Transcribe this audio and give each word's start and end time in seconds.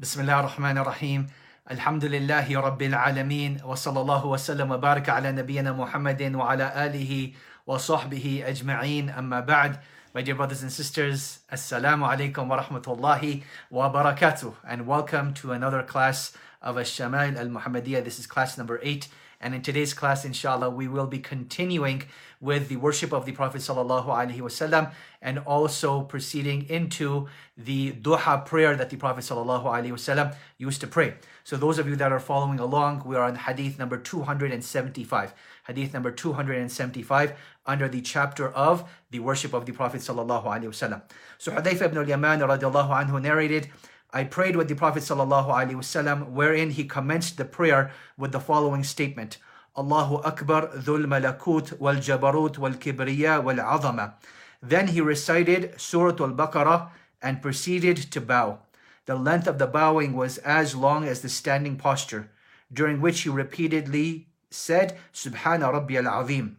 بسم 0.00 0.20
الله 0.20 0.40
الرحمن 0.40 0.78
الرحيم 0.78 1.26
الحمد 1.70 2.04
لله 2.04 2.60
رب 2.60 2.82
العالمين 2.82 3.60
وصلى 3.64 4.00
الله 4.00 4.26
وسلم 4.26 4.70
وبارك 4.70 5.08
على 5.08 5.32
نبينا 5.32 5.72
محمد 5.72 6.34
وعلى 6.34 6.86
آله 6.86 7.32
وصحبه 7.66 8.44
أجمعين 8.46 9.10
أما 9.10 9.40
بعد 9.40 9.76
My 10.14 10.22
dear 10.22 10.34
brothers 10.34 10.62
and 10.62 10.72
sisters, 10.72 11.40
Assalamu 11.52 12.08
alaikum 12.08 12.48
wa 12.48 12.62
rahmatullahi 12.62 13.42
wa 13.70 13.92
barakatuh 13.92 14.54
and 14.66 14.86
welcome 14.86 15.34
to 15.34 15.52
another 15.52 15.82
class 15.82 16.32
of 16.62 16.78
Ash-Shama'il 16.78 17.36
al-Muhammadiyah. 17.36 18.02
This 18.02 18.18
is 18.18 18.26
class 18.26 18.56
number 18.56 18.80
8 18.82 19.06
and 19.40 19.54
in 19.54 19.62
today's 19.62 19.94
class 19.94 20.24
inshallah 20.24 20.70
we 20.70 20.86
will 20.86 21.06
be 21.06 21.18
continuing 21.18 22.02
with 22.40 22.68
the 22.68 22.76
worship 22.76 23.12
of 23.12 23.26
the 23.26 23.32
Prophet 23.32 23.60
wasallam 23.60 24.92
and 25.20 25.38
also 25.40 26.02
proceeding 26.02 26.66
into 26.68 27.28
the 27.56 27.92
duha 27.92 28.44
prayer 28.46 28.74
that 28.76 28.90
the 28.90 28.96
Prophet 28.96 29.24
wasallam 29.24 30.34
used 30.56 30.80
to 30.80 30.86
pray. 30.86 31.14
So 31.44 31.56
those 31.56 31.78
of 31.78 31.88
you 31.88 31.96
that 31.96 32.12
are 32.12 32.20
following 32.20 32.58
along, 32.58 33.02
we 33.04 33.16
are 33.16 33.24
on 33.24 33.34
hadith 33.34 33.78
number 33.78 33.98
275. 33.98 35.34
Hadith 35.66 35.92
number 35.92 36.10
275 36.10 37.32
under 37.66 37.88
the 37.88 38.00
chapter 38.00 38.48
of 38.48 38.88
the 39.10 39.18
worship 39.20 39.52
of 39.52 39.66
the 39.66 39.72
Prophet. 39.72 40.02
So 40.02 40.14
Hudayfa 40.14 41.82
ibn 41.82 41.98
al-Yaman 41.98 42.40
radiallahu 42.40 42.90
anhu 42.90 43.20
narrated 43.20 43.68
I 44.12 44.24
prayed 44.24 44.56
with 44.56 44.68
the 44.68 44.74
Prophet 44.74 45.02
wasallam 45.02 46.30
wherein 46.30 46.70
he 46.70 46.84
commenced 46.84 47.36
the 47.36 47.44
prayer 47.44 47.92
with 48.18 48.32
the 48.32 48.40
following 48.40 48.82
statement 48.82 49.38
Allahu 49.76 50.16
Akbar 50.24 50.68
Dhul 50.68 51.06
Malakut 51.06 51.78
wal 51.78 51.94
Jabarut 51.94 52.58
wal 52.58 52.72
Kibriya 52.72 53.42
wal 53.42 53.56
Azama. 53.56 54.14
Then 54.60 54.88
he 54.88 55.00
recited 55.00 55.80
Surah 55.80 56.24
Al 56.24 56.32
Baqarah 56.32 56.90
and 57.22 57.40
proceeded 57.40 57.96
to 57.96 58.20
bow. 58.20 58.58
The 59.06 59.14
length 59.14 59.46
of 59.46 59.58
the 59.58 59.66
bowing 59.66 60.14
was 60.14 60.38
as 60.38 60.74
long 60.74 61.04
as 61.06 61.22
the 61.22 61.28
standing 61.28 61.76
posture, 61.76 62.30
during 62.72 63.00
which 63.00 63.20
he 63.20 63.28
repeatedly 63.28 64.28
said 64.50 64.98
Subhana 65.14 65.72
Rabbi 65.72 65.94
al 65.96 66.08
Azim. 66.08 66.56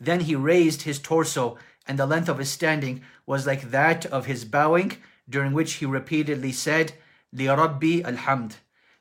Then 0.00 0.20
he 0.20 0.34
raised 0.34 0.82
his 0.82 0.98
torso, 0.98 1.58
and 1.86 1.98
the 1.98 2.06
length 2.06 2.28
of 2.28 2.38
his 2.38 2.50
standing 2.50 3.02
was 3.26 3.46
like 3.46 3.70
that 3.70 4.06
of 4.06 4.26
his 4.26 4.44
bowing, 4.44 4.98
during 5.28 5.52
which 5.52 5.74
he 5.74 5.86
repeatedly 5.86 6.52
said 6.52 6.92
Li 7.32 7.48
Rabbi 7.48 8.00
al-Hamd. 8.04 8.56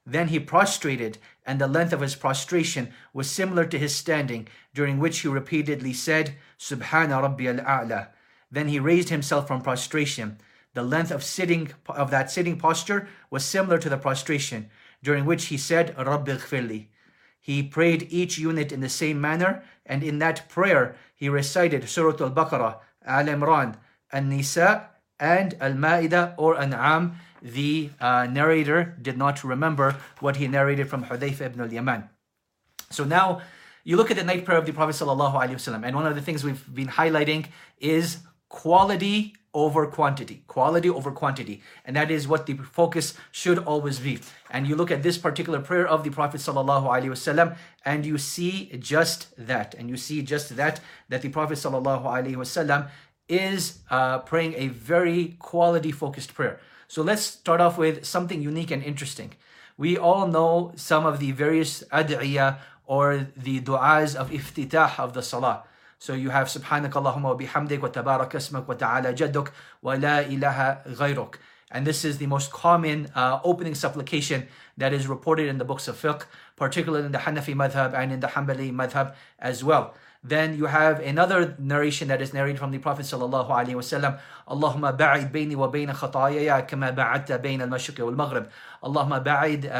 Then 0.05 0.29
he 0.29 0.39
prostrated, 0.39 1.17
and 1.45 1.59
the 1.59 1.67
length 1.67 1.93
of 1.93 2.01
his 2.01 2.15
prostration 2.15 2.91
was 3.13 3.29
similar 3.29 3.65
to 3.65 3.77
his 3.77 3.95
standing, 3.95 4.47
during 4.73 4.99
which 4.99 5.19
he 5.19 5.27
repeatedly 5.27 5.93
said, 5.93 6.35
Subhana 6.57 7.21
Rabbi 7.21 7.45
al-A'la. 7.45 8.09
Then 8.49 8.67
he 8.67 8.79
raised 8.79 9.09
himself 9.09 9.47
from 9.47 9.61
prostration. 9.61 10.39
The 10.73 10.83
length 10.83 11.11
of 11.11 11.23
sitting 11.23 11.71
of 11.87 12.11
that 12.11 12.31
sitting 12.31 12.57
posture 12.57 13.07
was 13.29 13.45
similar 13.45 13.77
to 13.77 13.89
the 13.89 13.97
prostration, 13.97 14.69
during 15.03 15.25
which 15.25 15.45
he 15.45 15.57
said, 15.57 15.95
Rabbi 15.97 16.37
ghfirli. 16.37 16.87
He 17.39 17.63
prayed 17.63 18.07
each 18.09 18.37
unit 18.37 18.71
in 18.71 18.81
the 18.81 18.89
same 18.89 19.19
manner, 19.19 19.63
and 19.85 20.03
in 20.03 20.19
that 20.19 20.47
prayer 20.47 20.95
he 21.15 21.27
recited 21.27 21.89
Surah 21.89 22.23
Al-Baqarah, 22.23 22.77
Al-Imran, 23.05 23.77
An-Nisa, 24.11 24.90
and 25.20 25.54
Al-Ma'idah 25.60 26.34
or 26.36 26.56
An'am 26.56 27.16
the 27.42 27.90
uh, 28.00 28.26
narrator 28.26 28.96
did 29.00 29.16
not 29.16 29.44
remember 29.44 29.96
what 30.20 30.36
he 30.36 30.48
narrated 30.48 30.88
from 30.88 31.04
Hudayfa 31.04 31.42
ibn 31.42 31.60
al-Yaman. 31.60 32.08
So 32.90 33.04
now 33.04 33.40
you 33.84 33.96
look 33.96 34.10
at 34.10 34.16
the 34.16 34.24
night 34.24 34.44
prayer 34.44 34.58
of 34.58 34.66
the 34.66 34.72
Prophet 34.72 34.96
ﷺ, 34.96 35.86
and 35.86 35.96
one 35.96 36.06
of 36.06 36.14
the 36.14 36.22
things 36.22 36.42
we've 36.42 36.74
been 36.74 36.88
highlighting 36.88 37.46
is 37.78 38.18
quality 38.48 39.34
over 39.54 39.86
quantity, 39.86 40.42
quality 40.48 40.90
over 40.90 41.10
quantity, 41.10 41.62
and 41.84 41.96
that 41.96 42.10
is 42.10 42.28
what 42.28 42.46
the 42.46 42.54
focus 42.54 43.14
should 43.32 43.58
always 43.58 44.00
be. 44.00 44.18
And 44.50 44.66
you 44.66 44.76
look 44.76 44.90
at 44.90 45.02
this 45.02 45.16
particular 45.16 45.60
prayer 45.60 45.86
of 45.86 46.04
the 46.04 46.10
Prophet 46.10 46.40
ﷺ, 46.40 47.56
and 47.84 48.04
you 48.04 48.18
see 48.18 48.76
just 48.78 49.28
that, 49.38 49.74
and 49.78 49.88
you 49.88 49.96
see 49.96 50.20
just 50.20 50.56
that 50.56 50.80
that 51.08 51.22
the 51.22 51.28
Prophet 51.28 51.54
ﷺ 51.58 52.90
is 53.31 53.79
uh, 53.89 54.19
praying 54.19 54.53
a 54.57 54.67
very 54.67 55.37
quality 55.39 55.91
focused 55.91 56.33
prayer. 56.33 56.59
So 56.87 57.01
let's 57.01 57.21
start 57.21 57.61
off 57.61 57.77
with 57.77 58.05
something 58.05 58.41
unique 58.41 58.69
and 58.69 58.83
interesting. 58.83 59.31
We 59.77 59.97
all 59.97 60.27
know 60.27 60.73
some 60.75 61.05
of 61.05 61.19
the 61.19 61.31
various 61.31 61.83
ad'iyah 61.91 62.57
or 62.85 63.27
the 63.37 63.61
du'as 63.61 64.15
of 64.15 64.29
iftitah 64.31 64.99
of 64.99 65.13
the 65.13 65.21
salah. 65.21 65.63
So 65.97 66.13
you 66.13 66.31
have 66.31 66.47
Subhanak 66.47 66.91
Allahumma 66.91 67.31
wa 67.31 67.37
bihamdik 67.37 67.79
wa 67.79 67.87
tabarak 67.87 68.67
wa 68.67 68.73
ta'ala 68.73 69.13
jadduk 69.13 69.51
wa 69.81 69.93
la 69.93 70.19
ilaha 70.19 70.81
ghayruk. 70.89 71.35
And 71.71 71.87
this 71.87 72.03
is 72.03 72.17
the 72.17 72.27
most 72.27 72.51
common 72.51 73.09
uh, 73.15 73.39
opening 73.45 73.75
supplication 73.75 74.47
that 74.77 74.91
is 74.91 75.07
reported 75.07 75.47
in 75.47 75.57
the 75.57 75.63
books 75.63 75.87
of 75.87 75.95
fiqh, 75.95 76.23
particularly 76.57 77.05
in 77.05 77.13
the 77.13 77.19
Hanafi 77.19 77.55
madhab 77.55 77.93
and 77.93 78.11
in 78.11 78.19
the 78.19 78.27
Hanbali 78.27 78.73
madhab 78.73 79.15
as 79.39 79.63
well. 79.63 79.93
Then 80.22 80.56
you 80.56 80.66
have 80.66 81.00
another 81.00 81.54
narration 81.58 82.08
that 82.08 82.20
is 82.20 82.34
narrated 82.34 82.58
from 82.58 82.70
the 82.70 82.78
Prophet 82.78 83.06
sallallahu 83.06 83.48
alaihi 83.48 83.74
wasallam. 83.74 84.18
Allahumma 84.48 84.96
ba'id 84.96 85.30
bayni 85.30 85.54
wa 85.54 85.68
bayna 85.70 85.94
khatayaya 85.94 86.66
kama 86.66 86.92
ba'adta 86.92 87.42
bayna 87.42 87.62
al-mashriq 87.62 87.98
wal 88.04 88.12
maghrib. 88.12 88.48
Allahumma 88.82 89.22
ba'id 89.22 89.70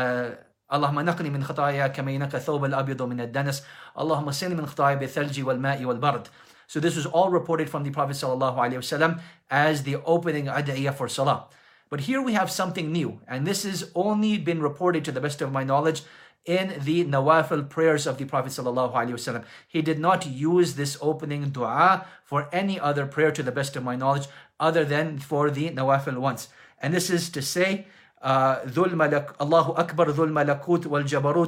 اللهم 0.72 1.00
نقني 1.00 1.30
من 1.30 1.44
خطايا 1.44 1.86
كما 1.86 2.10
ينقى 2.10 2.38
الثوب 2.38 2.64
الابيض 2.64 3.02
من 3.02 3.20
الدنس 3.20 3.62
اللهم 3.98 4.30
سلم 4.30 4.56
من 4.56 4.66
خطايا 4.66 4.94
بالثلج 4.94 5.46
والماء 5.46 5.84
والبرد 5.84 6.26
So 6.66 6.80
this 6.80 6.96
was 6.96 7.06
all 7.06 7.30
reported 7.30 7.70
from 7.70 7.84
the 7.84 7.90
Prophet 7.90 8.16
sallallahu 8.16 8.56
alaihi 8.56 8.82
wasallam 8.82 9.20
as 9.48 9.84
the 9.84 9.96
opening 10.04 10.46
ad'iyah 10.46 10.92
for 10.92 11.08
salah. 11.08 11.46
But 11.88 12.00
here 12.00 12.20
we 12.20 12.32
have 12.32 12.50
something 12.50 12.90
new, 12.90 13.20
and 13.28 13.46
this 13.46 13.62
has 13.62 13.92
only 13.94 14.38
been 14.38 14.60
reported 14.60 15.04
to 15.04 15.12
the 15.12 15.20
best 15.20 15.40
of 15.40 15.52
my 15.52 15.62
knowledge 15.62 16.02
in 16.45 16.81
the 16.83 17.05
nawafil 17.05 17.69
prayers 17.69 18.07
of 18.07 18.17
the 18.17 18.25
Prophet 18.25 18.51
ﷺ. 18.51 19.43
He 19.67 19.81
did 19.81 19.99
not 19.99 20.25
use 20.25 20.75
this 20.75 20.97
opening 21.01 21.49
dua 21.49 22.05
for 22.23 22.49
any 22.51 22.79
other 22.79 23.05
prayer 23.05 23.31
to 23.31 23.43
the 23.43 23.51
best 23.51 23.75
of 23.75 23.83
my 23.83 23.95
knowledge 23.95 24.27
other 24.59 24.83
than 24.83 25.19
for 25.19 25.51
the 25.51 25.69
nawafil 25.69 26.17
ones. 26.17 26.47
And 26.81 26.93
this 26.93 27.09
is 27.09 27.29
to 27.29 27.41
say, 27.41 27.85
uh, 28.21 28.59
Allahu 28.65 29.73
Akbar 29.73 30.07
jabarut 30.07 30.85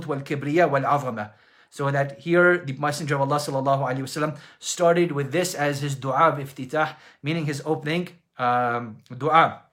wal 0.06 0.22
kibriya 0.22 0.70
wal 0.70 0.82
azama. 0.82 1.32
So 1.70 1.90
that 1.90 2.20
here 2.20 2.59
the 2.59 2.74
Messenger 2.74 3.16
of 3.16 3.22
Allah 3.22 3.38
ﷺ 3.38 4.38
started 4.59 5.12
with 5.12 5.32
this 5.32 5.56
as 5.56 5.82
his 5.82 5.96
dua 5.96 6.30
of 6.30 6.38
iftitah, 6.38 6.96
meaning 7.24 7.46
his 7.48 7.64
opening 7.66 8.09
um, 8.38 8.98
dua. 9.16 9.64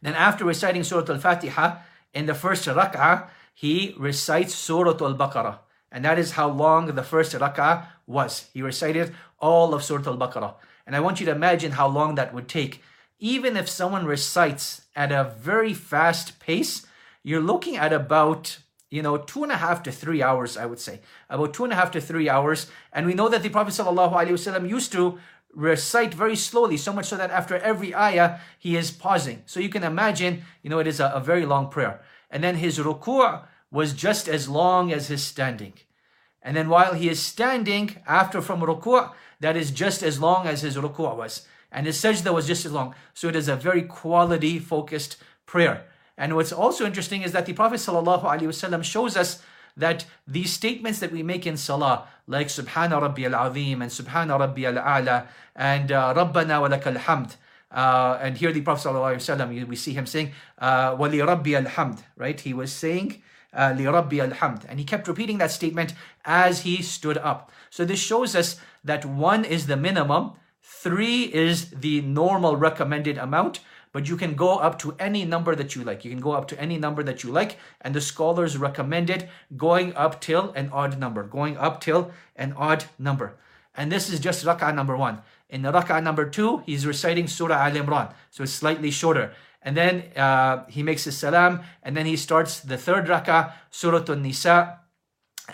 Then 0.00 0.14
after 0.14 0.44
reciting 0.44 0.84
Surah 0.84 1.12
Al-Fatiha 1.12 1.78
in 2.14 2.26
the 2.26 2.34
first 2.34 2.66
rak'ah, 2.66 3.28
he 3.60 3.92
recites 3.98 4.54
Surah 4.54 5.04
Al-Baqarah. 5.04 5.58
And 5.90 6.04
that 6.04 6.16
is 6.16 6.32
how 6.38 6.48
long 6.48 6.94
the 6.94 7.02
first 7.02 7.32
rak'ah 7.32 7.86
was. 8.06 8.46
He 8.54 8.62
recited 8.62 9.12
all 9.40 9.74
of 9.74 9.82
Surah 9.82 10.12
Al-Baqarah. 10.12 10.54
And 10.86 10.94
I 10.94 11.00
want 11.00 11.18
you 11.18 11.26
to 11.26 11.32
imagine 11.32 11.72
how 11.72 11.88
long 11.88 12.14
that 12.14 12.32
would 12.32 12.46
take. 12.46 12.84
Even 13.18 13.56
if 13.56 13.68
someone 13.68 14.06
recites 14.06 14.82
at 14.94 15.10
a 15.10 15.34
very 15.40 15.74
fast 15.74 16.38
pace, 16.38 16.86
you're 17.24 17.40
looking 17.40 17.76
at 17.76 17.92
about, 17.92 18.58
you 18.90 19.02
know, 19.02 19.16
two 19.16 19.42
and 19.42 19.50
a 19.50 19.56
half 19.56 19.82
to 19.82 19.90
three 19.90 20.22
hours, 20.22 20.56
I 20.56 20.66
would 20.66 20.78
say. 20.78 21.00
About 21.28 21.52
two 21.52 21.64
and 21.64 21.72
a 21.72 21.76
half 21.76 21.90
to 21.90 22.00
three 22.00 22.28
hours. 22.28 22.68
And 22.92 23.06
we 23.06 23.14
know 23.14 23.28
that 23.28 23.42
the 23.42 23.48
Prophet 23.48 23.74
ﷺ 23.74 24.70
used 24.70 24.92
to 24.92 25.18
recite 25.52 26.14
very 26.14 26.36
slowly, 26.36 26.76
so 26.76 26.92
much 26.92 27.06
so 27.06 27.16
that 27.16 27.32
after 27.32 27.56
every 27.56 27.92
ayah, 27.92 28.38
he 28.56 28.76
is 28.76 28.92
pausing. 28.92 29.42
So 29.46 29.58
you 29.58 29.68
can 29.68 29.82
imagine, 29.82 30.44
you 30.62 30.70
know, 30.70 30.78
it 30.78 30.86
is 30.86 31.00
a, 31.00 31.08
a 31.08 31.18
very 31.18 31.44
long 31.44 31.70
prayer. 31.70 32.00
And 32.30 32.44
then 32.44 32.56
his 32.56 32.78
ruku' 32.78 33.42
was 33.70 33.92
just 33.92 34.28
as 34.28 34.48
long 34.48 34.92
as 34.92 35.08
his 35.08 35.22
standing. 35.22 35.74
And 36.42 36.56
then 36.56 36.68
while 36.68 36.94
he 36.94 37.08
is 37.08 37.20
standing, 37.20 37.96
after 38.06 38.40
from 38.40 38.60
ruku', 38.60 39.12
that 39.40 39.56
is 39.56 39.70
just 39.70 40.02
as 40.02 40.20
long 40.20 40.46
as 40.46 40.62
his 40.62 40.76
ruku' 40.76 41.16
was. 41.16 41.46
And 41.70 41.86
his 41.86 42.00
sajda 42.00 42.32
was 42.32 42.46
just 42.46 42.64
as 42.64 42.72
long. 42.72 42.94
So 43.14 43.28
it 43.28 43.36
is 43.36 43.48
a 43.48 43.56
very 43.56 43.82
quality 43.82 44.58
focused 44.58 45.16
prayer. 45.46 45.84
And 46.16 46.34
what's 46.34 46.52
also 46.52 46.84
interesting 46.84 47.22
is 47.22 47.32
that 47.32 47.46
the 47.46 47.52
Prophet 47.52 47.76
ﷺ 47.76 48.84
shows 48.84 49.16
us 49.16 49.42
that 49.76 50.04
these 50.26 50.52
statements 50.52 50.98
that 50.98 51.12
we 51.12 51.22
make 51.22 51.46
in 51.46 51.56
salah, 51.56 52.08
like 52.26 52.48
Subhana 52.48 53.00
Rabbi 53.00 53.22
al-Azim 53.24 53.80
and 53.80 53.90
Subhana 53.90 54.38
Rabbi 54.38 54.64
al-A'la 54.64 55.26
and 55.54 55.92
uh, 55.92 56.14
Rabbana 56.14 56.60
wa 56.60 56.68
lakal 56.68 56.96
hamd, 56.96 57.36
uh, 57.70 58.18
and 58.20 58.38
here 58.38 58.52
the 58.52 58.62
Prophet 58.62 58.88
ﷺ, 58.88 59.66
we 59.66 59.76
see 59.76 59.92
him 59.92 60.06
saying, 60.06 60.32
uh, 60.58 60.96
Wali 60.98 61.20
Rabbi 61.20 61.50
alhamd, 61.50 62.02
right? 62.16 62.40
He 62.40 62.54
was 62.54 62.72
saying, 62.72 63.22
uh, 63.52 63.74
Li 63.76 63.86
Rabbi 63.86 64.16
alhamd. 64.16 64.64
And 64.68 64.78
he 64.78 64.84
kept 64.84 65.08
repeating 65.08 65.38
that 65.38 65.50
statement 65.50 65.94
as 66.24 66.62
he 66.62 66.82
stood 66.82 67.18
up. 67.18 67.50
So 67.70 67.84
this 67.84 68.00
shows 68.00 68.34
us 68.34 68.60
that 68.84 69.04
one 69.04 69.44
is 69.44 69.66
the 69.66 69.76
minimum, 69.76 70.32
three 70.62 71.24
is 71.24 71.70
the 71.70 72.00
normal 72.00 72.56
recommended 72.56 73.18
amount, 73.18 73.60
but 73.92 74.08
you 74.08 74.16
can 74.16 74.34
go 74.34 74.58
up 74.58 74.78
to 74.78 74.94
any 74.98 75.24
number 75.24 75.54
that 75.54 75.74
you 75.74 75.82
like. 75.82 76.04
You 76.04 76.10
can 76.10 76.20
go 76.20 76.32
up 76.32 76.46
to 76.48 76.60
any 76.60 76.78
number 76.78 77.02
that 77.02 77.24
you 77.24 77.30
like, 77.30 77.58
and 77.80 77.94
the 77.94 78.00
scholars 78.00 78.56
recommended 78.56 79.28
going 79.56 79.94
up 79.94 80.20
till 80.20 80.52
an 80.52 80.70
odd 80.72 80.98
number, 80.98 81.22
going 81.22 81.56
up 81.56 81.80
till 81.80 82.12
an 82.36 82.52
odd 82.56 82.84
number. 82.98 83.36
And 83.74 83.90
this 83.92 84.10
is 84.10 84.20
just 84.20 84.44
rak'ah 84.44 84.74
number 84.74 84.96
one. 84.96 85.22
In 85.48 85.62
the 85.62 85.72
rak'ah 85.72 86.02
number 86.02 86.28
two, 86.28 86.62
he's 86.66 86.86
reciting 86.86 87.26
Surah 87.26 87.56
Al 87.56 87.72
Imran, 87.72 88.12
so 88.30 88.42
it's 88.42 88.52
slightly 88.52 88.90
shorter. 88.90 89.32
and 89.62 89.76
then 89.76 90.04
uh, 90.16 90.64
he 90.68 90.82
makes 90.82 91.04
his 91.04 91.16
salam, 91.16 91.60
and 91.82 91.96
then 91.96 92.06
he 92.06 92.16
starts 92.16 92.60
the 92.60 92.76
third 92.76 93.06
rak'ah, 93.06 93.52
Surah 93.70 94.04
An-Nisa, 94.08 94.78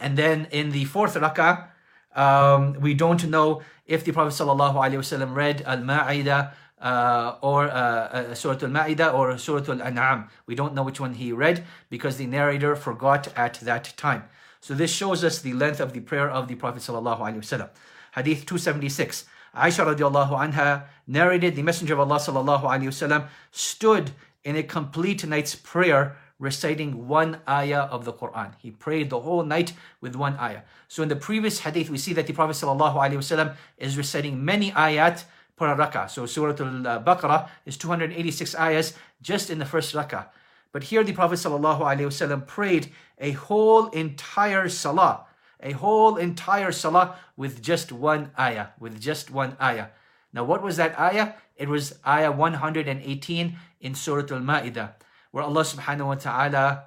and 0.00 0.17
then 0.17 0.46
in 0.50 0.70
the 0.70 0.85
fourth 0.85 1.14
rak'ah, 1.14 1.69
um, 2.14 2.75
we 2.81 2.94
don't 2.94 3.26
know 3.29 3.62
if 3.87 4.05
the 4.05 4.12
Prophet 4.12 4.35
ﷺ 4.35 5.35
read 5.35 5.62
Al-Ma'idah 5.62 6.52
uh, 6.81 7.37
or 7.41 7.64
uh, 7.64 7.70
uh, 7.70 8.35
Surah 8.35 8.58
Al-Ma'idah 8.62 9.14
or 9.14 9.37
Surah 9.38 9.64
Al-An'am. 9.73 10.29
We 10.46 10.55
don't 10.55 10.75
know 10.75 10.82
which 10.82 11.00
one 11.00 11.14
he 11.14 11.32
read 11.32 11.64
because 11.91 12.17
the 12.17 12.26
narrator 12.26 12.76
forgot 12.76 13.29
at 13.37 13.55
that 13.61 13.94
time. 13.96 14.25
So 14.61 14.75
this 14.75 14.93
shows 14.93 15.25
us 15.25 15.41
the 15.41 15.52
length 15.52 15.81
of 15.81 15.93
the 15.93 16.00
prayer 16.00 16.31
of 16.31 16.49
the 16.49 16.55
Prophet 16.55 16.82
ﷺ. 16.82 17.69
Hadith 18.14 18.46
276. 18.46 19.25
Aisha 19.55 19.87
radiallahu 19.87 20.33
anha 20.33 20.85
narrated 21.06 21.55
the 21.56 21.62
Messenger 21.62 21.95
of 21.95 22.01
Allah 22.01 22.17
sallallahu 22.17 22.62
alaihi 22.62 22.89
wasallam 22.89 23.29
stood 23.51 24.11
in 24.43 24.56
a 24.56 24.62
complete 24.62 25.27
night's 25.27 25.55
prayer 25.55 26.17
reciting 26.39 27.06
one 27.06 27.39
ayah 27.49 27.83
of 27.83 28.05
the 28.05 28.12
Quran. 28.12 28.53
He 28.59 28.71
prayed 28.71 29.11
the 29.11 29.21
whole 29.21 29.45
night 29.45 29.73
with 30.01 30.17
one 30.17 30.37
ayah. 30.39 30.62
So 30.89 31.03
in 31.03 31.09
the 31.09 31.17
previous 31.17 31.61
hadith, 31.61 31.89
we 31.89 31.99
see 31.99 32.12
that 32.15 32.27
the 32.27 32.33
Prophet 32.33 32.56
wasallam 32.56 33.56
is 33.79 33.97
reciting 33.97 34.45
many 34.45 34.73
ayat 34.73 35.25
per 35.56 35.75
rakah. 35.77 36.11
So 36.11 36.27
Surah 36.27 36.56
Al-Baqarah 36.59 37.49
is 37.65 37.77
286 37.77 38.55
ayahs 38.56 38.95
just 39.23 39.51
in 39.51 39.59
the 39.59 39.65
first 39.65 39.95
rakah. 39.95 40.27
But 40.73 40.85
here 40.85 41.05
the 41.05 41.12
Prophet 41.12 41.39
wasallam 41.39 42.47
prayed 42.47 42.91
a 43.19 43.31
whole 43.33 43.87
entire 43.91 44.69
salah 44.69 45.27
a 45.61 45.73
whole 45.73 46.17
entire 46.17 46.73
salah 46.73 47.17
with 47.37 47.62
just 47.62 47.93
one 47.93 48.31
ayah, 48.39 48.69
with 48.79 49.01
just 49.01 49.31
one 49.31 49.56
ayah. 49.61 49.89
Now, 50.33 50.45
what 50.45 50.62
was 50.62 50.77
that 50.77 50.99
ayah? 50.99 51.35
It 51.56 51.69
was 51.69 51.99
ayah 52.06 52.33
118 52.33 53.56
in 53.81 53.95
Surah 53.95 54.35
Al 54.35 54.43
Ma'idah, 54.43 54.93
where 55.31 55.45
Allah 55.45 55.62
subhanahu 55.62 56.06
wa 56.06 56.15
ta'ala 56.17 56.85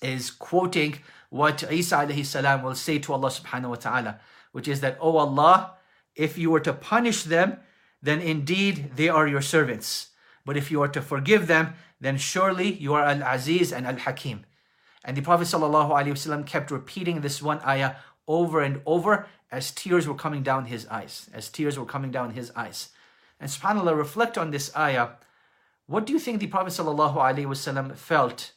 is 0.00 0.30
quoting 0.30 0.98
what 1.30 1.70
Isa 1.70 1.96
alayhi 1.96 2.24
salam 2.24 2.62
will 2.62 2.74
say 2.74 2.98
to 3.00 3.12
Allah 3.12 3.28
subhanahu 3.28 3.70
wa 3.70 3.74
ta'ala, 3.74 4.20
which 4.52 4.68
is 4.68 4.80
that, 4.80 4.96
Oh 5.00 5.16
Allah, 5.16 5.74
if 6.14 6.38
you 6.38 6.50
were 6.50 6.60
to 6.60 6.72
punish 6.72 7.24
them, 7.24 7.58
then 8.00 8.20
indeed 8.20 8.92
they 8.94 9.08
are 9.08 9.26
your 9.26 9.42
servants. 9.42 10.10
But 10.44 10.56
if 10.56 10.70
you 10.70 10.80
are 10.82 10.88
to 10.88 11.02
forgive 11.02 11.48
them, 11.48 11.74
then 12.00 12.16
surely 12.16 12.72
you 12.72 12.94
are 12.94 13.02
Al 13.02 13.22
Aziz 13.22 13.72
and 13.72 13.86
Al 13.86 13.96
Hakim. 13.96 14.45
And 15.06 15.16
the 15.16 15.22
Prophet 15.22 15.44
ﷺ 15.44 16.46
kept 16.46 16.72
repeating 16.72 17.20
this 17.20 17.40
one 17.40 17.60
ayah 17.64 17.94
over 18.26 18.60
and 18.60 18.82
over 18.84 19.26
as 19.52 19.70
tears 19.70 20.08
were 20.08 20.16
coming 20.16 20.42
down 20.42 20.64
his 20.64 20.84
eyes, 20.88 21.30
as 21.32 21.48
tears 21.48 21.78
were 21.78 21.86
coming 21.86 22.10
down 22.10 22.32
his 22.32 22.50
eyes. 22.56 22.88
And 23.38 23.48
subhanAllah, 23.48 23.96
reflect 23.96 24.36
on 24.36 24.50
this 24.50 24.76
ayah. 24.76 25.10
What 25.86 26.06
do 26.06 26.12
you 26.12 26.18
think 26.18 26.40
the 26.40 26.48
Prophet 26.48 26.72
ﷺ 26.72 27.94
felt 27.94 28.50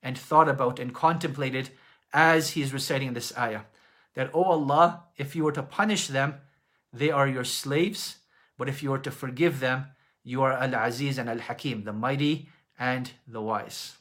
and 0.00 0.16
thought 0.16 0.48
about 0.48 0.78
and 0.78 0.94
contemplated 0.94 1.70
as 2.12 2.50
he 2.50 2.62
is 2.62 2.72
reciting 2.72 3.14
this 3.14 3.36
ayah? 3.36 3.62
That, 4.14 4.30
oh 4.32 4.44
Allah, 4.44 5.02
if 5.16 5.34
you 5.34 5.42
were 5.42 5.52
to 5.52 5.62
punish 5.64 6.06
them, 6.06 6.36
they 6.92 7.10
are 7.10 7.26
your 7.26 7.44
slaves, 7.44 8.18
but 8.56 8.68
if 8.68 8.80
you 8.80 8.90
were 8.90 9.00
to 9.00 9.10
forgive 9.10 9.58
them, 9.58 9.86
you 10.22 10.42
are 10.42 10.52
Al 10.52 10.74
Aziz 10.74 11.18
and 11.18 11.28
Al 11.28 11.40
Hakim, 11.40 11.82
the 11.82 11.92
mighty 11.92 12.48
and 12.78 13.10
the 13.26 13.42
wise. 13.42 13.96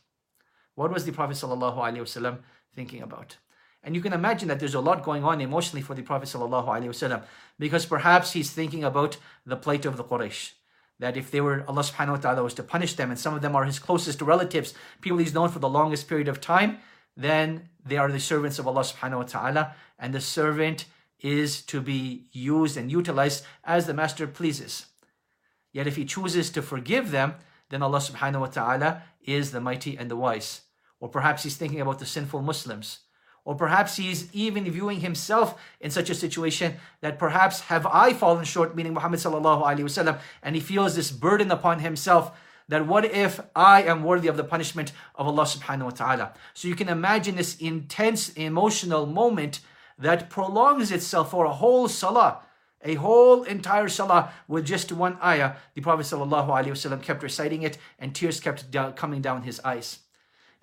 What 0.76 0.92
was 0.92 1.06
the 1.06 1.12
Prophet 1.12 1.38
ﷺ 1.38 2.38
thinking 2.74 3.02
about? 3.02 3.38
And 3.84 3.96
you 3.96 4.02
can 4.02 4.14
imagine 4.14 4.48
that 4.48 4.60
there's 4.60 4.74
a 4.74 4.80
lot 4.82 5.04
going 5.04 5.24
on 5.24 5.42
emotionally 5.42 5.82
for 5.82 5.94
the 5.94 6.02
Prophet 6.02 6.28
ﷺ 6.28 7.24
because 7.60 7.86
perhaps 7.86 8.34
he's 8.34 8.52
thinking 8.52 8.84
about 8.84 9.18
the 9.46 9.56
plight 9.56 9.86
of 9.86 9.96
the 9.96 10.04
Quraysh. 10.04 10.52
That 11.00 11.18
if 11.18 11.30
they 11.30 11.42
were, 11.42 11.64
Allah 11.68 11.84
subhanahu 11.84 12.12
wa 12.12 12.18
ta'ala 12.18 12.44
was 12.44 12.54
to 12.56 12.64
punish 12.64 12.94
them, 12.94 13.10
and 13.10 13.20
some 13.20 13.34
of 13.34 13.42
them 13.42 13.56
are 13.56 13.66
his 13.66 13.80
closest 13.80 14.22
relatives, 14.22 14.74
people 15.02 15.18
he's 15.18 15.34
known 15.34 15.50
for 15.50 15.60
the 15.60 15.70
longest 15.70 16.08
period 16.08 16.30
of 16.30 16.40
time, 16.40 16.78
then 17.18 17.70
they 17.86 17.98
are 17.98 18.12
the 18.12 18.20
servants 18.20 18.60
of 18.60 18.68
Allah 18.68 18.82
subhanahu 18.82 19.18
wa 19.18 19.24
ta'ala, 19.24 19.76
and 20.00 20.14
the 20.14 20.22
servant 20.22 20.86
is 21.20 21.62
to 21.64 21.82
be 21.82 22.28
used 22.32 22.78
and 22.78 22.92
utilized 22.92 23.44
as 23.64 23.88
the 23.88 23.94
master 23.94 24.26
pleases. 24.26 24.86
Yet 25.74 25.88
if 25.88 25.96
he 25.96 26.06
chooses 26.06 26.50
to 26.52 26.62
forgive 26.62 27.12
them, 27.12 27.36
then 27.70 27.82
Allah 27.82 28.00
subhanahu 28.00 28.40
wa 28.42 28.48
ta'ala 28.48 29.04
is 29.22 29.52
the 29.52 29.62
mighty 29.62 29.98
and 29.98 30.10
the 30.10 30.16
wise. 30.16 30.62
Or 31.00 31.10
perhaps 31.10 31.44
he's 31.44 31.58
thinking 31.58 31.82
about 31.82 32.00
the 32.00 32.06
sinful 32.06 32.42
Muslims. 32.42 33.00
Or 33.44 33.54
perhaps 33.54 33.98
he's 33.98 34.34
even 34.34 34.70
viewing 34.72 35.02
himself 35.02 35.62
in 35.80 35.92
such 35.92 36.10
a 36.10 36.16
situation 36.16 36.78
that 37.02 37.20
perhaps 37.20 37.62
have 37.62 37.86
I 37.86 38.14
fallen 38.14 38.44
short, 38.44 38.76
meaning 38.76 38.96
Muhammad 38.96 39.20
sallallahu 39.20 39.64
alaihi 39.64 39.82
wasallam, 39.82 40.20
and 40.42 40.56
he 40.56 40.62
feels 40.62 40.96
this 40.96 41.12
burden 41.12 41.52
upon 41.52 41.80
himself 41.80 42.36
that 42.68 42.88
what 42.88 43.06
if 43.06 43.40
I 43.56 43.84
am 43.84 44.04
worthy 44.04 44.28
of 44.28 44.38
the 44.38 44.44
punishment 44.44 44.92
of 45.14 45.28
Allah 45.28 45.44
subhanahu 45.44 45.84
wa 45.84 45.90
ta'ala. 45.92 46.34
So 46.56 46.68
you 46.68 46.76
can 46.76 46.90
imagine 46.90 47.36
this 47.36 47.56
intense 47.58 48.30
emotional 48.34 49.06
moment 49.06 49.60
that 50.00 50.32
prolongs 50.32 50.92
itself 50.92 51.30
for 51.30 51.46
a 51.46 51.54
whole 51.54 51.88
salah, 51.88 52.40
a 52.84 52.96
whole 52.96 53.44
entire 53.44 53.88
salah 53.88 54.34
with 54.48 54.66
just 54.66 54.92
one 54.92 55.18
ayah. 55.24 55.54
The 55.76 55.82
Prophet 55.82 56.08
sallallahu 56.08 56.48
alaihi 56.48 56.74
wasallam 56.74 57.04
kept 57.04 57.22
reciting 57.22 57.62
it 57.62 57.78
and 58.00 58.16
tears 58.16 58.40
kept 58.40 58.72
coming 58.96 59.22
down 59.22 59.44
his 59.44 59.60
eyes. 59.60 60.00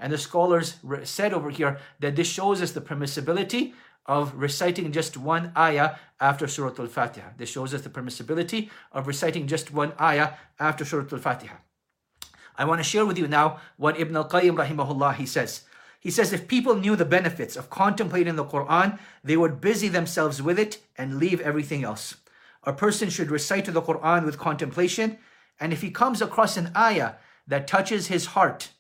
And 0.02 0.12
the 0.12 0.18
scholars 0.18 0.78
said 1.04 1.32
over 1.32 1.48
here 1.48 1.78
that 2.00 2.16
this 2.16 2.26
shows 2.26 2.60
us 2.60 2.72
the 2.72 2.80
permissibility 2.80 3.72
of 4.04 4.34
reciting 4.34 4.90
just 4.90 5.16
one 5.16 5.52
ayah 5.56 5.94
after 6.20 6.48
Surah 6.48 6.74
Al-Fatiha. 6.76 7.28
This 7.36 7.50
shows 7.50 7.72
us 7.72 7.82
the 7.82 7.88
permissibility 7.88 8.68
of 8.90 9.06
reciting 9.06 9.46
just 9.46 9.72
one 9.72 9.92
ayah 10.00 10.32
after 10.58 10.84
Surah 10.84 11.06
Al-Fatiha. 11.12 11.54
I 12.58 12.64
want 12.64 12.80
to 12.80 12.84
share 12.84 13.06
with 13.06 13.16
you 13.16 13.28
now 13.28 13.60
what 13.76 13.96
Ibn 13.96 14.16
al-Qayyim 14.16 14.56
rahimahullah 14.56 15.14
he 15.14 15.24
says. 15.24 15.62
He 16.00 16.10
says 16.10 16.32
if 16.32 16.48
people 16.48 16.74
knew 16.74 16.96
the 16.96 17.04
benefits 17.04 17.54
of 17.54 17.70
contemplating 17.70 18.34
the 18.34 18.44
Quran, 18.44 18.98
they 19.22 19.36
would 19.36 19.60
busy 19.60 19.86
themselves 19.86 20.42
with 20.42 20.58
it 20.58 20.82
and 20.98 21.18
leave 21.18 21.40
everything 21.40 21.84
else. 21.84 22.16
A 22.64 22.72
person 22.72 23.08
should 23.08 23.30
recite 23.30 23.66
the 23.66 23.80
Quran 23.80 24.24
with 24.24 24.36
contemplation, 24.36 25.18
and 25.60 25.72
if 25.72 25.80
he 25.80 25.92
comes 25.92 26.20
across 26.20 26.56
an 26.56 26.72
ayah 26.76 27.12
that 27.46 27.68
touches 27.68 28.08
his 28.08 28.26
heart, 28.26 28.70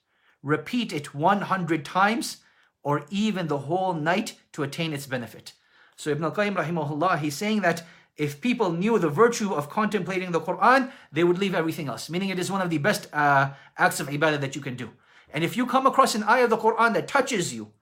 repeat 0.42 0.92
it 0.92 1.14
100 1.14 1.84
times 1.84 2.38
or 2.82 3.06
even 3.10 3.46
the 3.46 3.58
whole 3.58 3.94
night 3.94 4.34
to 4.52 4.62
attain 4.62 4.92
its 4.92 5.06
benefit. 5.06 5.52
So 5.96 6.10
Ibn 6.10 6.24
al-Qayyim 6.24 6.56
rahimahullah, 6.56 7.18
he's 7.18 7.36
saying 7.36 7.60
that 7.60 7.84
if 8.16 8.40
people 8.40 8.72
knew 8.72 8.98
the 8.98 9.08
virtue 9.08 9.52
of 9.52 9.70
contemplating 9.70 10.32
the 10.32 10.40
Quran, 10.40 10.90
they 11.10 11.24
would 11.24 11.38
leave 11.38 11.54
everything 11.54 11.88
else. 11.88 12.10
Meaning 12.10 12.28
it 12.28 12.38
is 12.38 12.50
one 12.50 12.60
of 12.60 12.70
the 12.70 12.78
best 12.78 13.08
uh, 13.12 13.50
acts 13.78 14.00
of 14.00 14.08
ibadah 14.08 14.40
that 14.40 14.54
you 14.54 14.60
can 14.60 14.74
do. 14.74 14.90
And 15.32 15.42
if 15.42 15.56
you 15.56 15.66
come 15.66 15.86
across 15.86 16.14
an 16.14 16.24
ayah 16.24 16.44
of 16.44 16.50
the 16.50 16.58
Quran 16.58 16.92
that 16.94 17.08
touches 17.08 17.54
you, 17.54 17.72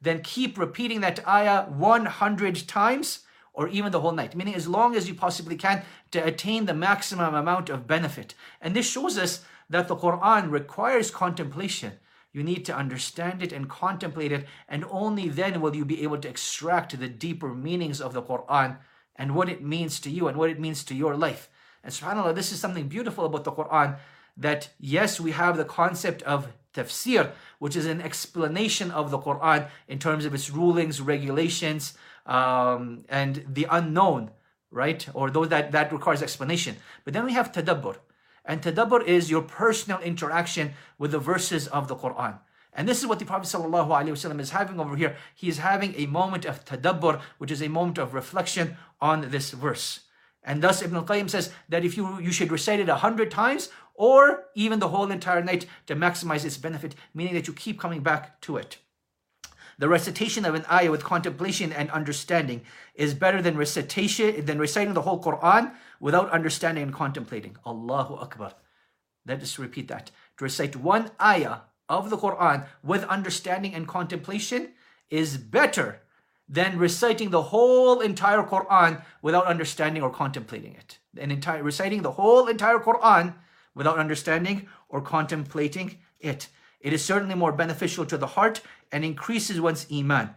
then 0.00 0.20
keep 0.22 0.58
repeating 0.58 1.00
that 1.00 1.26
ayah 1.26 1.64
100 1.64 2.68
times 2.68 3.20
or 3.52 3.68
even 3.68 3.92
the 3.92 4.00
whole 4.00 4.12
night. 4.12 4.34
Meaning 4.36 4.54
as 4.54 4.68
long 4.68 4.94
as 4.94 5.08
you 5.08 5.14
possibly 5.14 5.56
can 5.56 5.82
to 6.10 6.24
attain 6.24 6.66
the 6.66 6.74
maximum 6.74 7.34
amount 7.34 7.68
of 7.68 7.86
benefit. 7.86 8.34
And 8.60 8.74
this 8.74 8.88
shows 8.88 9.18
us 9.18 9.44
that 9.68 9.88
the 9.88 9.96
Quran 9.96 10.50
requires 10.50 11.10
contemplation. 11.10 11.92
You 12.32 12.42
need 12.42 12.64
to 12.66 12.76
understand 12.76 13.42
it 13.42 13.52
and 13.52 13.68
contemplate 13.68 14.32
it, 14.32 14.46
and 14.68 14.84
only 14.90 15.28
then 15.28 15.60
will 15.60 15.76
you 15.76 15.84
be 15.84 16.02
able 16.02 16.18
to 16.18 16.28
extract 16.28 16.98
the 16.98 17.08
deeper 17.08 17.54
meanings 17.54 18.00
of 18.00 18.14
the 18.14 18.22
Quran 18.22 18.78
and 19.16 19.34
what 19.34 19.48
it 19.48 19.62
means 19.62 20.00
to 20.00 20.10
you 20.10 20.28
and 20.28 20.36
what 20.36 20.50
it 20.50 20.58
means 20.58 20.82
to 20.84 20.94
your 20.94 21.14
life. 21.14 21.48
And 21.84 21.92
subhanAllah, 21.92 22.34
this 22.34 22.52
is 22.52 22.60
something 22.60 22.88
beautiful 22.88 23.26
about 23.26 23.44
the 23.44 23.52
Quran 23.52 23.98
that 24.36 24.70
yes, 24.80 25.20
we 25.20 25.32
have 25.32 25.56
the 25.56 25.64
concept 25.64 26.22
of 26.22 26.48
tafsir, 26.74 27.32
which 27.58 27.76
is 27.76 27.86
an 27.86 28.00
explanation 28.00 28.90
of 28.90 29.10
the 29.10 29.18
Quran 29.18 29.68
in 29.88 29.98
terms 29.98 30.24
of 30.24 30.34
its 30.34 30.48
rulings, 30.50 31.00
regulations, 31.00 31.94
um, 32.24 33.04
and 33.08 33.44
the 33.46 33.66
unknown, 33.70 34.30
right? 34.70 35.06
Or 35.12 35.30
those 35.30 35.50
that, 35.50 35.72
that 35.72 35.92
requires 35.92 36.22
explanation. 36.22 36.76
But 37.04 37.12
then 37.12 37.24
we 37.24 37.34
have 37.34 37.52
tadabbur. 37.52 37.96
And 38.44 38.60
tadabbur 38.60 39.04
is 39.04 39.30
your 39.30 39.42
personal 39.42 40.00
interaction 40.00 40.72
with 40.98 41.12
the 41.12 41.18
verses 41.18 41.68
of 41.68 41.88
the 41.88 41.96
Quran. 41.96 42.38
And 42.74 42.88
this 42.88 43.00
is 43.00 43.06
what 43.06 43.18
the 43.18 43.24
Prophet 43.24 43.46
ﷺ 43.46 44.40
is 44.40 44.50
having 44.50 44.80
over 44.80 44.96
here. 44.96 45.16
He 45.34 45.48
is 45.48 45.58
having 45.58 45.94
a 45.96 46.06
moment 46.06 46.44
of 46.44 46.64
tadabbur, 46.64 47.20
which 47.38 47.50
is 47.50 47.62
a 47.62 47.68
moment 47.68 47.98
of 47.98 48.14
reflection 48.14 48.76
on 49.00 49.30
this 49.30 49.50
verse. 49.50 50.00
And 50.42 50.62
thus 50.62 50.82
Ibn 50.82 50.96
al-Qayyim 50.96 51.30
says 51.30 51.52
that 51.68 51.84
if 51.84 51.96
you, 51.96 52.18
you 52.18 52.32
should 52.32 52.50
recite 52.50 52.80
it 52.80 52.88
a 52.88 52.96
hundred 52.96 53.30
times 53.30 53.68
or 53.94 54.46
even 54.54 54.78
the 54.80 54.88
whole 54.88 55.10
entire 55.10 55.42
night 55.42 55.66
to 55.86 55.94
maximize 55.94 56.44
its 56.44 56.56
benefit, 56.56 56.94
meaning 57.14 57.34
that 57.34 57.46
you 57.46 57.52
keep 57.52 57.78
coming 57.78 58.00
back 58.00 58.40
to 58.40 58.56
it. 58.56 58.78
The 59.78 59.88
recitation 59.88 60.44
of 60.44 60.54
an 60.54 60.64
ayah 60.70 60.90
with 60.90 61.04
contemplation 61.04 61.72
and 61.72 61.90
understanding 61.90 62.62
is 62.94 63.14
better 63.14 63.40
than 63.42 63.56
recitation 63.56 64.44
than 64.44 64.58
reciting 64.58 64.94
the 64.94 65.02
whole 65.02 65.22
Quran 65.22 65.72
without 66.02 66.28
understanding 66.30 66.82
and 66.82 66.92
contemplating. 66.92 67.56
Allahu 67.64 68.16
Akbar. 68.16 68.52
Let 69.24 69.40
us 69.40 69.58
repeat 69.58 69.86
that. 69.88 70.10
To 70.36 70.44
recite 70.44 70.74
one 70.74 71.12
ayah 71.22 71.60
of 71.88 72.10
the 72.10 72.18
Quran 72.18 72.66
with 72.82 73.04
understanding 73.04 73.72
and 73.72 73.86
contemplation 73.86 74.72
is 75.10 75.36
better 75.36 76.00
than 76.48 76.76
reciting 76.76 77.30
the 77.30 77.42
whole 77.54 78.00
entire 78.00 78.42
Quran 78.42 79.02
without 79.22 79.46
understanding 79.46 80.02
or 80.02 80.10
contemplating 80.10 80.74
it. 80.74 80.98
And 81.16 81.30
entire 81.30 81.62
reciting 81.62 82.02
the 82.02 82.12
whole 82.12 82.48
entire 82.48 82.80
Quran 82.80 83.34
without 83.74 83.98
understanding 83.98 84.68
or 84.88 85.00
contemplating 85.00 85.98
it. 86.18 86.48
It 86.80 86.92
is 86.92 87.04
certainly 87.04 87.36
more 87.36 87.52
beneficial 87.52 88.04
to 88.06 88.18
the 88.18 88.26
heart 88.26 88.60
and 88.90 89.04
increases 89.04 89.60
one's 89.60 89.86
iman 89.92 90.34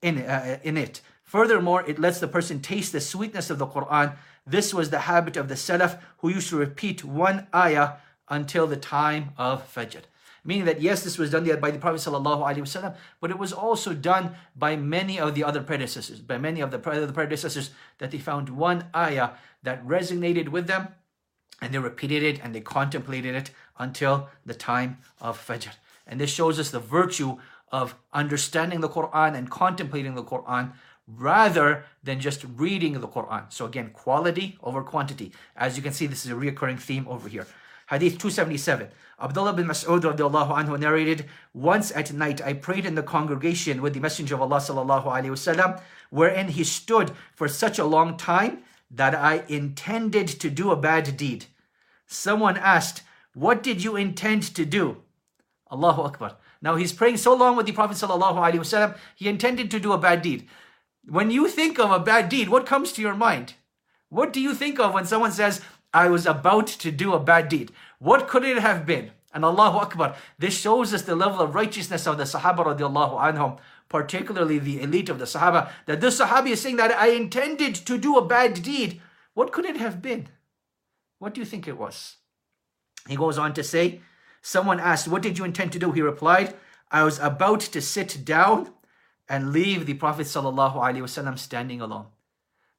in, 0.00 0.18
uh, 0.18 0.58
in 0.62 0.76
it. 0.76 1.00
Furthermore, 1.24 1.82
it 1.88 1.98
lets 1.98 2.20
the 2.20 2.28
person 2.28 2.60
taste 2.60 2.92
the 2.92 3.00
sweetness 3.00 3.48
of 3.48 3.58
the 3.58 3.66
Quran. 3.66 4.16
This 4.46 4.74
was 4.74 4.90
the 4.90 5.00
habit 5.00 5.36
of 5.36 5.48
the 5.48 5.54
Salaf 5.54 6.00
who 6.18 6.28
used 6.28 6.48
to 6.50 6.56
repeat 6.56 7.04
one 7.04 7.46
ayah 7.54 7.94
until 8.28 8.66
the 8.66 8.76
time 8.76 9.30
of 9.36 9.72
Fajr. 9.72 10.02
Meaning 10.44 10.64
that 10.64 10.80
yes, 10.80 11.04
this 11.04 11.18
was 11.18 11.30
done 11.30 11.44
by 11.60 11.70
the 11.70 11.78
Prophet 11.78 12.00
ﷺ, 12.00 12.96
but 13.20 13.30
it 13.30 13.38
was 13.38 13.52
also 13.52 13.94
done 13.94 14.34
by 14.56 14.74
many 14.74 15.20
of 15.20 15.36
the 15.36 15.44
other 15.44 15.62
predecessors, 15.62 16.18
by 16.18 16.36
many 16.36 16.60
of 16.60 16.72
the 16.72 16.78
predecessors 16.80 17.70
that 17.98 18.10
they 18.10 18.18
found 18.18 18.48
one 18.48 18.86
ayah 18.96 19.30
that 19.62 19.86
resonated 19.86 20.48
with 20.48 20.66
them 20.66 20.88
and 21.60 21.72
they 21.72 21.78
repeated 21.78 22.24
it 22.24 22.40
and 22.42 22.52
they 22.52 22.60
contemplated 22.60 23.36
it 23.36 23.52
until 23.78 24.28
the 24.44 24.54
time 24.54 24.98
of 25.20 25.38
Fajr. 25.38 25.74
And 26.08 26.20
this 26.20 26.30
shows 26.30 26.58
us 26.58 26.70
the 26.70 26.80
virtue 26.80 27.38
of 27.70 27.94
understanding 28.12 28.80
the 28.80 28.88
Quran 28.88 29.36
and 29.36 29.48
contemplating 29.48 30.16
the 30.16 30.24
Quran 30.24 30.72
rather 31.16 31.84
than 32.02 32.20
just 32.20 32.44
reading 32.56 33.00
the 33.00 33.08
Quran. 33.08 33.52
So 33.52 33.66
again, 33.66 33.90
quality 33.90 34.58
over 34.62 34.82
quantity. 34.82 35.32
As 35.56 35.76
you 35.76 35.82
can 35.82 35.92
see, 35.92 36.06
this 36.06 36.24
is 36.24 36.32
a 36.32 36.36
recurring 36.36 36.78
theme 36.78 37.06
over 37.08 37.28
here. 37.28 37.46
Hadith 37.88 38.18
277. 38.18 38.88
Abdullah 39.20 39.52
bin 39.52 39.66
Mas'ud 39.66 40.00
radiallahu 40.00 40.50
anhu 40.50 40.78
narrated, 40.78 41.26
Once 41.52 41.92
at 41.92 42.12
night 42.12 42.40
I 42.42 42.54
prayed 42.54 42.86
in 42.86 42.94
the 42.94 43.02
congregation 43.02 43.82
with 43.82 43.94
the 43.94 44.00
Messenger 44.00 44.34
of 44.36 44.42
Allah 44.42 44.56
sallallahu 44.56 45.04
alayhi 45.04 45.30
wasallam, 45.30 45.80
wherein 46.10 46.48
he 46.48 46.64
stood 46.64 47.12
for 47.34 47.48
such 47.48 47.78
a 47.78 47.84
long 47.84 48.16
time 48.16 48.62
that 48.90 49.14
I 49.14 49.44
intended 49.48 50.28
to 50.28 50.50
do 50.50 50.70
a 50.70 50.76
bad 50.76 51.16
deed. 51.16 51.46
Someone 52.06 52.56
asked, 52.56 53.02
What 53.34 53.62
did 53.62 53.84
you 53.84 53.96
intend 53.96 54.42
to 54.54 54.64
do? 54.64 55.02
Allahu 55.70 56.02
Akbar. 56.02 56.36
Now 56.60 56.76
he's 56.76 56.92
praying 56.92 57.16
so 57.16 57.34
long 57.34 57.56
with 57.56 57.66
the 57.66 57.72
Prophet 57.72 57.96
sallallahu 57.96 58.36
alaihi 58.36 58.60
wasallam, 58.60 58.96
he 59.16 59.28
intended 59.28 59.70
to 59.70 59.80
do 59.80 59.92
a 59.92 59.98
bad 59.98 60.22
deed. 60.22 60.48
When 61.06 61.30
you 61.30 61.48
think 61.48 61.78
of 61.78 61.90
a 61.90 61.98
bad 61.98 62.28
deed, 62.28 62.48
what 62.48 62.66
comes 62.66 62.92
to 62.92 63.02
your 63.02 63.14
mind? 63.14 63.54
What 64.08 64.32
do 64.32 64.40
you 64.40 64.54
think 64.54 64.78
of 64.78 64.94
when 64.94 65.04
someone 65.04 65.32
says, 65.32 65.60
I 65.92 66.08
was 66.08 66.26
about 66.26 66.66
to 66.68 66.90
do 66.90 67.12
a 67.12 67.20
bad 67.20 67.48
deed? 67.48 67.72
What 67.98 68.28
could 68.28 68.44
it 68.44 68.58
have 68.58 68.86
been? 68.86 69.10
And 69.34 69.44
Allahu 69.44 69.78
Akbar, 69.78 70.14
this 70.38 70.58
shows 70.58 70.92
us 70.92 71.02
the 71.02 71.16
level 71.16 71.40
of 71.40 71.54
righteousness 71.54 72.06
of 72.06 72.18
the 72.18 72.24
Sahaba 72.24 72.66
radiallahu 72.66 73.18
anhum, 73.18 73.58
particularly 73.88 74.58
the 74.58 74.80
elite 74.82 75.08
of 75.08 75.18
the 75.18 75.24
Sahaba, 75.24 75.70
that 75.86 76.00
this 76.00 76.20
Sahabi 76.20 76.50
is 76.50 76.60
saying 76.60 76.76
that 76.76 76.92
I 76.92 77.08
intended 77.08 77.74
to 77.74 77.98
do 77.98 78.16
a 78.16 78.26
bad 78.26 78.62
deed. 78.62 79.00
What 79.34 79.52
could 79.52 79.64
it 79.64 79.78
have 79.78 80.02
been? 80.02 80.28
What 81.18 81.34
do 81.34 81.40
you 81.40 81.46
think 81.46 81.66
it 81.66 81.78
was? 81.78 82.16
He 83.08 83.16
goes 83.16 83.38
on 83.38 83.54
to 83.54 83.64
say, 83.64 84.00
Someone 84.42 84.80
asked, 84.80 85.08
What 85.08 85.22
did 85.22 85.38
you 85.38 85.44
intend 85.44 85.72
to 85.72 85.78
do? 85.78 85.92
He 85.92 86.02
replied, 86.02 86.54
I 86.90 87.04
was 87.04 87.18
about 87.18 87.60
to 87.60 87.80
sit 87.80 88.24
down 88.24 88.70
and 89.31 89.51
leave 89.51 89.85
the 89.85 89.93
Prophet 89.93 90.27
ﷺ 90.27 91.39
standing 91.39 91.81
alone. 91.81 92.07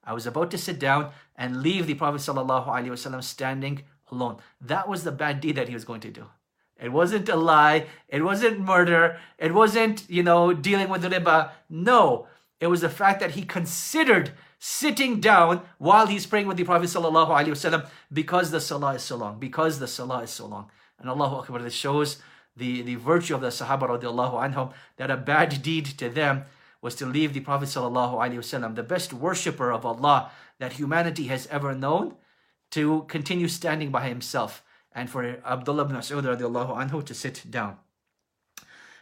I 0.04 0.14
was 0.14 0.26
about 0.26 0.50
to 0.52 0.58
sit 0.58 0.78
down 0.78 1.10
and 1.36 1.62
leave 1.62 1.86
the 1.86 1.94
Prophet 1.94 2.20
ﷺ 2.20 3.22
standing 3.22 3.82
alone. 4.10 4.38
That 4.60 4.88
was 4.88 5.04
the 5.04 5.12
bad 5.12 5.40
deed 5.40 5.56
that 5.56 5.68
he 5.68 5.74
was 5.74 5.84
going 5.84 6.00
to 6.00 6.10
do. 6.10 6.26
It 6.80 6.92
wasn't 6.92 7.28
a 7.28 7.36
lie. 7.36 7.86
It 8.08 8.22
wasn't 8.22 8.60
murder. 8.60 9.18
It 9.38 9.52
wasn't, 9.52 10.08
you 10.08 10.22
know, 10.22 10.52
dealing 10.52 10.88
with 10.88 11.02
the 11.02 11.08
riba. 11.08 11.50
No, 11.68 12.28
it 12.60 12.68
was 12.68 12.80
the 12.80 12.88
fact 12.88 13.20
that 13.20 13.32
he 13.32 13.42
considered 13.42 14.32
sitting 14.58 15.20
down 15.20 15.62
while 15.78 16.06
he's 16.06 16.26
praying 16.26 16.46
with 16.46 16.56
the 16.56 16.64
Prophet 16.64 16.86
ﷺ 16.86 17.88
because 18.12 18.50
the 18.50 18.60
salah 18.60 18.94
is 18.94 19.02
so 19.02 19.16
long. 19.16 19.38
Because 19.38 19.78
the 19.78 19.88
salah 19.88 20.22
is 20.22 20.30
so 20.30 20.46
long. 20.46 20.70
And 20.98 21.08
Allahu 21.08 21.36
Akbar, 21.36 21.62
this 21.62 21.74
shows 21.74 22.18
the, 22.55 22.81
the 22.81 22.95
virtue 22.95 23.35
of 23.35 23.41
the 23.41 23.47
Sahaba 23.47 23.89
radiallahu 23.89 24.53
anhum, 24.53 24.73
that 24.97 25.09
a 25.09 25.17
bad 25.17 25.61
deed 25.61 25.85
to 25.85 26.09
them 26.09 26.45
was 26.81 26.95
to 26.95 27.05
leave 27.05 27.33
the 27.33 27.39
Prophet 27.39 27.69
sallallahu 27.69 28.15
alayhi 28.15 28.37
wasallam, 28.37 28.75
the 28.75 28.83
best 28.83 29.13
worshipper 29.13 29.71
of 29.71 29.85
Allah 29.85 30.31
that 30.59 30.73
humanity 30.73 31.27
has 31.27 31.47
ever 31.47 31.73
known, 31.73 32.15
to 32.71 33.05
continue 33.07 33.47
standing 33.47 33.91
by 33.91 34.07
himself, 34.07 34.63
and 34.93 35.09
for 35.09 35.37
Abdullah 35.45 35.85
ibn 35.85 35.95
Mas'ud 35.95 36.23
radiallahu 36.23 36.75
anhu 36.75 37.05
to 37.05 37.13
sit 37.13 37.43
down. 37.49 37.77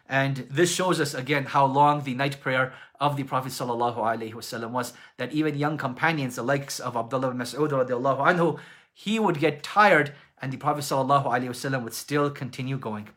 And 0.08 0.46
this 0.50 0.74
shows 0.74 1.00
us 1.00 1.14
again 1.14 1.46
how 1.46 1.66
long 1.66 2.04
the 2.04 2.14
night 2.14 2.42
prayer 2.42 2.74
of 3.00 3.16
the 3.16 3.24
Prophet 3.24 3.54
ﷺ 3.54 4.70
was. 4.70 4.92
That 5.16 5.32
even 5.32 5.58
young 5.58 5.78
companions, 5.78 6.36
the 6.36 6.44
likes 6.44 6.82
of 6.82 6.98
Abdullah 6.98 7.30
ibn 7.30 7.40
Mas'ud 7.40 7.70
radiallahu 7.70 8.20
anhu, 8.20 8.60
he 8.94 9.20
would 9.20 9.40
get 9.40 9.64
tired 9.64 10.14
and 10.42 10.52
the 10.52 10.58
Prophet 10.58 10.82
ﷺ 10.82 11.84
would 11.84 11.94
still 11.94 12.30
continue 12.30 12.78
going. 12.78 13.08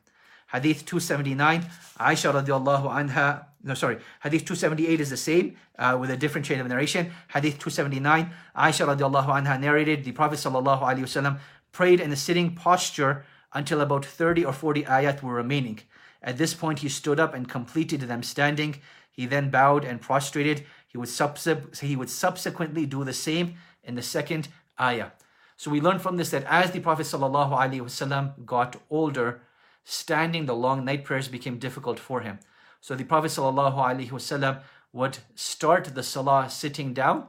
Hadith 0.55 0.87
279, 0.87 1.67
Aisha 1.99 2.33
radiallahu 2.33 2.89
anha, 2.89 3.47
no 3.65 3.75
sorry, 3.75 3.99
Hadith 4.23 4.45
278 4.45 5.01
is 5.01 5.11
the 5.11 5.17
same 5.17 5.57
uh, 5.81 5.99
with 6.01 6.11
a 6.11 6.17
different 6.17 6.47
chain 6.47 6.61
of 6.61 6.69
narration. 6.69 7.11
Hadith 7.35 7.59
279, 7.59 8.31
Aisha 8.57 8.87
radiallahu 8.87 9.27
anha 9.27 9.61
narrated 9.61 10.05
the 10.05 10.13
Prophet 10.13 10.37
sallallahu 10.37 10.83
alayhi 10.83 11.01
wasallam 11.01 11.41
prayed 11.73 11.99
in 11.99 12.13
a 12.13 12.17
sitting 12.17 12.55
posture 12.55 13.25
until 13.53 13.81
about 13.81 14.05
30 14.05 14.45
or 14.45 14.53
40 14.53 14.85
ayat 14.85 15.23
were 15.23 15.35
remaining. 15.35 15.81
At 16.23 16.39
this 16.39 16.55
point, 16.55 16.79
he 16.79 16.89
stood 16.89 17.19
up 17.19 17.35
and 17.35 17.49
completed 17.49 18.03
them 18.03 18.23
standing. 18.23 18.77
He 19.11 19.27
then 19.27 19.51
bowed 19.51 19.85
and 19.85 20.01
prostrated. 20.01 20.65
He 20.87 20.97
would, 20.97 21.09
subse- 21.09 21.81
he 21.81 21.97
would 21.97 22.11
subsequently 22.11 22.87
do 22.87 23.03
the 23.03 23.13
same 23.13 23.57
in 23.83 23.97
the 23.97 24.03
second 24.03 24.47
ayah. 24.81 25.09
So 25.57 25.73
we 25.73 25.81
learn 25.81 25.99
from 25.99 26.17
this 26.17 26.31
that 26.31 26.45
as 26.45 26.71
the 26.71 26.79
Prophet 26.79 27.07
ﷺ 27.07 28.47
got 28.47 28.77
older, 28.89 29.41
standing 29.85 30.47
the 30.47 30.55
long 30.55 30.85
night 30.85 31.05
prayers 31.05 31.29
became 31.29 31.59
difficult 31.59 32.01
for 32.01 32.21
him. 32.21 32.39
So 32.81 32.95
the 32.95 33.05
Prophet 33.05 33.31
ﷺ 33.31 34.61
would 34.93 35.19
start 35.35 35.95
the 35.95 36.03
salah 36.03 36.49
sitting 36.51 36.95
down, 36.95 37.27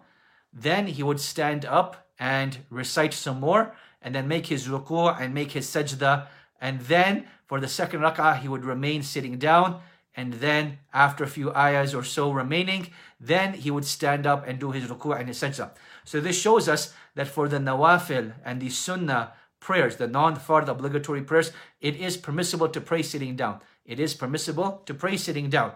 then 0.53 0.88
he 0.88 1.03
would 1.03 1.19
stand 1.19 1.65
up 1.65 2.07
and 2.17 2.57
recite 2.69 3.13
some 3.13 3.39
more, 3.39 3.75
and 4.01 4.15
then 4.15 4.27
make 4.27 4.47
his 4.47 4.67
ruku' 4.67 5.19
and 5.19 5.33
make 5.33 5.51
his 5.51 5.67
sajda, 5.67 6.27
and 6.62 6.79
then 6.81 7.25
for 7.47 7.59
the 7.59 7.67
second 7.67 8.01
rak'ah 8.01 8.39
he 8.39 8.47
would 8.47 8.63
remain 8.63 9.03
sitting 9.03 9.38
down, 9.38 9.81
and 10.15 10.33
then 10.35 10.77
after 10.93 11.24
a 11.24 11.27
few 11.27 11.53
ayahs 11.53 11.93
or 11.93 12.03
so 12.03 12.31
remaining, 12.31 12.88
then 13.19 13.53
he 13.53 13.69
would 13.71 13.83
stand 13.83 14.25
up 14.25 14.47
and 14.47 14.59
do 14.59 14.71
his 14.71 14.85
ruku' 14.85 15.19
and 15.19 15.27
his 15.27 15.41
sajda. 15.41 15.71
So 16.05 16.21
this 16.21 16.39
shows 16.39 16.69
us 16.69 16.93
that 17.15 17.27
for 17.27 17.50
the 17.50 17.57
nawafil 17.57 18.33
and 18.45 18.62
the 18.62 18.69
sunnah 18.69 19.33
prayers, 19.65 19.95
the 19.95 20.05
non-fard 20.07 20.69
obligatory 20.69 21.24
prayers, 21.24 21.51
it 21.81 21.95
is 21.95 22.17
permissible 22.17 22.69
to 22.69 22.79
pray 22.79 23.01
sitting 23.01 23.36
down. 23.36 23.60
It 23.84 24.00
is 24.00 24.13
permissible 24.13 24.84
to 24.86 24.93
pray 24.93 25.17
sitting 25.17 25.50
down. 25.50 25.72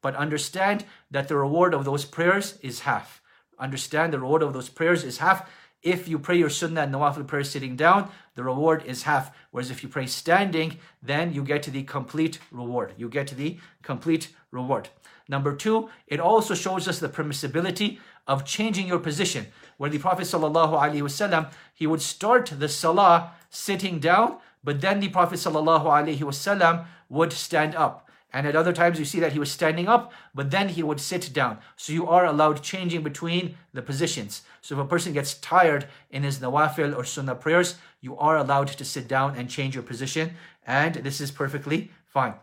But 0.00 0.16
understand 0.16 0.86
that 1.10 1.28
the 1.28 1.36
reward 1.36 1.74
of 1.74 1.84
those 1.84 2.06
prayers 2.06 2.58
is 2.62 2.80
half. 2.80 3.20
Understand 3.58 4.14
the 4.14 4.20
reward 4.20 4.42
of 4.42 4.54
those 4.54 4.70
prayers 4.70 5.04
is 5.04 5.18
half. 5.18 5.50
If 5.82 6.08
you 6.08 6.18
pray 6.18 6.38
your 6.38 6.48
sunnah 6.48 6.84
and 6.84 6.94
nawafil 6.94 7.26
prayer 7.26 7.44
sitting 7.44 7.76
down, 7.76 8.10
the 8.36 8.42
reward 8.42 8.82
is 8.86 9.02
half. 9.02 9.30
Whereas 9.50 9.70
if 9.70 9.82
you 9.82 9.90
pray 9.90 10.06
standing, 10.06 10.78
then 11.02 11.34
you 11.34 11.44
get 11.44 11.62
to 11.64 11.70
the 11.70 11.82
complete 11.82 12.38
reward. 12.50 12.94
You 12.96 13.10
get 13.10 13.26
to 13.28 13.34
the 13.34 13.58
complete 13.82 14.30
reward. 14.50 14.88
Number 15.28 15.54
two, 15.54 15.90
it 16.06 16.20
also 16.20 16.54
shows 16.54 16.88
us 16.88 17.00
the 17.00 17.10
permissibility 17.10 17.98
of 18.27 18.45
changing 18.45 18.87
your 18.87 18.99
position. 18.99 19.47
Where 19.77 19.89
the 19.89 19.97
Prophet 19.97 20.23
ﷺ, 20.23 21.51
he 21.73 21.87
would 21.87 22.01
start 22.01 22.53
the 22.57 22.69
salah 22.69 23.31
sitting 23.49 23.99
down, 23.99 24.37
but 24.63 24.81
then 24.81 24.99
the 24.99 25.09
Prophet 25.09 25.39
ﷺ 25.39 26.85
would 27.09 27.33
stand 27.33 27.75
up. 27.75 28.07
And 28.33 28.47
at 28.47 28.55
other 28.55 28.71
times 28.71 28.97
you 28.97 29.05
see 29.05 29.19
that 29.19 29.33
he 29.33 29.39
was 29.39 29.51
standing 29.51 29.87
up, 29.87 30.13
but 30.33 30.51
then 30.51 30.69
he 30.69 30.83
would 30.83 31.01
sit 31.01 31.33
down. 31.33 31.57
So 31.75 31.91
you 31.91 32.07
are 32.07 32.25
allowed 32.25 32.63
changing 32.63 33.03
between 33.03 33.57
the 33.73 33.81
positions. 33.81 34.43
So 34.61 34.75
if 34.75 34.85
a 34.85 34.87
person 34.87 35.11
gets 35.13 35.33
tired 35.33 35.87
in 36.11 36.23
his 36.23 36.39
nawafil 36.39 36.95
or 36.95 37.03
sunnah 37.03 37.35
prayers, 37.35 37.75
you 37.99 38.17
are 38.17 38.37
allowed 38.37 38.69
to 38.69 38.85
sit 38.85 39.07
down 39.07 39.35
and 39.35 39.49
change 39.49 39.75
your 39.75 39.83
position. 39.83 40.31
And 40.65 40.95
this 40.95 41.19
is 41.19 41.31
perfectly 41.31 41.91
fine. 42.05 42.35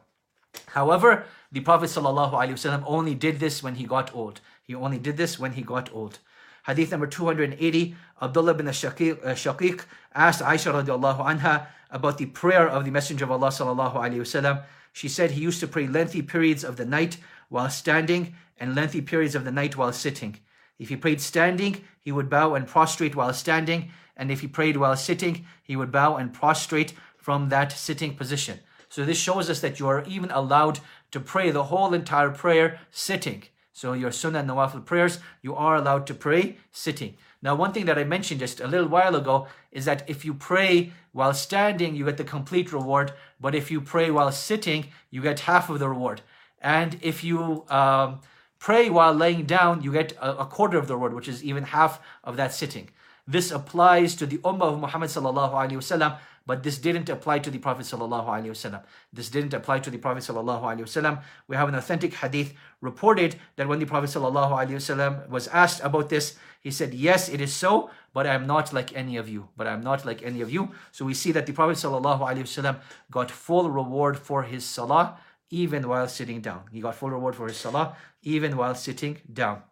However, 0.66 1.24
the 1.50 1.60
Prophet 1.60 1.86
ﷺ 1.86 2.82
only 2.86 3.14
did 3.14 3.40
this 3.40 3.62
when 3.62 3.76
he 3.76 3.84
got 3.84 4.14
old. 4.14 4.40
He 4.63 4.73
only 4.75 4.97
did 4.97 5.17
this 5.17 5.37
when 5.37 5.53
he 5.53 5.61
got 5.61 5.93
old. 5.93 6.19
Hadith 6.65 6.91
number 6.91 7.07
280, 7.07 7.95
Abdullah 8.21 8.53
bin 8.53 8.67
uh, 8.67 8.71
Shaqiq 8.71 9.81
asked 10.15 10.41
Aisha 10.41 10.73
radiallahu 10.73 11.19
anha 11.19 11.67
about 11.91 12.17
the 12.17 12.27
prayer 12.27 12.67
of 12.67 12.85
the 12.85 12.91
Messenger 12.91 13.25
of 13.25 13.31
Allah 13.31 13.49
sallallahu 13.49 13.95
alayhi 13.95 14.21
wasallam. 14.21 14.63
She 14.93 15.09
said 15.09 15.31
he 15.31 15.41
used 15.41 15.59
to 15.59 15.67
pray 15.67 15.87
lengthy 15.87 16.21
periods 16.21 16.63
of 16.63 16.77
the 16.77 16.85
night 16.85 17.17
while 17.49 17.69
standing 17.69 18.35
and 18.57 18.75
lengthy 18.75 19.01
periods 19.01 19.35
of 19.35 19.43
the 19.43 19.51
night 19.51 19.75
while 19.75 19.91
sitting. 19.91 20.37
If 20.79 20.89
he 20.89 20.95
prayed 20.95 21.19
standing, 21.19 21.83
he 21.99 22.11
would 22.11 22.29
bow 22.29 22.55
and 22.55 22.67
prostrate 22.67 23.15
while 23.15 23.33
standing, 23.33 23.91
and 24.15 24.31
if 24.31 24.41
he 24.41 24.47
prayed 24.47 24.77
while 24.77 24.95
sitting, 24.95 25.45
he 25.61 25.75
would 25.75 25.91
bow 25.91 26.15
and 26.15 26.33
prostrate 26.33 26.93
from 27.17 27.49
that 27.49 27.71
sitting 27.71 28.15
position. 28.15 28.59
So 28.89 29.03
this 29.03 29.17
shows 29.17 29.49
us 29.49 29.59
that 29.61 29.79
you 29.79 29.87
are 29.87 30.03
even 30.05 30.31
allowed 30.31 30.79
to 31.11 31.19
pray 31.19 31.51
the 31.51 31.65
whole 31.65 31.93
entire 31.93 32.29
prayer 32.29 32.79
sitting. 32.91 33.43
So 33.73 33.93
your 33.93 34.11
sunnah 34.11 34.39
and 34.39 34.49
nawafil 34.49 34.85
prayers, 34.85 35.19
you 35.41 35.55
are 35.55 35.75
allowed 35.75 36.05
to 36.07 36.13
pray 36.13 36.57
sitting. 36.71 37.15
Now, 37.41 37.55
one 37.55 37.73
thing 37.73 37.85
that 37.87 37.97
I 37.97 38.03
mentioned 38.03 38.39
just 38.39 38.61
a 38.61 38.67
little 38.67 38.87
while 38.87 39.15
ago 39.15 39.47
is 39.71 39.85
that 39.85 40.07
if 40.07 40.23
you 40.23 40.33
pray 40.33 40.93
while 41.11 41.33
standing, 41.33 41.95
you 41.95 42.05
get 42.05 42.17
the 42.17 42.23
complete 42.23 42.71
reward. 42.71 43.13
But 43.41 43.55
if 43.55 43.71
you 43.71 43.81
pray 43.81 44.11
while 44.11 44.31
sitting, 44.31 44.85
you 45.09 45.21
get 45.21 45.41
half 45.41 45.69
of 45.69 45.79
the 45.79 45.89
reward. 45.89 46.21
And 46.61 46.97
if 47.01 47.23
you 47.23 47.65
um, 47.69 48.21
pray 48.59 48.89
while 48.89 49.13
laying 49.13 49.45
down, 49.45 49.81
you 49.81 49.91
get 49.91 50.13
a, 50.13 50.37
a 50.37 50.45
quarter 50.45 50.77
of 50.77 50.87
the 50.87 50.93
reward, 50.93 51.13
which 51.15 51.27
is 51.27 51.43
even 51.43 51.63
half 51.63 51.99
of 52.23 52.37
that 52.37 52.53
sitting. 52.53 52.89
This 53.25 53.51
applies 53.51 54.15
to 54.15 54.25
the 54.25 54.37
Ummah 54.39 54.73
of 54.73 54.79
Muhammad 54.79 55.09
sallallahu 55.09 55.53
alaihi 55.53 55.79
wasallam, 55.79 56.17
but 56.45 56.61
this 56.61 56.77
didn't 56.77 57.07
apply 57.07 57.39
to 57.39 57.49
the 57.49 57.57
Prophet 57.57 57.85
sallallahu 57.85 58.27
alaihi 58.27 58.51
wasallam. 58.51 58.83
This 59.13 59.29
didn't 59.29 59.53
apply 59.53 59.79
to 59.79 59.89
the 59.89 59.97
Prophet 59.97 60.23
sallallahu 60.23 60.61
alaihi 60.61 60.81
wasallam. 60.81 61.21
We 61.47 61.55
have 61.55 61.69
an 61.69 61.75
authentic 61.75 62.15
hadith 62.15 62.53
reported 62.81 63.37
that 63.55 63.67
when 63.67 63.79
the 63.79 63.85
Prophet 63.85 64.09
sallallahu 64.09 64.51
alaihi 64.51 64.75
wasallam 64.75 65.29
was 65.29 65.47
asked 65.47 65.81
about 65.83 66.09
this, 66.09 66.35
he 66.59 66.69
said, 66.69 66.93
"Yes, 66.93 67.29
it 67.29 67.39
is 67.39 67.53
so, 67.53 67.89
but 68.13 68.27
I 68.27 68.33
am 68.33 68.45
not 68.45 68.73
like 68.73 68.93
any 68.93 69.15
of 69.15 69.29
you. 69.29 69.47
But 69.55 69.67
I 69.67 69.73
am 69.73 69.83
not 69.83 70.05
like 70.05 70.21
any 70.21 70.41
of 70.41 70.51
you." 70.51 70.71
So 70.91 71.05
we 71.05 71.13
see 71.13 71.31
that 71.31 71.45
the 71.45 71.53
Prophet 71.53 71.77
sallallahu 71.77 72.19
alaihi 72.19 72.43
wasallam 72.43 72.81
got 73.09 73.31
full 73.31 73.69
reward 73.69 74.19
for 74.19 74.43
his 74.43 74.65
salah 74.65 75.17
even 75.49 75.87
while 75.87 76.09
sitting 76.09 76.41
down. 76.41 76.63
He 76.71 76.81
got 76.81 76.95
full 76.95 77.11
reward 77.11 77.35
for 77.35 77.47
his 77.47 77.57
salah 77.57 77.95
even 78.21 78.57
while 78.57 78.75
sitting 78.75 79.19
down. 79.31 79.63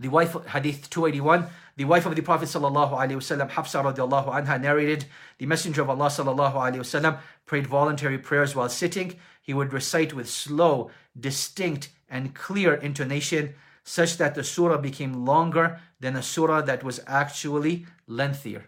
The 0.00 0.08
wife, 0.08 0.34
Hadith 0.48 0.90
281, 0.90 1.46
the 1.76 1.84
wife 1.84 2.06
of 2.06 2.14
the 2.14 2.22
Prophet 2.22 2.48
wasallam, 2.48 3.50
Hafsa 3.50 3.78
radiallahu 3.78 4.32
anha, 4.32 4.60
narrated, 4.60 5.06
the 5.38 5.46
Messenger 5.46 5.82
of 5.82 5.90
Allah 5.90 6.08
wasallam 6.08 7.18
prayed 7.46 7.66
voluntary 7.66 8.18
prayers 8.18 8.54
while 8.54 8.68
sitting. 8.68 9.16
He 9.42 9.52
would 9.52 9.72
recite 9.72 10.14
with 10.14 10.28
slow, 10.28 10.90
distinct, 11.18 11.88
and 12.08 12.34
clear 12.34 12.74
intonation, 12.74 13.54
such 13.82 14.16
that 14.18 14.34
the 14.34 14.44
surah 14.44 14.78
became 14.78 15.24
longer 15.24 15.80
than 15.98 16.14
a 16.16 16.22
surah 16.22 16.62
that 16.62 16.84
was 16.84 17.00
actually 17.06 17.86
lengthier. 18.06 18.66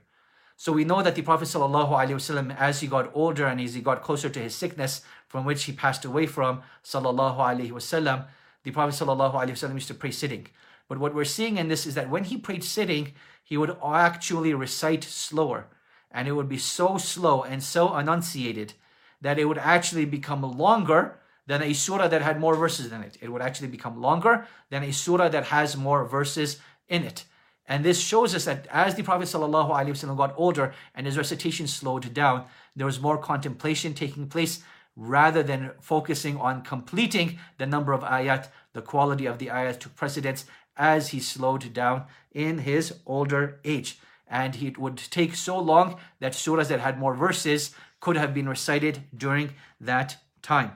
So 0.57 0.73
we 0.73 0.85
know 0.85 1.03
that 1.03 1.15
the 1.15 1.23
Prophet 1.23 1.47
wasallam, 1.47 2.57
as 2.59 2.81
he 2.81 2.89
got 2.89 3.11
older 3.15 3.47
and 3.47 3.61
as 3.61 3.75
he 3.75 3.83
got 3.83 4.03
closer 4.03 4.29
to 4.29 4.41
his 4.41 4.55
sickness, 4.55 5.03
from 5.29 5.45
which 5.45 5.65
he 5.65 5.73
passed 5.73 6.05
away 6.05 6.27
from, 6.27 6.63
sallallahu 6.83 7.39
alaihi 7.39 7.71
wasallam, 7.71 8.27
the 8.65 8.73
Prophet 8.73 8.95
wasallam 8.95 9.75
used 9.75 9.89
to 9.89 9.95
pray 9.95 10.11
sitting. 10.11 10.49
But 10.89 10.99
what 10.99 11.15
we're 11.15 11.25
seeing 11.25 11.57
in 11.57 11.69
this 11.69 11.87
is 11.87 11.95
that 11.95 12.11
when 12.11 12.25
he 12.25 12.37
prayed 12.37 12.65
sitting, 12.65 13.13
he 13.43 13.57
would 13.57 13.77
actually 13.85 14.55
recite 14.55 15.05
slower. 15.05 15.67
And 16.11 16.29
it 16.29 16.33
would 16.33 16.49
be 16.49 16.59
so 16.59 16.99
slow 16.99 17.43
and 17.43 17.63
so 17.63 17.97
enunciated 17.97 18.75
that 19.21 19.39
it 19.39 19.47
would 19.47 19.59
actually 19.59 20.05
become 20.05 20.43
longer 20.43 21.19
than 21.47 21.63
a 21.63 21.73
surah 21.73 22.09
that 22.09 22.23
had 22.23 22.41
more 22.41 22.57
verses 22.57 22.93
in 22.93 23.03
it. 23.03 23.17
It 23.21 23.33
would 23.33 23.43
actually 23.43 23.69
become 23.69 24.01
longer 24.01 24.47
than 24.71 24.83
a 24.83 24.93
surah 24.93 25.29
that 25.29 25.45
has 25.45 25.77
more 25.77 26.05
verses 26.05 26.59
in 26.89 27.05
it. 27.05 27.25
And 27.69 27.85
this 27.85 28.01
shows 28.01 28.35
us 28.35 28.45
that 28.45 28.67
as 28.71 28.95
the 28.95 29.03
Prophet 29.03 29.25
ﷺ 29.29 30.17
got 30.17 30.35
older 30.37 30.73
and 30.95 31.07
his 31.07 31.17
recitation 31.17 31.67
slowed 31.67 32.13
down, 32.15 32.45
there 32.75 32.87
was 32.87 33.01
more 33.01 33.19
contemplation 33.19 33.95
taking 33.95 34.29
place 34.29 34.63
rather 34.97 35.43
than 35.43 35.73
focusing 35.81 36.37
on 36.39 36.63
completing 36.63 37.39
the 37.59 37.67
number 37.67 37.93
of 37.93 38.03
ayat, 38.03 38.49
the 38.73 38.83
quality 38.83 39.27
of 39.27 39.39
the 39.39 39.49
ayat 39.49 39.79
took 39.79 39.95
precedence 39.95 40.47
as 40.77 41.09
he 41.09 41.21
slowed 41.21 41.73
down 41.73 42.05
in 42.33 42.59
his 42.59 42.95
older 43.07 43.61
age. 43.65 43.99
And 44.29 44.57
it 44.57 44.79
would 44.79 44.97
take 44.97 45.35
so 45.35 45.59
long 45.59 45.97
that 46.21 46.33
surahs 46.33 46.69
that 46.69 46.81
had 46.81 46.99
more 46.99 47.15
verses 47.15 47.75
could 48.01 48.17
have 48.17 48.35
been 48.35 48.49
recited 48.49 49.05
during 49.17 49.55
that 49.81 50.17
time. 50.43 50.73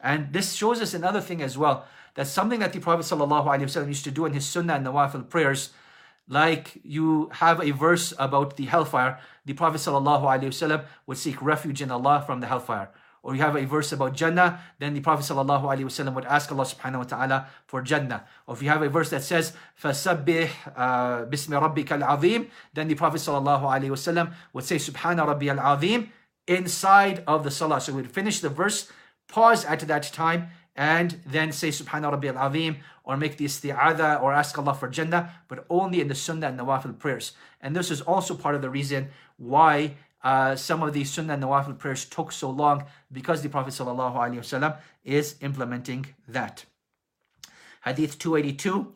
And 0.00 0.32
this 0.32 0.52
shows 0.54 0.80
us 0.80 0.94
another 0.94 1.20
thing 1.20 1.42
as 1.42 1.56
well 1.56 1.86
that 2.14 2.26
something 2.26 2.60
that 2.60 2.72
the 2.72 2.80
Prophet 2.80 3.04
ﷺ 3.04 3.88
used 3.88 4.04
to 4.04 4.10
do 4.10 4.24
in 4.24 4.32
his 4.32 4.46
sunnah 4.46 4.74
and 4.74 4.86
nawafil 4.86 5.28
prayers, 5.28 5.70
like 6.28 6.78
you 6.82 7.28
have 7.32 7.60
a 7.60 7.70
verse 7.70 8.12
about 8.18 8.56
the 8.56 8.64
hellfire, 8.64 9.20
the 9.44 9.52
Prophet 9.52 9.78
ﷺ 9.78 10.84
would 11.06 11.18
seek 11.18 11.40
refuge 11.42 11.82
in 11.82 11.90
Allah 11.90 12.22
from 12.26 12.40
the 12.40 12.46
hellfire 12.46 12.90
or 13.25 13.35
you 13.35 13.41
have 13.41 13.55
a 13.55 13.65
verse 13.65 13.91
about 13.91 14.15
Jannah, 14.15 14.59
then 14.79 14.95
the 14.95 14.99
Prophet 14.99 15.23
ﷺ 15.31 16.15
would 16.15 16.25
ask 16.25 16.51
Allah 16.51 16.65
subhanahu 16.65 16.97
wa 16.97 17.03
ta'ala 17.03 17.47
for 17.67 17.81
Jannah. 17.83 18.25
Or 18.47 18.55
if 18.55 18.63
you 18.63 18.69
have 18.69 18.81
a 18.81 18.89
verse 18.89 19.11
that 19.11 19.21
says, 19.21 19.53
فَسَبِّحْ 19.79 20.49
بِسْمِ 21.29 21.75
رَبِّكَ 21.75 21.85
الْعَظِيمِ 21.85 22.49
then 22.73 22.87
the 22.87 22.95
Prophet 22.95 23.17
ﷺ 23.17 24.33
would 24.53 24.63
say, 24.63 24.77
Subhana 24.77 25.27
Rabbi 25.27 25.47
al-Azim, 25.47 26.09
inside 26.47 27.23
of 27.27 27.43
the 27.43 27.51
salah. 27.51 27.79
So 27.79 27.93
we'd 27.93 28.09
finish 28.09 28.39
the 28.39 28.49
verse, 28.49 28.91
pause 29.27 29.65
at 29.65 29.81
that 29.81 30.03
time, 30.11 30.49
and 30.75 31.19
then 31.25 31.51
say 31.51 31.69
Subhana 31.69 32.09
Rabbi 32.09 32.27
al-Azim, 32.29 32.77
or 33.03 33.17
make 33.17 33.37
the 33.37 33.45
isti'adha, 33.45 34.19
or 34.23 34.33
ask 34.33 34.57
Allah 34.57 34.73
for 34.73 34.87
Jannah, 34.87 35.31
but 35.47 35.65
only 35.69 36.01
in 36.01 36.07
the 36.07 36.15
sunnah 36.15 36.47
and 36.47 36.59
nawafil 36.59 36.97
prayers. 36.97 37.33
And 37.61 37.75
this 37.75 37.91
is 37.91 38.01
also 38.01 38.33
part 38.33 38.55
of 38.55 38.63
the 38.63 38.69
reason 38.69 39.09
why 39.37 39.95
uh, 40.25 40.55
some 40.55 40.83
of 40.83 40.93
these 40.93 41.09
sunnah 41.11 41.33
and 41.33 41.43
nawafil 41.43 41.77
prayers 41.77 42.05
took 42.05 42.31
so 42.31 42.49
long 42.49 42.85
because 43.11 43.41
the 43.41 43.49
Prophet 43.49 43.73
ﷺ 43.73 44.77
is 45.03 45.35
implementing 45.41 46.05
that. 46.27 46.65
Hadith 47.85 48.19
282, 48.19 48.93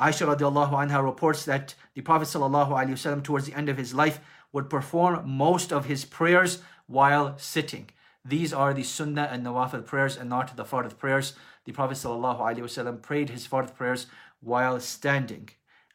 Aisha 0.00 0.32
radiallahu 0.32 0.70
anha 0.70 1.02
reports 1.04 1.44
that 1.44 1.74
the 1.94 2.02
Prophet 2.02 2.28
ﷺ 2.28 3.24
towards 3.24 3.46
the 3.46 3.54
end 3.54 3.68
of 3.68 3.76
his 3.76 3.92
life 3.92 4.20
would 4.52 4.70
perform 4.70 5.28
most 5.28 5.72
of 5.72 5.86
his 5.86 6.04
prayers 6.04 6.62
while 6.86 7.36
sitting. 7.36 7.90
These 8.24 8.52
are 8.52 8.72
the 8.72 8.84
sunnah 8.84 9.28
and 9.32 9.44
nawafil 9.44 9.84
prayers 9.84 10.16
and 10.16 10.30
not 10.30 10.56
the 10.56 10.64
fard 10.64 10.96
prayers. 10.98 11.34
The 11.64 11.72
Prophet 11.72 11.96
ﷺ 11.96 13.02
prayed 13.02 13.30
his 13.30 13.48
fard 13.48 13.74
prayers 13.74 14.06
while 14.40 14.78
standing. 14.78 15.48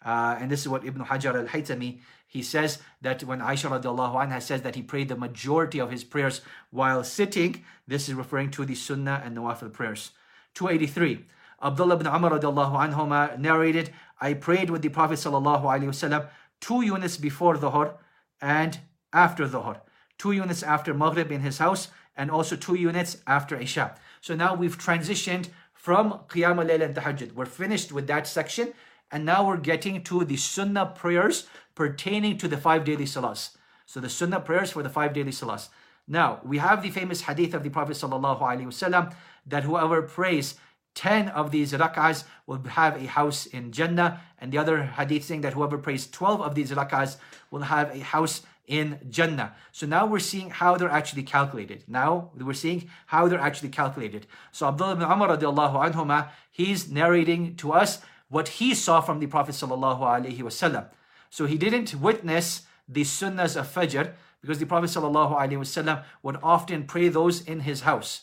Uh, 0.04 0.36
and 0.40 0.52
this 0.52 0.62
is 0.62 0.68
what 0.68 0.86
Ibn 0.86 1.06
Hajar 1.06 1.36
al-Haytami 1.36 2.00
he 2.29 2.43
says 2.43 2.79
that 3.01 3.25
when 3.25 3.41
Aisha 3.41 3.71
radiallahu 3.71 4.15
anha 4.15 4.41
says 4.41 4.61
that 4.61 4.75
he 4.75 4.83
prayed 4.83 5.09
the 5.09 5.17
majority 5.17 5.79
of 5.81 5.91
his 5.91 6.05
prayers 6.05 6.43
while 6.71 7.03
sitting, 7.03 7.65
this 7.87 8.07
is 8.07 8.15
referring 8.15 8.51
to 8.51 8.67
the 8.67 8.75
sunnah 8.75 9.23
and 9.25 9.37
nawafil 9.37 9.73
prayers. 9.73 10.11
283. 10.55 11.25
Abdullah 11.63 11.95
ibn 11.95 12.07
Umar 12.07 12.33
radiallahu 12.33 12.93
anhuma 12.93 13.39
narrated, 13.39 13.91
I 14.21 14.35
prayed 14.35 14.69
with 14.69 14.83
the 14.83 14.91
Prophet 14.91 15.15
sallallahu 15.15 15.63
alaihi 15.63 15.89
wasallam 15.89 16.29
two 16.61 16.83
units 16.83 17.17
before 17.17 17.57
Dhuhr 17.57 17.95
and 18.43 18.79
after 19.13 19.49
Dhuhr. 19.49 19.81
Two 20.19 20.33
units 20.33 20.63
after 20.63 20.93
Maghrib 20.93 21.33
in 21.33 21.41
his 21.41 21.59
house 21.59 21.89
and 22.15 22.31
also 22.31 22.57
two 22.57 22.75
units 22.75 23.19
after 23.27 23.57
Isha. 23.57 23.95
So 24.21 24.35
now 24.35 24.55
we've 24.55 24.77
transitioned 24.77 25.49
from 25.73 26.21
Qiyam 26.29 26.59
al-Layl 26.59 26.83
and 26.83 26.95
Tahajjud. 26.95 27.33
We're 27.33 27.47
finished 27.47 27.91
with 27.91 28.07
that 28.09 28.27
section 28.27 28.75
and 29.11 29.25
now 29.25 29.47
we're 29.47 29.57
getting 29.57 30.03
to 30.05 30.25
the 30.25 30.37
sunnah 30.37 30.87
prayers 30.87 31.47
pertaining 31.75 32.39
to 32.39 32.49
the 32.49 32.57
five 32.57 32.85
daily 32.85 33.05
salahs. 33.05 33.57
So 33.87 34.01
the 34.01 34.09
sunnah 34.09 34.41
prayers 34.41 34.73
for 34.73 34.83
the 34.83 34.91
five 34.91 35.13
daily 35.15 35.31
salahs. 35.31 35.69
Now, 36.07 36.41
we 36.45 36.59
have 36.59 36.83
the 36.83 36.91
famous 36.91 37.23
hadith 37.23 37.55
of 37.55 37.63
the 37.63 37.71
Prophet 37.71 37.97
ﷺ 37.97 39.15
that 39.47 39.65
whoever 39.65 40.03
prays 40.03 40.55
10 40.95 41.29
of 41.29 41.51
these 41.51 41.73
rak'ahs 41.73 42.25
will 42.47 42.63
have 42.65 43.01
a 43.01 43.07
house 43.07 43.47
in 43.47 43.71
Jannah. 43.71 44.21
And 44.39 44.51
the 44.51 44.59
other 44.59 44.83
hadith 44.83 45.25
saying 45.25 45.43
that 45.43 45.53
whoever 45.53 45.79
prays 45.79 46.07
12 46.11 46.41
of 46.41 46.55
these 46.55 46.71
rak'ahs 46.71 47.19
will 47.51 47.63
have 47.63 47.95
a 47.95 48.01
house 48.01 48.43
in 48.67 48.99
Jannah. 49.09 49.55
So 49.73 49.87
now 49.87 50.07
we're 50.07 50.19
seeing 50.19 50.51
how 50.51 50.77
they're 50.77 50.91
actually 50.91 51.23
calculated. 51.23 51.85
Now 51.89 52.31
we're 52.37 52.53
seeing 52.53 52.91
how 53.07 53.29
they're 53.29 53.41
actually 53.41 53.71
calculated. 53.71 54.27
So 54.53 54.67
Abdullah 54.69 54.93
ibn 54.93 55.05
Umar 55.05 55.37
radiallahu 55.37 56.29
he's 56.51 56.91
narrating 56.91 57.57
to 57.57 57.73
us 57.73 58.01
what 58.30 58.48
he 58.60 58.74
saw 58.74 59.02
from 59.02 59.20
the 59.20 59.28
Prophet 59.28 59.56
sallallahu 59.56 60.00
alaihi 60.00 60.40
wasallam. 60.40 60.88
So 61.30 61.46
he 61.46 61.58
didn't 61.58 61.96
witness 61.96 62.64
the 62.88 63.02
sunnahs 63.02 63.56
of 63.60 63.68
Fajr 63.68 64.14
because 64.44 64.60
the 64.60 64.66
Prophet 64.66 64.90
ﷺ 64.90 66.04
would 66.22 66.38
often 66.44 66.84
pray 66.84 67.08
those 67.08 67.42
in 67.42 67.62
his 67.62 67.82
house. 67.82 68.22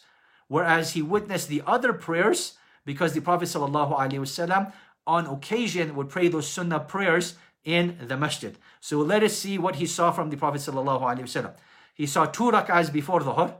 Whereas 0.48 0.92
he 0.92 1.02
witnessed 1.02 1.48
the 1.48 1.62
other 1.66 1.94
prayers 1.94 2.58
because 2.84 3.14
the 3.14 3.22
Prophet 3.22 3.46
ﷺ 3.48 4.72
on 5.06 5.26
occasion 5.26 5.96
would 5.96 6.10
pray 6.10 6.28
those 6.28 6.46
sunnah 6.46 6.80
prayers 6.80 7.36
in 7.64 7.96
the 8.06 8.18
masjid. 8.18 8.56
So 8.80 8.98
let 8.98 9.22
us 9.22 9.36
see 9.36 9.58
what 9.58 9.76
he 9.76 9.86
saw 9.86 10.12
from 10.12 10.28
the 10.28 10.36
Prophet 10.36 10.60
ﷺ. 10.60 11.54
He 11.94 12.06
saw 12.06 12.26
two 12.26 12.50
rak'ahs 12.50 12.92
before 12.92 13.20
Dhuhr 13.20 13.54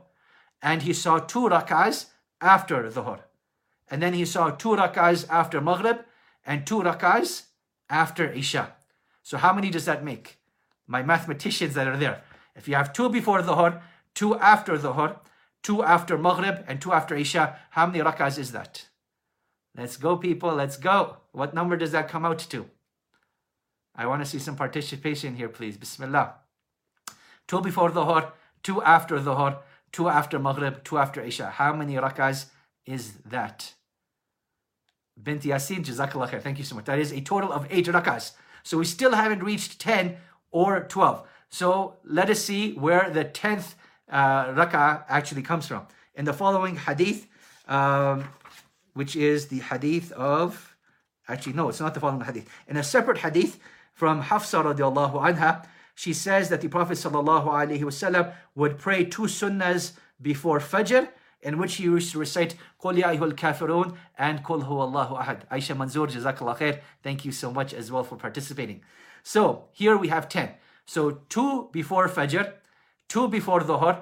and 0.61 0.83
he 0.83 0.93
saw 0.93 1.17
two 1.17 1.49
rak'ahs 1.49 2.05
after 2.39 2.83
Dhuhr. 2.89 3.21
And 3.89 4.03
then 4.03 4.13
he 4.13 4.25
saw 4.25 4.51
two 4.51 4.69
rak'ahs 4.69 5.27
after 5.29 5.59
Maghrib 5.59 6.05
and 6.46 6.66
two 6.66 6.80
rak'ahs 6.80 7.42
after 7.90 8.30
Isha. 8.30 8.74
So 9.22 9.36
how 9.36 9.52
many 9.52 9.70
does 9.70 9.84
that 9.84 10.04
make? 10.04 10.38
My 10.86 11.02
mathematicians 11.02 11.74
that 11.74 11.88
are 11.88 11.96
there. 11.96 12.22
If 12.54 12.68
you 12.68 12.76
have 12.76 12.92
two 12.92 13.08
before 13.08 13.42
Dhuhr, 13.42 13.82
two 14.14 14.38
after 14.38 14.78
Dhuhr, 14.78 15.18
two 15.62 15.82
after 15.82 16.16
Maghrib, 16.16 16.64
and 16.68 16.80
two 16.80 16.92
after 16.92 17.16
Isha, 17.16 17.58
how 17.70 17.86
many 17.86 17.98
rak'ahs 17.98 18.38
is 18.38 18.52
that? 18.52 18.86
Let's 19.76 19.96
go, 19.96 20.16
people. 20.16 20.54
Let's 20.54 20.76
go. 20.76 21.18
What 21.32 21.52
number 21.52 21.76
does 21.76 21.92
that 21.92 22.08
come 22.08 22.24
out 22.24 22.38
to? 22.38 22.70
I 23.94 24.06
want 24.06 24.22
to 24.22 24.30
see 24.30 24.38
some 24.38 24.56
participation 24.56 25.34
here, 25.34 25.48
please. 25.48 25.76
Bismillah. 25.76 26.34
Two 27.48 27.60
before 27.60 27.90
Dhuhr, 27.90 28.32
two 28.62 28.80
after 28.82 29.18
Dhuhr, 29.18 29.58
two 29.92 30.08
after 30.08 30.38
Maghrib, 30.38 30.84
two 30.84 30.98
after 30.98 31.20
Isha. 31.20 31.50
How 31.50 31.74
many 31.74 31.94
rak'ahs 31.94 32.46
is 32.86 33.14
that? 33.26 33.74
Bint 35.22 35.42
Yasin, 35.42 35.84
Jazakallah 35.84 36.30
khair. 36.30 36.42
Thank 36.42 36.58
you 36.58 36.64
so 36.64 36.74
much. 36.74 36.84
That 36.84 36.98
is 36.98 37.12
a 37.12 37.20
total 37.20 37.52
of 37.52 37.66
eight 37.70 37.86
rakahs. 37.86 38.32
So 38.62 38.78
we 38.78 38.84
still 38.84 39.14
haven't 39.14 39.42
reached 39.42 39.78
10 39.80 40.16
or 40.50 40.80
12. 40.80 41.26
So 41.48 41.96
let 42.04 42.30
us 42.30 42.40
see 42.40 42.72
where 42.72 43.10
the 43.10 43.24
10th 43.24 43.74
uh, 44.10 44.46
rak'ah 44.46 45.04
actually 45.08 45.42
comes 45.42 45.66
from. 45.66 45.86
In 46.14 46.24
the 46.24 46.32
following 46.32 46.76
hadith, 46.76 47.26
um, 47.68 48.28
which 48.94 49.14
is 49.16 49.48
the 49.48 49.60
hadith 49.60 50.12
of, 50.12 50.76
actually, 51.28 51.52
no, 51.52 51.68
it's 51.68 51.80
not 51.80 51.94
the 51.94 52.00
following 52.00 52.22
hadith. 52.22 52.48
In 52.68 52.76
a 52.76 52.82
separate 52.82 53.18
hadith 53.18 53.58
from 53.92 54.22
Hafsa 54.22 54.62
radiallahu 54.62 55.14
anha, 55.14 55.66
she 55.94 56.12
says 56.12 56.48
that 56.50 56.60
the 56.60 56.68
Prophet 56.68 56.98
sallallahu 56.98 57.46
alaihi 57.46 57.80
wasallam 57.80 58.32
would 58.54 58.78
pray 58.78 59.04
two 59.04 59.22
sunnahs 59.22 59.92
before 60.20 60.60
Fajr, 60.60 61.08
in 61.42 61.58
which 61.58 61.76
he 61.76 61.84
used 61.84 62.12
to 62.12 62.18
recite 62.18 62.56
Qul 62.82 62.98
Ya 62.98 63.14
Kafirun 63.14 63.96
and 64.18 64.42
Qul 64.42 64.62
Allahu 64.62 65.14
Ahad. 65.14 65.46
Aisha 65.48 65.76
Manzoor, 65.76 66.10
Jazakallah 66.10 66.58
khair. 66.58 66.80
Thank 67.02 67.24
you 67.24 67.32
so 67.32 67.52
much 67.52 67.72
as 67.74 67.90
well 67.92 68.04
for 68.04 68.16
participating. 68.16 68.80
So 69.22 69.64
here 69.72 69.96
we 69.96 70.08
have 70.08 70.28
10. 70.28 70.50
So 70.86 71.22
two 71.28 71.68
before 71.72 72.08
Fajr, 72.08 72.52
two 73.08 73.28
before 73.28 73.60
Dhuhr, 73.60 74.00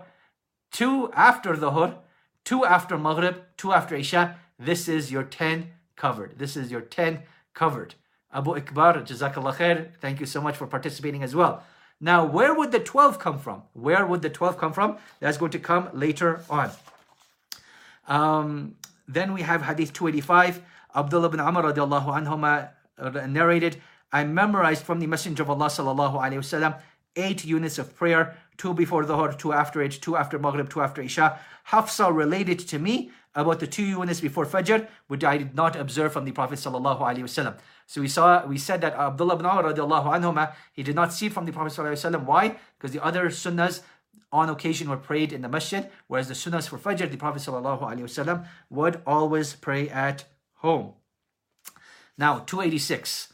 two 0.70 1.10
after 1.14 1.54
Dhuhr, 1.54 1.96
two 2.44 2.64
after 2.64 2.98
Maghrib, 2.98 3.42
two 3.56 3.72
after 3.72 3.96
Isha. 3.96 4.36
This 4.58 4.88
is 4.88 5.10
your 5.10 5.24
10 5.24 5.70
covered. 5.96 6.38
This 6.38 6.56
is 6.56 6.70
your 6.70 6.82
10 6.82 7.22
covered. 7.54 7.94
Abu 8.32 8.50
Ikbar, 8.54 9.06
Jazakallah 9.06 9.54
khair. 9.56 9.94
Thank 10.00 10.20
you 10.20 10.26
so 10.26 10.40
much 10.40 10.56
for 10.56 10.66
participating 10.66 11.22
as 11.22 11.34
well. 11.34 11.62
Now, 12.00 12.24
where 12.26 12.52
would 12.52 12.72
the 12.72 12.80
12 12.80 13.18
come 13.18 13.38
from? 13.38 13.62
Where 13.72 14.04
would 14.04 14.22
the 14.22 14.30
12 14.30 14.58
come 14.58 14.72
from? 14.72 14.98
That's 15.20 15.38
going 15.38 15.52
to 15.52 15.58
come 15.58 15.88
later 15.92 16.42
on. 16.50 16.70
Um, 18.06 18.76
then 19.08 19.32
we 19.32 19.42
have 19.42 19.62
Hadith 19.62 19.92
285. 19.92 20.62
Abdullah 20.94 21.28
bin 21.28 21.40
Amr 21.40 21.62
radiallahu 21.62 22.06
anhuma 22.06 22.70
narrated, 23.28 23.80
I 24.12 24.24
memorized 24.24 24.84
from 24.84 25.00
the 25.00 25.06
Messenger 25.06 25.42
of 25.42 25.50
Allah 25.50 25.66
sallallahu 25.66 26.14
alayhi 26.20 26.38
wasallam 26.38 26.80
eight 27.16 27.44
units 27.44 27.78
of 27.78 27.96
prayer, 27.96 28.36
two 28.56 28.74
before 28.74 29.04
the 29.04 29.14
Dhuhr, 29.14 29.38
two 29.38 29.52
after 29.52 29.82
it, 29.82 29.92
two 30.00 30.16
after 30.16 30.38
Maghrib, 30.38 30.68
two 30.68 30.80
after 30.80 31.02
Isha. 31.02 31.38
Hafsa 31.64 32.12
related 32.12 32.58
to 32.60 32.78
me 32.78 33.10
about 33.34 33.60
the 33.60 33.66
two 33.66 33.84
units 33.84 34.20
before 34.20 34.46
Fajr, 34.46 34.86
which 35.08 35.24
I 35.24 35.38
did 35.38 35.54
not 35.54 35.76
observe 35.76 36.12
from 36.12 36.24
the 36.24 36.32
Prophet 36.32 36.58
sallallahu 36.58 37.00
alaihi 37.00 37.22
wasallam. 37.22 37.56
So 37.86 38.00
we 38.00 38.08
saw, 38.08 38.46
we 38.46 38.58
said 38.58 38.80
that 38.80 38.94
Abdullah 38.94 39.34
ibn 39.34 39.46
Umar 39.46 39.64
radiallahu 39.64 40.06
anhuma, 40.06 40.54
he 40.72 40.82
did 40.82 40.94
not 40.94 41.12
see 41.12 41.28
from 41.28 41.44
the 41.44 41.52
Prophet 41.52 41.72
sallallahu 41.72 41.92
alaihi 41.92 42.12
wasallam. 42.12 42.24
Why? 42.24 42.56
Because 42.78 42.92
the 42.92 43.04
other 43.04 43.26
sunnahs 43.26 43.82
on 44.34 44.50
occasion 44.50 44.90
were 44.90 44.96
prayed 44.96 45.32
in 45.32 45.42
the 45.42 45.48
masjid, 45.48 45.88
whereas 46.08 46.26
the 46.26 46.34
sunnahs 46.34 46.68
for 46.68 46.76
Fajr, 46.76 47.08
the 47.08 47.16
Prophet 47.16 47.40
wasallam 47.40 48.44
would 48.68 49.00
always 49.06 49.54
pray 49.54 49.88
at 49.88 50.24
home. 50.54 50.94
Now, 52.18 52.40
286. 52.40 53.32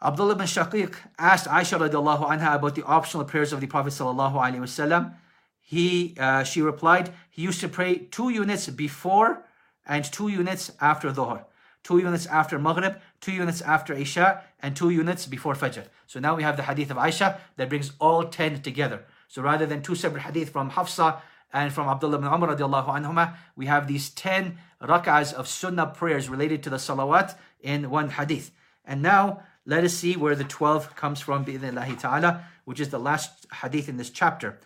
Abdullah 0.00 0.36
bin 0.36 0.46
Shaqiq 0.46 0.94
asked 1.18 1.48
Aisha 1.48 1.78
radiallahu 1.80 2.28
anha 2.28 2.54
about 2.54 2.76
the 2.76 2.84
optional 2.84 3.24
prayers 3.24 3.52
of 3.52 3.60
the 3.60 3.66
Prophet 3.66 3.92
sallallahu 3.92 4.34
alaihi 4.34 4.60
wasallam. 4.60 5.14
He, 5.58 6.14
uh, 6.18 6.44
she 6.44 6.62
replied, 6.62 7.12
he 7.28 7.42
used 7.42 7.60
to 7.60 7.68
pray 7.68 7.98
two 7.98 8.30
units 8.30 8.68
before 8.68 9.44
and 9.84 10.04
two 10.04 10.28
units 10.28 10.70
after 10.80 11.10
Dhuhr, 11.10 11.44
two 11.82 11.98
units 11.98 12.26
after 12.26 12.56
Maghrib, 12.56 13.00
two 13.20 13.32
units 13.32 13.60
after 13.62 13.94
Isha, 13.94 14.44
and 14.60 14.76
two 14.76 14.90
units 14.90 15.26
before 15.26 15.54
Fajr. 15.54 15.86
So 16.06 16.20
now 16.20 16.36
we 16.36 16.44
have 16.44 16.56
the 16.56 16.62
hadith 16.62 16.92
of 16.92 16.98
Aisha 16.98 17.38
that 17.56 17.68
brings 17.68 17.92
all 17.98 18.24
10 18.28 18.62
together. 18.62 19.04
So 19.30 19.42
rather 19.42 19.64
than 19.64 19.80
two 19.80 19.94
separate 19.94 20.22
hadith 20.22 20.50
from 20.50 20.70
Hafsa 20.70 21.22
and 21.52 21.72
from 21.72 21.86
Abdullah 21.86 22.18
bin 22.18 22.26
Umar 22.26 22.48
radiallahu 22.48 22.88
anhuma, 22.88 23.36
we 23.54 23.66
have 23.66 23.86
these 23.86 24.10
10 24.10 24.58
rak'ahs 24.82 25.32
of 25.32 25.46
sunnah 25.46 25.86
prayers 25.86 26.28
related 26.28 26.64
to 26.64 26.70
the 26.70 26.78
salawat 26.78 27.36
in 27.60 27.90
one 27.90 28.10
hadith. 28.10 28.50
And 28.84 29.02
now 29.02 29.44
let 29.64 29.84
us 29.84 29.94
see 29.94 30.16
where 30.16 30.34
the 30.34 30.42
12 30.42 30.96
comes 30.96 31.20
from, 31.20 31.44
bi'idhnillahi 31.44 32.00
ta'ala, 32.00 32.44
which 32.64 32.80
is 32.80 32.88
the 32.88 32.98
last 32.98 33.46
hadith 33.62 33.88
in 33.88 33.98
this 33.98 34.10
chapter. 34.10 34.58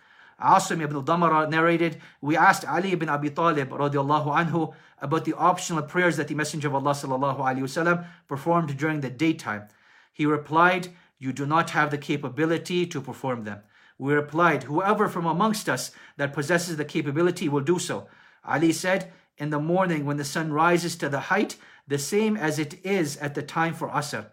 Asim 0.43 0.81
ibn 0.81 0.99
Damara 1.03 1.47
narrated, 1.47 2.01
we 2.19 2.35
asked 2.35 2.65
Ali 2.65 2.93
ibn 2.93 3.07
Abi 3.07 3.29
Talib 3.29 3.69
radiallahu 3.69 4.35
anhu 4.35 4.73
about 4.99 5.25
the 5.25 5.35
optional 5.35 5.83
prayers 5.83 6.17
that 6.17 6.27
the 6.27 6.33
Messenger 6.33 6.69
of 6.69 6.73
Allah 6.73 6.93
sallallahu 6.93 7.37
wasallam 7.37 8.07
performed 8.27 8.75
during 8.77 9.01
the 9.01 9.11
daytime. 9.11 9.67
He 10.11 10.25
replied, 10.25 10.87
you 11.19 11.31
do 11.33 11.45
not 11.45 11.69
have 11.69 11.91
the 11.91 11.99
capability 11.99 12.87
to 12.87 12.99
perform 12.99 13.43
them. 13.43 13.59
We 13.97 14.13
replied, 14.13 14.63
whoever 14.63 15.07
from 15.07 15.25
amongst 15.25 15.69
us 15.69 15.91
that 16.17 16.33
possesses 16.33 16.77
the 16.77 16.85
capability 16.85 17.47
will 17.47 17.61
do 17.61 17.79
so. 17.79 18.07
Ali 18.43 18.71
said, 18.71 19.11
in 19.37 19.49
the 19.49 19.59
morning 19.59 20.05
when 20.05 20.17
the 20.17 20.25
sun 20.25 20.51
rises 20.51 20.95
to 20.97 21.09
the 21.09 21.21
height, 21.31 21.57
the 21.87 21.97
same 21.97 22.35
as 22.37 22.59
it 22.59 22.85
is 22.85 23.17
at 23.17 23.35
the 23.35 23.43
time 23.43 23.73
for 23.73 23.89
Asr. 23.89 24.27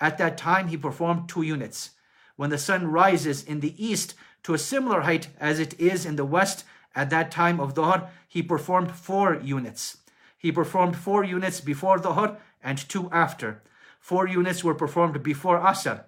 At 0.00 0.18
that 0.18 0.36
time, 0.38 0.68
he 0.68 0.76
performed 0.76 1.28
two 1.28 1.42
units. 1.42 1.90
When 2.36 2.50
the 2.50 2.58
sun 2.58 2.86
rises 2.86 3.42
in 3.42 3.60
the 3.60 3.74
east 3.84 4.14
to 4.44 4.54
a 4.54 4.58
similar 4.58 5.02
height 5.02 5.28
as 5.40 5.58
it 5.58 5.78
is 5.80 6.06
in 6.06 6.16
the 6.16 6.24
west, 6.24 6.64
at 6.94 7.10
that 7.10 7.30
time 7.30 7.60
of 7.60 7.74
Dhuhr, 7.74 8.08
he 8.28 8.42
performed 8.42 8.92
four 8.92 9.34
units. 9.34 9.98
He 10.36 10.52
performed 10.52 10.96
four 10.96 11.24
units 11.24 11.60
before 11.60 11.98
Dhuhr 11.98 12.36
and 12.62 12.78
two 12.88 13.10
after. 13.10 13.62
Four 14.00 14.28
units 14.28 14.62
were 14.62 14.74
performed 14.74 15.22
before 15.22 15.58
Asr. 15.58 16.04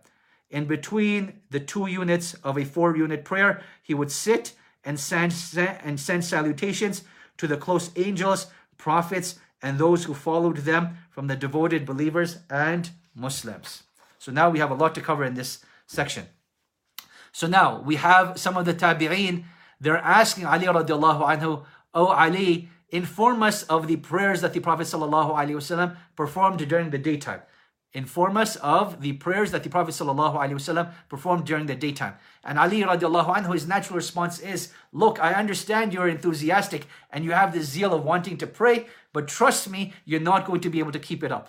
In 0.51 0.65
between 0.65 1.41
the 1.51 1.61
two 1.61 1.87
units 1.87 2.35
of 2.43 2.59
a 2.59 2.65
four 2.65 2.97
unit 2.97 3.25
prayer, 3.25 3.63
he 3.83 3.95
would 3.95 4.11
sit 4.11 4.53
and 4.85 4.99
send, 4.99 5.35
and 5.57 6.01
send 6.01 6.25
salutations 6.25 7.05
to 7.37 7.47
the 7.47 7.57
close 7.57 7.91
angels, 7.97 8.49
prophets, 8.77 9.39
and 9.63 9.79
those 9.79 10.05
who 10.05 10.15
followed 10.15 10.59
them 10.59 10.97
from 11.11 11.27
the 11.27 11.37
devoted 11.37 11.87
believers 11.87 12.39
and 12.49 12.91
Muslims. 13.15 13.85
So 14.19 14.33
now 14.33 14.51
we 14.51 14.59
have 14.59 14.71
a 14.71 14.75
lot 14.75 14.95
to 14.97 15.01
cover 15.01 15.25
in 15.25 15.35
this 15.35 15.65
section. 15.87 16.27
So 17.33 17.47
now 17.47 17.81
we 17.81 17.97
have 17.97 18.39
some 18.39 18.57
of 18.57 18.65
the 18.65 18.75
tabi'een, 18.75 19.45
they're 19.81 19.99
asking 19.99 20.45
Ali 20.47 20.67
radiallahu 20.67 21.23
anhu, 21.25 21.65
Oh 21.95 22.09
Ali, 22.09 22.69
inform 22.91 23.43
us 23.43 23.63
of 23.65 23.87
the 23.87 23.97
prayers 23.97 24.41
that 24.43 24.53
the 24.53 24.61
Prophet 24.61 24.87
sallallahu 24.87 25.35
alaihi 25.35 25.57
wasallam 25.57 25.97
performed 26.17 26.67
during 26.69 26.91
the 26.91 26.99
daytime. 26.99 27.41
Inform 27.93 28.37
us 28.37 28.55
of 28.57 29.01
the 29.01 29.15
prayers 29.15 29.51
that 29.51 29.65
the 29.65 29.69
Prophet 29.69 29.95
wasallam 29.95 30.93
performed 31.09 31.45
during 31.45 31.67
the 31.67 31.75
daytime. 31.75 32.15
And 32.45 32.57
Ali 32.57 32.83
radiallahu 32.83 33.35
anhu, 33.35 33.53
his 33.53 33.67
natural 33.67 33.97
response 33.97 34.39
is, 34.39 34.73
Look, 34.93 35.19
I 35.21 35.33
understand 35.35 35.93
you're 35.93 36.09
enthusiastic 36.09 36.87
and 37.11 37.25
you 37.25 37.33
have 37.33 37.53
the 37.53 37.63
zeal 37.63 37.93
of 37.93 38.05
wanting 38.05 38.37
to 38.39 38.47
pray, 38.47 38.87
but 39.13 39.27
trust 39.27 39.69
me, 39.69 39.93
you're 40.05 40.21
not 40.21 40.47
going 40.47 40.61
to 40.61 40.71
be 40.71 40.79
able 40.79 40.93
to 40.93 41.01
keep 41.01 41.25
it 41.25 41.33
up. 41.33 41.49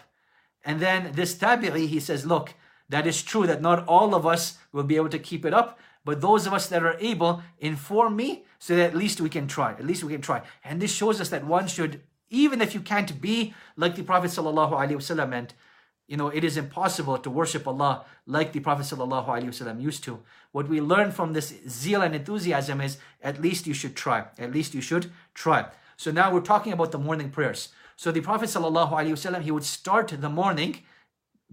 And 0.65 0.79
then 0.79 1.11
this 1.13 1.35
tabi'i, 1.35 1.87
he 1.87 1.99
says, 1.99 2.25
look, 2.25 2.55
that 2.89 3.07
is 3.07 3.21
true 3.21 3.45
that 3.47 3.61
not 3.61 3.87
all 3.87 4.15
of 4.15 4.25
us 4.25 4.57
will 4.71 4.83
be 4.83 4.95
able 4.95 5.09
to 5.09 5.19
keep 5.19 5.45
it 5.45 5.53
up, 5.53 5.79
but 6.03 6.21
those 6.21 6.47
of 6.47 6.53
us 6.53 6.67
that 6.67 6.83
are 6.83 6.97
able, 6.99 7.43
inform 7.59 8.15
me 8.15 8.45
so 8.59 8.75
that 8.75 8.87
at 8.87 8.95
least 8.95 9.21
we 9.21 9.29
can 9.29 9.47
try. 9.47 9.71
At 9.73 9.85
least 9.85 10.03
we 10.03 10.11
can 10.11 10.21
try. 10.21 10.41
And 10.63 10.81
this 10.81 10.93
shows 10.93 11.21
us 11.21 11.29
that 11.29 11.45
one 11.45 11.67
should, 11.67 12.01
even 12.29 12.61
if 12.61 12.73
you 12.73 12.81
can't 12.81 13.21
be 13.21 13.53
like 13.77 13.95
the 13.95 14.03
Prophet 14.03 14.31
wasallam, 14.31 15.37
and 15.37 15.53
you 16.11 16.17
know 16.17 16.27
it 16.27 16.43
is 16.43 16.57
impossible 16.57 17.17
to 17.17 17.29
worship 17.29 17.65
Allah 17.65 18.03
like 18.27 18.51
the 18.51 18.59
Prophet 18.59 18.85
wasallam 18.85 19.81
used 19.81 20.03
to. 20.03 20.19
What 20.51 20.67
we 20.67 20.81
learn 20.81 21.09
from 21.11 21.31
this 21.31 21.53
zeal 21.69 22.01
and 22.01 22.13
enthusiasm 22.13 22.81
is 22.81 22.97
at 23.23 23.41
least 23.41 23.65
you 23.65 23.73
should 23.73 23.95
try. 23.95 24.25
At 24.37 24.51
least 24.51 24.73
you 24.73 24.81
should 24.81 25.09
try. 25.33 25.67
So 25.95 26.11
now 26.11 26.33
we're 26.33 26.49
talking 26.53 26.73
about 26.73 26.91
the 26.91 26.97
morning 26.97 27.29
prayers. 27.29 27.69
So 27.95 28.11
the 28.11 28.19
Prophet 28.19 28.49
ﷺ, 28.49 29.41
he 29.41 29.51
would 29.51 29.63
start 29.63 30.09
the 30.09 30.29
morning 30.29 30.79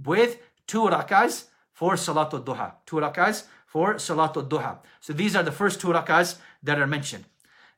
with 0.05 0.39
two 0.67 0.85
rakahs 0.95 1.45
for 1.73 1.93
Salatul 1.95 2.45
Duha. 2.45 2.73
Two 2.85 2.97
rakahs 2.97 3.45
for 3.67 3.95
Salatul 3.95 4.49
Duha. 4.49 4.79
So 5.01 5.13
these 5.13 5.37
are 5.37 5.45
the 5.45 5.53
first 5.53 5.81
two 5.81 5.89
rakahs 5.89 6.37
that 6.65 6.81
are 6.81 6.87
mentioned. 6.87 7.27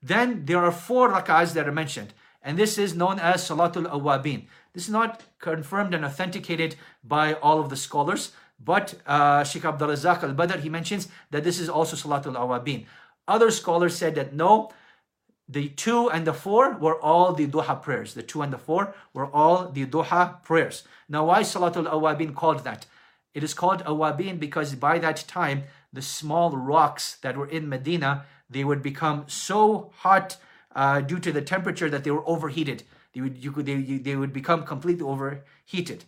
Then 0.03 0.47
there 0.47 0.65
are 0.65 0.73
four 0.73 1.11
rakahs 1.11 1.53
that 1.55 1.69
are 1.69 1.73
mentioned. 1.83 2.15
And 2.43 2.59
this 2.59 2.79
is 2.79 2.95
known 2.95 3.19
as 3.19 3.47
Salatul 3.47 3.91
Awabin. 3.91 4.47
This 4.73 4.85
is 4.85 4.91
not 4.91 5.23
confirmed 5.39 5.95
and 5.95 6.05
authenticated 6.05 6.77
by 7.03 7.35
all 7.35 7.61
of 7.61 7.71
the 7.71 7.77
scholars, 7.77 8.33
but 8.63 8.95
uh, 9.07 9.43
Sheikh 9.45 9.65
Abdul 9.65 9.89
Razak 9.89 10.23
al-Badr, 10.23 10.59
he 10.59 10.69
mentions 10.69 11.09
that 11.31 11.45
this 11.45 11.59
is 11.59 11.69
also 11.69 11.97
Salatul 11.97 12.37
Awabin. 12.37 12.87
Other 13.27 13.51
scholars 13.51 13.97
said 13.97 14.15
that 14.17 14.35
no, 14.35 14.71
the 15.49 15.69
two 15.71 16.09
and 16.11 16.27
the 16.27 16.33
four 16.33 16.77
were 16.77 17.01
all 17.01 17.33
the 17.33 17.47
duha 17.47 17.83
prayers. 17.83 18.15
The 18.15 18.23
two 18.23 18.43
and 18.43 18.53
the 18.53 18.59
four 18.59 18.95
were 19.13 19.27
all 19.27 19.69
the 19.69 19.87
duha 19.87 20.43
prayers. 20.45 20.85
Now, 21.09 21.27
why 21.27 21.41
Salatul 21.43 21.91
Awabin 21.91 22.35
called 22.35 22.65
that? 22.65 22.87
It 23.35 23.43
is 23.43 23.55
called 23.55 23.85
Awabin 23.85 24.39
because 24.39 24.75
by 24.75 24.99
that 24.99 25.25
time, 25.27 25.65
the 25.93 26.03
small 26.03 26.51
rocks 26.51 27.17
that 27.23 27.37
were 27.37 27.49
in 27.49 27.69
Medina, 27.69 28.25
they 28.49 28.65
would 28.65 28.83
become 28.83 29.25
so 29.27 29.91
hot 29.99 30.37
uh, 30.75 31.01
due 31.01 31.19
to 31.19 31.33
the 31.33 31.43
temperature 31.43 31.91
that 31.91 32.05
they 32.05 32.11
were 32.11 32.29
overheated. 32.29 32.85
They 33.13 33.21
would, 33.21 33.43
you 33.43 33.53
could, 33.53 33.67
they, 33.67 33.77
they 33.77 34.17
would 34.17 34.33
become 34.33 34.65
completely 34.65 35.05
overheated. 35.05 36.05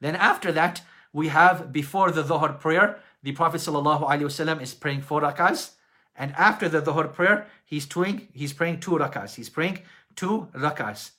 Then 0.00 0.16
after 0.16 0.52
that, 0.52 0.82
we 1.12 1.28
have 1.28 1.72
before 1.72 2.10
the 2.10 2.22
Dhuhr 2.22 2.58
prayer, 2.60 3.00
the 3.22 3.32
Prophet 3.32 3.60
ﷺ 3.60 4.62
is 4.62 4.74
praying 4.74 5.02
four 5.02 5.22
rakahs. 5.22 5.72
And 6.14 6.32
after 6.36 6.68
the 6.68 6.82
Dhuhr 6.82 7.12
prayer, 7.12 7.46
he's 7.64 7.86
doing, 7.86 8.28
he's 8.32 8.52
praying 8.52 8.80
two 8.80 8.92
rakahs. 8.92 9.34
He's 9.34 9.48
praying 9.48 9.80
two 10.14 10.48
rakahs. 10.54 11.12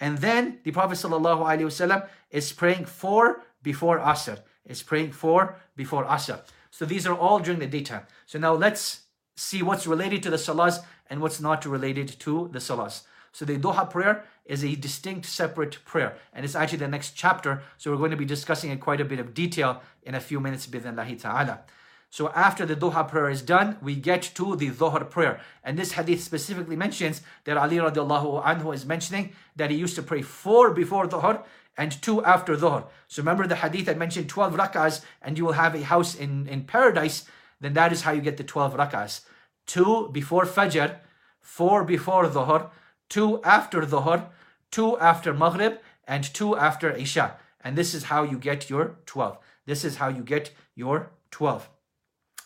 And 0.00 0.18
then 0.18 0.58
the 0.64 0.72
Prophet 0.72 0.98
ﷺ 0.98 2.08
is 2.30 2.52
praying 2.52 2.84
four 2.84 3.42
before 3.62 3.98
Asr. 3.98 4.40
Is 4.66 4.82
praying 4.82 5.12
four 5.12 5.56
before 5.76 6.04
Asr. 6.04 6.40
So 6.70 6.84
these 6.84 7.06
are 7.06 7.16
all 7.16 7.38
during 7.38 7.60
the 7.60 7.66
daytime. 7.66 8.02
So 8.26 8.38
now 8.38 8.52
let's 8.52 9.02
see 9.36 9.62
what's 9.62 9.86
related 9.86 10.22
to 10.24 10.30
the 10.30 10.36
salahs 10.36 10.80
and 11.08 11.20
what's 11.20 11.40
not 11.40 11.64
related 11.64 12.08
to 12.20 12.48
the 12.52 12.58
salahs. 12.58 13.02
So 13.36 13.44
the 13.44 13.58
Duha 13.58 13.90
prayer 13.90 14.24
is 14.46 14.64
a 14.64 14.74
distinct 14.76 15.26
separate 15.26 15.84
prayer 15.84 16.16
and 16.32 16.42
it's 16.42 16.54
actually 16.54 16.78
the 16.78 16.88
next 16.88 17.10
chapter. 17.10 17.60
So 17.76 17.90
we're 17.90 17.98
going 17.98 18.10
to 18.12 18.16
be 18.16 18.24
discussing 18.24 18.70
it 18.70 18.80
quite 18.80 18.98
a 18.98 19.04
bit 19.04 19.20
of 19.20 19.34
detail 19.34 19.82
in 20.04 20.14
a 20.14 20.20
few 20.20 20.40
minutes 20.40 20.66
bidhnillahi 20.66 21.20
ta'ala. 21.20 21.60
So 22.08 22.30
after 22.30 22.64
the 22.64 22.74
Duha 22.74 23.06
prayer 23.06 23.28
is 23.28 23.42
done, 23.42 23.76
we 23.82 23.94
get 23.94 24.22
to 24.36 24.56
the 24.56 24.70
dhuhr 24.70 25.10
prayer. 25.10 25.38
And 25.62 25.78
this 25.78 25.92
hadith 25.92 26.22
specifically 26.22 26.76
mentions 26.76 27.20
that 27.44 27.58
Ali 27.58 27.76
radiallahu 27.76 28.42
anhu 28.42 28.74
is 28.74 28.86
mentioning 28.86 29.34
that 29.54 29.70
he 29.70 29.76
used 29.76 29.96
to 29.96 30.02
pray 30.02 30.22
four 30.22 30.70
before 30.70 31.06
dhuhr 31.06 31.44
and 31.76 32.00
two 32.00 32.24
after 32.24 32.56
dhuhr. 32.56 32.86
So 33.06 33.20
remember 33.20 33.46
the 33.46 33.56
hadith 33.56 33.86
I 33.86 33.94
mentioned 33.94 34.30
12 34.30 34.54
rak'ahs 34.54 35.02
and 35.20 35.36
you 35.36 35.44
will 35.44 35.60
have 35.60 35.74
a 35.74 35.82
house 35.82 36.14
in, 36.14 36.48
in 36.48 36.64
paradise. 36.64 37.26
Then 37.60 37.74
that 37.74 37.92
is 37.92 38.00
how 38.00 38.12
you 38.12 38.22
get 38.22 38.38
the 38.38 38.44
12 38.44 38.76
rak'ahs. 38.76 39.26
Two 39.66 40.08
before 40.10 40.46
fajr, 40.46 41.00
four 41.42 41.84
before 41.84 42.24
dhuhr, 42.28 42.70
two 43.08 43.42
after 43.42 43.82
dhuhr, 43.82 44.26
two 44.70 44.98
after 44.98 45.32
maghrib, 45.32 45.78
and 46.06 46.24
two 46.32 46.56
after 46.56 46.90
isha. 46.90 47.36
And 47.62 47.76
this 47.76 47.94
is 47.94 48.04
how 48.04 48.22
you 48.22 48.38
get 48.38 48.70
your 48.70 48.96
12. 49.06 49.38
This 49.66 49.84
is 49.84 49.96
how 49.96 50.08
you 50.08 50.22
get 50.22 50.52
your 50.74 51.10
12. 51.30 51.68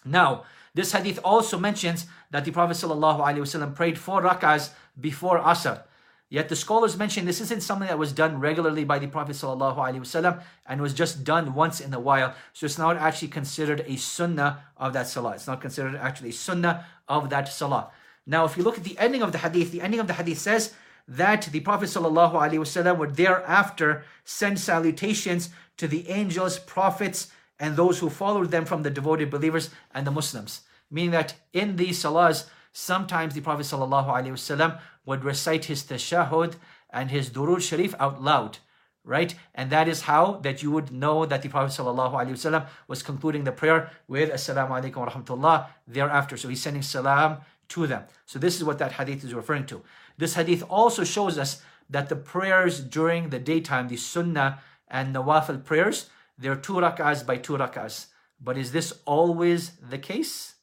Now, 0.04 0.44
this 0.74 0.92
hadith 0.92 1.18
also 1.24 1.58
mentions 1.58 2.06
that 2.30 2.44
the 2.44 2.52
Prophet 2.52 2.76
ﷺ 2.76 3.74
prayed 3.74 3.98
four 3.98 4.22
rak'ahs 4.22 4.70
before 4.98 5.40
Asr. 5.40 5.82
Yet 6.30 6.48
the 6.48 6.54
scholars 6.54 6.96
mention 6.96 7.26
this 7.26 7.40
isn't 7.40 7.62
something 7.62 7.88
that 7.88 7.98
was 7.98 8.12
done 8.12 8.38
regularly 8.38 8.84
by 8.84 9.00
the 9.00 9.08
Prophet 9.08 9.34
ﷺ 9.34 10.42
and 10.64 10.80
was 10.80 10.94
just 10.94 11.24
done 11.24 11.54
once 11.54 11.80
in 11.80 11.92
a 11.92 11.98
while. 11.98 12.34
So 12.52 12.66
it's 12.66 12.78
not 12.78 12.96
actually 12.96 13.28
considered 13.28 13.84
a 13.88 13.96
sunnah 13.96 14.62
of 14.76 14.92
that 14.92 15.08
salah. 15.08 15.32
It's 15.32 15.48
not 15.48 15.60
considered 15.60 15.96
actually 15.96 16.28
a 16.28 16.34
sunnah 16.34 16.86
of 17.08 17.30
that 17.30 17.48
salah. 17.48 17.90
Now, 18.25 18.45
if 18.45 18.57
you 18.57 18.63
look 18.63 18.77
at 18.77 18.83
the 18.83 18.97
ending 18.97 19.21
of 19.21 19.31
the 19.31 19.37
hadith, 19.39 19.71
the 19.71 19.81
ending 19.81 19.99
of 19.99 20.07
the 20.07 20.13
hadith 20.13 20.39
says 20.39 20.73
that 21.07 21.43
the 21.51 21.59
Prophet 21.59 21.85
ﷺ 21.89 22.97
would 22.97 23.15
thereafter 23.15 24.03
send 24.23 24.59
salutations 24.59 25.49
to 25.77 25.87
the 25.87 26.09
angels, 26.09 26.57
prophets, 26.57 27.27
and 27.59 27.75
those 27.75 27.99
who 27.99 28.09
followed 28.09 28.51
them 28.51 28.65
from 28.65 28.83
the 28.83 28.89
devoted 28.89 29.29
believers 29.29 29.69
and 29.93 30.07
the 30.07 30.11
Muslims. 30.11 30.61
Meaning 30.89 31.11
that 31.11 31.35
in 31.53 31.75
these 31.75 32.01
salahs, 32.01 32.45
sometimes 32.71 33.33
the 33.33 33.41
Prophet 33.41 33.65
ﷺ 33.65 34.79
would 35.05 35.23
recite 35.23 35.65
his 35.65 35.83
tashahud 35.83 36.55
and 36.89 37.11
his 37.11 37.29
durud 37.29 37.61
sharif 37.61 37.93
out 37.99 38.21
loud 38.21 38.57
right? 39.05 39.35
And 39.53 39.69
that 39.69 39.87
is 39.87 40.01
how 40.01 40.39
that 40.43 40.63
you 40.63 40.71
would 40.71 40.91
know 40.91 41.25
that 41.25 41.41
the 41.43 41.49
Prophet 41.49 41.79
ﷺ 41.79 42.67
was 42.87 43.03
concluding 43.03 43.43
the 43.43 43.51
prayer 43.51 43.91
with 44.07 44.31
Assalamu 44.31 44.81
alaikum 44.81 44.97
wa 44.97 45.09
rahmatullah 45.09 45.67
thereafter. 45.87 46.35
So 46.37 46.49
he's 46.49 46.61
sending 46.61 46.81
salam 46.81 47.37
to 47.69 47.87
them. 47.87 48.03
So 48.25 48.39
this 48.39 48.55
is 48.55 48.63
what 48.63 48.77
that 48.79 48.93
hadith 48.93 49.23
is 49.23 49.33
referring 49.33 49.65
to. 49.67 49.81
This 50.17 50.35
hadith 50.35 50.63
also 50.69 51.03
shows 51.03 51.37
us 51.37 51.61
that 51.89 52.09
the 52.09 52.15
prayers 52.15 52.79
during 52.79 53.29
the 53.29 53.39
daytime, 53.39 53.87
the 53.87 53.97
sunnah 53.97 54.59
and 54.87 55.15
nawafil 55.15 55.63
prayers, 55.63 56.09
they're 56.37 56.55
two 56.55 56.73
rak'ahs 56.73 57.25
by 57.25 57.37
two 57.37 57.53
rak'ahs. 57.53 58.07
But 58.41 58.57
is 58.57 58.71
this 58.71 58.93
always 59.05 59.71
the 59.77 59.97
case? 59.97 60.55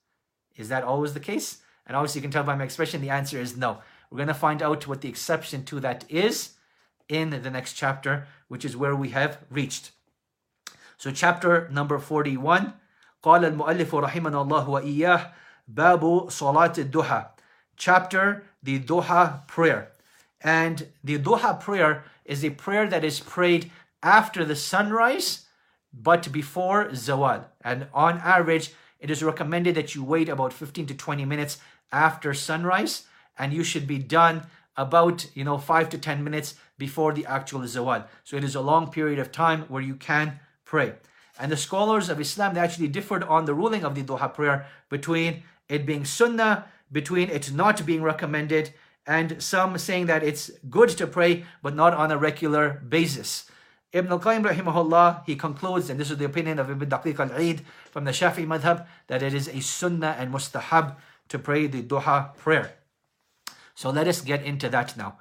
Is 0.57 0.69
that 0.69 0.85
always 0.85 1.15
the 1.15 1.21
case? 1.21 1.59
And 1.87 1.97
obviously 1.97 2.21
you 2.21 2.23
can 2.23 2.31
tell 2.31 2.45
by 2.45 2.55
my 2.55 2.65
expression, 2.65 3.01
the 3.01 3.11
answer 3.11 3.41
is 3.41 3.57
no. 3.57 3.79
We're 4.11 4.19
going 4.19 4.29
to 4.29 4.35
find 4.35 4.63
out 4.63 4.87
what 4.87 5.01
the 5.01 5.09
exception 5.09 5.65
to 5.65 5.81
that 5.81 6.05
is 6.09 6.51
in 7.09 7.31
the 7.31 7.51
next 7.51 7.75
chapter, 7.75 8.27
which 8.49 8.65
is 8.65 8.77
where 8.77 8.95
we 8.95 9.11
have 9.11 9.39
reached. 9.51 9.93
So 10.99 11.11
chapter 11.11 11.69
number 11.71 11.99
41, 11.99 12.75
قال 13.23 13.45
المؤلف 13.45 13.95
رحمنا 13.95 14.43
الله 14.43 14.69
وإياه 14.69 15.33
Babu 15.68 16.30
Salat 16.30 16.76
Duha, 16.76 17.30
chapter 17.76 18.44
the 18.64 18.80
Duha 18.80 19.48
prayer. 19.48 19.92
And 20.42 20.88
the 21.04 21.18
Duha 21.18 21.60
prayer 21.60 22.04
is 22.26 22.44
a 22.44 22.52
prayer 22.52 22.88
that 22.88 23.04
is 23.04 23.20
prayed 23.20 23.72
after 24.02 24.46
the 24.46 24.56
sunrise 24.56 25.46
but 25.94 26.32
before 26.32 26.90
Zawal. 26.90 27.46
And 27.62 27.88
on 27.94 28.20
average, 28.20 28.72
it 29.00 29.10
is 29.10 29.24
recommended 29.24 29.76
that 29.76 29.96
you 29.96 30.04
wait 30.04 30.30
about 30.30 30.54
15 30.54 30.86
to 30.88 30.94
20 30.94 31.26
minutes 31.26 31.58
after 31.92 32.34
sunrise 32.34 33.04
and 33.38 33.54
you 33.54 33.64
should 33.64 33.88
be 33.88 33.98
done 33.98 34.48
about 34.76 35.28
you 35.34 35.44
know 35.44 35.58
5 35.58 35.90
to 35.90 35.98
10 35.98 36.24
minutes 36.24 36.56
before 36.78 37.14
the 37.14 37.26
actual 37.26 37.62
zawal 37.62 38.06
so 38.24 38.36
it 38.38 38.44
is 38.44 38.56
a 38.56 38.62
long 38.62 38.92
period 38.92 39.20
of 39.20 39.32
time 39.32 39.62
where 39.70 39.82
you 39.82 39.96
can 39.96 40.40
pray 40.66 40.94
and 41.40 41.52
the 41.52 41.58
scholars 41.58 42.10
of 42.10 42.20
islam 42.20 42.54
they 42.54 42.60
actually 42.60 42.88
differed 42.88 43.24
on 43.24 43.46
the 43.46 43.54
ruling 43.54 43.84
of 43.86 43.96
the 43.96 44.04
duha 44.04 44.34
prayer 44.34 44.66
between 44.90 45.44
it 45.70 45.86
being 45.86 46.06
sunnah, 46.06 46.66
between 46.92 47.30
it 47.30 47.52
not 47.54 47.86
being 47.86 48.02
recommended, 48.02 48.74
and 49.06 49.42
some 49.42 49.78
saying 49.78 50.06
that 50.08 50.24
it's 50.24 50.52
good 50.70 50.90
to 50.90 51.08
pray, 51.08 51.46
but 51.62 51.76
not 51.76 51.94
on 51.94 52.12
a 52.12 52.18
regular 52.18 52.82
basis. 52.88 53.50
Ibn 53.94 54.12
al-Qayyim 54.12 54.46
rahimahullah, 54.46 55.26
he 55.26 55.36
concludes, 55.36 55.90
and 55.90 56.00
this 56.00 56.12
is 56.12 56.18
the 56.18 56.26
opinion 56.26 56.60
of 56.60 56.70
Ibn 56.70 56.90
Daqiq 56.90 57.20
al-Eid 57.20 57.62
from 57.90 58.04
the 58.04 58.12
Shafi 58.12 58.46
madhab, 58.46 58.86
that 59.08 59.24
it 59.24 59.34
is 59.34 59.48
a 59.48 59.62
sunnah 59.62 60.16
and 60.20 60.34
mustahab 60.34 60.98
to 61.30 61.40
pray 61.40 61.68
the 61.68 61.82
duha 61.82 62.36
prayer. 62.36 62.74
So 63.76 63.90
let 63.90 64.08
us 64.08 64.22
get 64.22 64.44
into 64.44 64.70
that 64.70 64.98
now. 64.98 65.18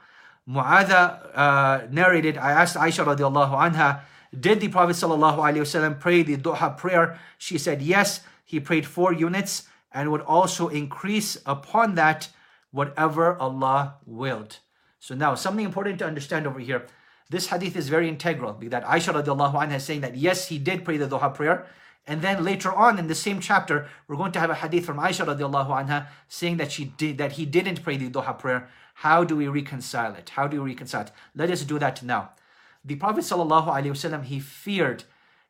Mu'adha 0.48 1.30
uh, 1.35 1.80
narrated, 1.90 2.38
I 2.38 2.52
asked 2.52 2.76
Aisha 2.76 3.04
radiallahu 3.04 3.52
anha, 3.52 4.00
did 4.38 4.61
the 4.61 4.68
Prophet 4.68 4.96
sallallahu 4.96 5.38
alaihi 5.38 5.62
wasallam 5.62 5.98
pray 6.00 6.22
the 6.22 6.37
duha 6.37 6.76
prayer? 6.76 7.18
She 7.38 7.59
said, 7.59 7.82
yes, 7.82 8.20
he 8.44 8.59
prayed 8.59 8.87
four 8.87 9.12
units 9.12 9.64
and 9.96 10.12
would 10.12 10.20
also 10.20 10.68
increase 10.68 11.38
upon 11.46 11.94
that 11.94 12.28
whatever 12.70 13.35
Allah 13.38 13.94
willed. 14.04 14.59
So 15.00 15.14
now 15.14 15.35
something 15.35 15.64
important 15.64 15.98
to 16.00 16.06
understand 16.06 16.46
over 16.46 16.61
here. 16.61 16.87
This 17.30 17.46
hadith 17.46 17.74
is 17.74 17.88
very 17.88 18.06
integral 18.06 18.52
that 18.74 18.85
Aisha 18.85 19.14
radiallahu 19.14 19.54
anha 19.54 19.76
is 19.76 19.85
saying 19.85 20.02
that 20.02 20.14
yes, 20.14 20.48
he 20.48 20.59
did 20.59 20.85
pray 20.85 20.98
the 20.98 21.09
duha 21.09 21.35
prayer. 21.35 21.66
And 22.06 22.20
then 22.20 22.44
later 22.44 22.70
on 22.70 22.98
in 22.98 23.09
the 23.09 23.14
same 23.14 23.40
chapter, 23.40 23.88
we're 24.06 24.16
going 24.16 24.32
to 24.32 24.38
have 24.38 24.50
a 24.50 24.54
hadith 24.54 24.85
from 24.85 24.98
Aisha 24.98 25.24
radiallahu 25.24 25.70
anha 25.70 26.09
saying 26.28 26.59
that 26.59 26.70
she 26.70 26.85
did 26.85 27.16
that 27.16 27.32
he 27.32 27.46
didn't 27.46 27.82
pray 27.82 27.96
the 27.96 28.11
duha 28.11 28.38
prayer. 28.38 28.68
How 28.96 29.24
do 29.24 29.35
we 29.35 29.48
reconcile 29.48 30.14
it? 30.14 30.28
How 30.28 30.46
do 30.46 30.62
we 30.62 30.72
reconcile 30.72 31.06
it? 31.06 31.12
Let 31.35 31.50
us 31.50 31.62
do 31.62 31.78
that 31.78 32.02
now. 32.02 32.32
The 32.85 32.96
Prophet 32.96 33.24
sallallahu 33.24 33.68
alaihi 33.68 33.96
wasallam 33.96 34.24
he 34.24 34.40
feared 34.40 35.04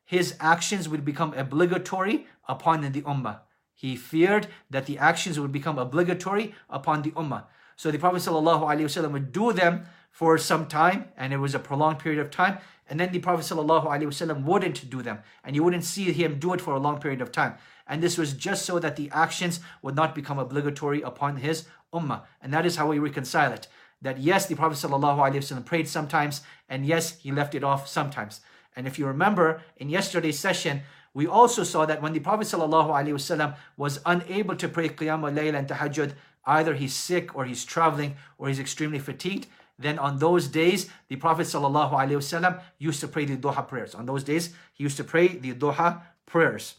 his 0.05 0.35
actions 0.39 0.87
would 0.87 1.03
become 1.03 1.33
obligatory 1.33 2.27
upon 2.47 2.81
the 2.81 3.01
ummah. 3.01 3.41
He 3.76 3.96
feared 3.96 4.46
that 4.70 4.86
the 4.86 4.98
actions 4.98 5.40
would 5.40 5.52
become 5.52 5.78
obligatory 5.78 6.54
upon 6.70 7.02
the 7.02 7.10
ummah. 7.12 7.44
So 7.76 7.90
the 7.90 7.98
Prophet 7.98 8.18
ﷺ 8.22 9.12
would 9.12 9.32
do 9.32 9.52
them 9.52 9.86
for 10.10 10.38
some 10.38 10.66
time, 10.66 11.06
and 11.16 11.32
it 11.32 11.38
was 11.38 11.54
a 11.54 11.58
prolonged 11.58 11.98
period 11.98 12.20
of 12.20 12.30
time. 12.30 12.58
And 12.88 13.00
then 13.00 13.10
the 13.10 13.18
Prophet 13.18 13.44
ﷺ 13.44 14.44
wouldn't 14.44 14.90
do 14.90 15.02
them, 15.02 15.20
and 15.42 15.56
you 15.56 15.64
wouldn't 15.64 15.84
see 15.84 16.12
him 16.12 16.38
do 16.38 16.52
it 16.52 16.60
for 16.60 16.74
a 16.74 16.78
long 16.78 17.00
period 17.00 17.20
of 17.20 17.32
time. 17.32 17.54
And 17.86 18.02
this 18.02 18.18
was 18.18 18.34
just 18.34 18.64
so 18.64 18.78
that 18.78 18.96
the 18.96 19.10
actions 19.10 19.60
would 19.80 19.96
not 19.96 20.14
become 20.14 20.38
obligatory 20.38 21.02
upon 21.02 21.38
his 21.38 21.66
ummah. 21.92 22.22
And 22.40 22.52
that 22.52 22.66
is 22.66 22.76
how 22.76 22.88
we 22.88 22.98
reconcile 22.98 23.52
it. 23.52 23.66
That 24.00 24.18
yes, 24.18 24.46
the 24.46 24.56
Prophet 24.56 24.76
ﷺ 24.76 25.64
prayed 25.64 25.88
sometimes, 25.88 26.42
and 26.68 26.86
yes, 26.86 27.18
he 27.18 27.32
left 27.32 27.54
it 27.54 27.64
off 27.64 27.88
sometimes. 27.88 28.40
And 28.76 28.86
if 28.86 28.98
you 28.98 29.06
remember 29.06 29.62
in 29.76 29.88
yesterday's 29.88 30.38
session, 30.38 30.82
we 31.17 31.25
also 31.25 31.63
saw 31.63 31.83
that 31.87 31.99
when 31.99 32.13
the 32.13 32.19
Prophet 32.19 32.45
ﷺ 32.45 33.55
was 33.75 33.99
unable 34.05 34.55
to 34.55 34.69
pray 34.69 34.87
Qiyam 34.87 35.23
al-Layl 35.27 35.57
and 35.57 35.67
Tahajjud, 35.67 36.13
either 36.45 36.75
he's 36.75 36.93
sick 36.93 37.35
or 37.35 37.43
he's 37.45 37.65
traveling 37.65 38.17
or 38.37 38.49
he's 38.49 38.59
extremely 38.59 38.99
fatigued, 38.99 39.47
then 39.79 39.97
on 39.97 40.19
those 40.19 40.47
days, 40.47 40.91
the 41.07 41.15
Prophet 41.15 41.47
ﷺ 41.47 42.61
used 42.77 42.99
to 42.99 43.07
pray 43.07 43.25
the 43.25 43.35
duha 43.35 43.67
prayers. 43.67 43.95
On 43.95 44.05
those 44.05 44.23
days, 44.23 44.53
he 44.75 44.83
used 44.83 44.97
to 44.97 45.03
pray 45.03 45.29
the 45.29 45.55
duha 45.55 46.01
prayers. 46.27 46.75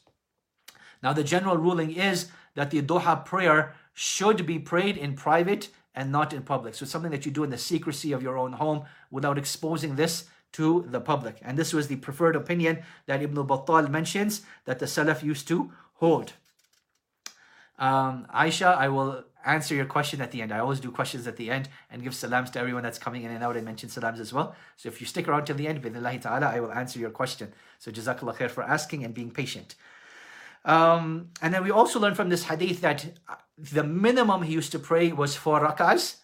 Now, 1.03 1.13
the 1.13 1.25
general 1.25 1.57
ruling 1.57 1.97
is 1.97 2.31
that 2.55 2.71
the 2.71 2.81
duha 2.81 3.25
prayer 3.25 3.75
should 3.93 4.47
be 4.47 4.61
prayed 4.61 4.97
in 4.97 5.17
private 5.17 5.69
and 5.97 6.13
not 6.13 6.33
in 6.33 6.43
public. 6.43 6.77
So 6.77 6.85
it's 6.85 6.93
something 6.93 7.11
that 7.11 7.27
you 7.27 7.33
do 7.33 7.43
in 7.43 7.51
the 7.51 7.59
secrecy 7.59 8.13
of 8.13 8.23
your 8.23 8.39
own 8.39 8.53
home 8.53 8.85
without 9.11 9.37
exposing 9.37 9.97
this 9.97 10.27
to 10.53 10.87
the 10.89 11.01
public. 11.01 11.39
And 11.43 11.59
this 11.59 11.73
was 11.73 11.89
the 11.89 11.97
preferred 11.97 12.37
opinion 12.37 12.83
that 13.07 13.23
Ibn 13.23 13.47
Battal 13.47 13.91
mentions 13.91 14.43
that 14.65 14.79
the 14.79 14.87
Salaf 14.87 15.23
used 15.23 15.47
to 15.49 15.73
hold. 15.95 16.33
Um, 17.79 18.27
Aisha, 18.35 18.77
I 18.77 18.89
will 18.89 19.25
answer 19.45 19.75
your 19.75 19.87
question 19.87 20.21
at 20.21 20.31
the 20.31 20.43
end. 20.43 20.53
I 20.53 20.59
always 20.59 20.81
do 20.81 20.91
questions 20.91 21.27
at 21.27 21.37
the 21.37 21.51
end 21.51 21.69
and 21.91 22.03
give 22.03 22.15
salams 22.15 22.51
to 22.51 22.59
everyone 22.59 22.83
that's 22.83 22.99
coming 22.99 23.23
in 23.23 23.31
and 23.31 23.43
out. 23.43 23.57
I 23.57 23.61
mention 23.61 23.89
salams 23.89 24.21
as 24.21 24.33
well. 24.33 24.55
So 24.77 24.89
if 24.89 25.01
you 25.01 25.07
stick 25.07 25.29
around 25.29 25.45
till 25.45 25.57
the 25.57 25.69
end, 25.69 25.83
bi'idhnillahi 25.83 26.23
ta'ala, 26.23 26.47
I 26.47 26.61
will 26.61 26.73
answer 26.73 26.99
your 26.99 27.11
question. 27.11 27.53
So 27.79 27.91
jazakallah 27.91 28.37
khair 28.37 28.51
for 28.51 28.63
asking 28.63 29.05
and 29.05 29.15
being 29.15 29.31
patient. 29.31 29.77
Um, 30.65 31.29
and 31.41 31.55
then 31.55 31.63
we 31.63 31.71
also 31.71 32.01
learn 32.01 32.15
from 32.15 32.29
this 32.29 32.45
hadith 32.45 32.81
that 32.81 33.07
the 33.57 33.85
minimum 33.85 34.43
he 34.43 34.53
used 34.53 34.73
to 34.73 34.79
pray 34.79 35.13
was 35.13 35.37
four 35.37 35.61
rak'ahs 35.61 36.17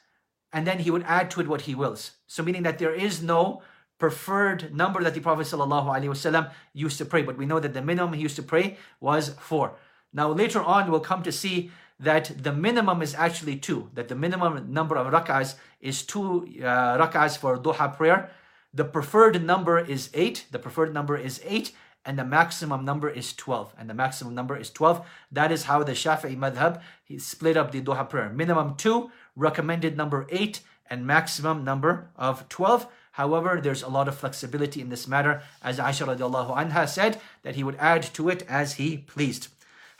and 0.52 0.66
then 0.66 0.80
he 0.80 0.90
would 0.90 1.04
add 1.06 1.30
to 1.32 1.40
it 1.40 1.48
what 1.48 1.62
he 1.62 1.74
wills. 1.74 2.12
So 2.26 2.42
meaning 2.42 2.64
that 2.64 2.78
there 2.78 2.94
is 2.94 3.22
no 3.22 3.62
preferred 4.04 4.74
number 4.74 5.02
that 5.02 5.14
the 5.14 5.20
Prophet 5.20 5.46
ﷺ 5.46 6.50
used 6.74 6.98
to 6.98 7.06
pray, 7.06 7.22
but 7.22 7.38
we 7.38 7.46
know 7.46 7.58
that 7.58 7.72
the 7.72 7.80
minimum 7.80 8.12
he 8.12 8.20
used 8.20 8.36
to 8.36 8.42
pray 8.42 8.76
was 9.00 9.30
four. 9.40 9.76
Now 10.12 10.28
later 10.30 10.62
on 10.62 10.90
we'll 10.90 11.08
come 11.12 11.22
to 11.22 11.32
see 11.32 11.70
that 11.98 12.24
the 12.46 12.52
minimum 12.52 13.00
is 13.00 13.14
actually 13.14 13.56
two, 13.56 13.88
that 13.94 14.08
the 14.08 14.14
minimum 14.14 14.70
number 14.70 14.96
of 14.96 15.06
rak'ahs 15.10 15.54
is 15.80 16.02
two 16.02 16.46
uh, 16.60 16.98
rak'ahs 17.02 17.38
for 17.38 17.56
duha 17.56 17.96
prayer. 17.96 18.30
The 18.74 18.84
preferred 18.84 19.42
number 19.42 19.78
is 19.78 20.10
eight, 20.12 20.38
the 20.50 20.58
preferred 20.58 20.92
number 20.92 21.16
is 21.16 21.40
eight, 21.42 21.72
and 22.04 22.18
the 22.18 22.24
maximum 22.38 22.84
number 22.84 23.08
is 23.08 23.32
12. 23.32 23.74
And 23.78 23.88
the 23.88 23.94
maximum 23.94 24.34
number 24.34 24.58
is 24.58 24.68
12. 24.68 25.06
That 25.32 25.50
is 25.50 25.64
how 25.64 25.82
the 25.82 25.92
Shafi'i 25.92 26.36
madhab 26.36 26.82
he 27.02 27.18
split 27.18 27.56
up 27.56 27.70
the 27.70 27.80
duha 27.80 28.06
prayer. 28.10 28.28
Minimum 28.28 28.74
two, 28.76 29.10
recommended 29.34 29.96
number 29.96 30.26
eight, 30.28 30.60
and 30.90 31.06
maximum 31.06 31.64
number 31.64 32.10
of 32.16 32.46
12. 32.50 32.86
However, 33.14 33.60
there's 33.62 33.84
a 33.84 33.88
lot 33.88 34.08
of 34.08 34.18
flexibility 34.18 34.80
in 34.80 34.88
this 34.88 35.06
matter, 35.06 35.40
as 35.62 35.78
Aisha 35.78 36.04
radiallahu 36.04 36.56
anha 36.56 36.88
said 36.88 37.20
that 37.44 37.54
he 37.54 37.62
would 37.62 37.76
add 37.78 38.02
to 38.14 38.28
it 38.28 38.44
as 38.48 38.74
he 38.74 38.96
pleased. 38.96 39.48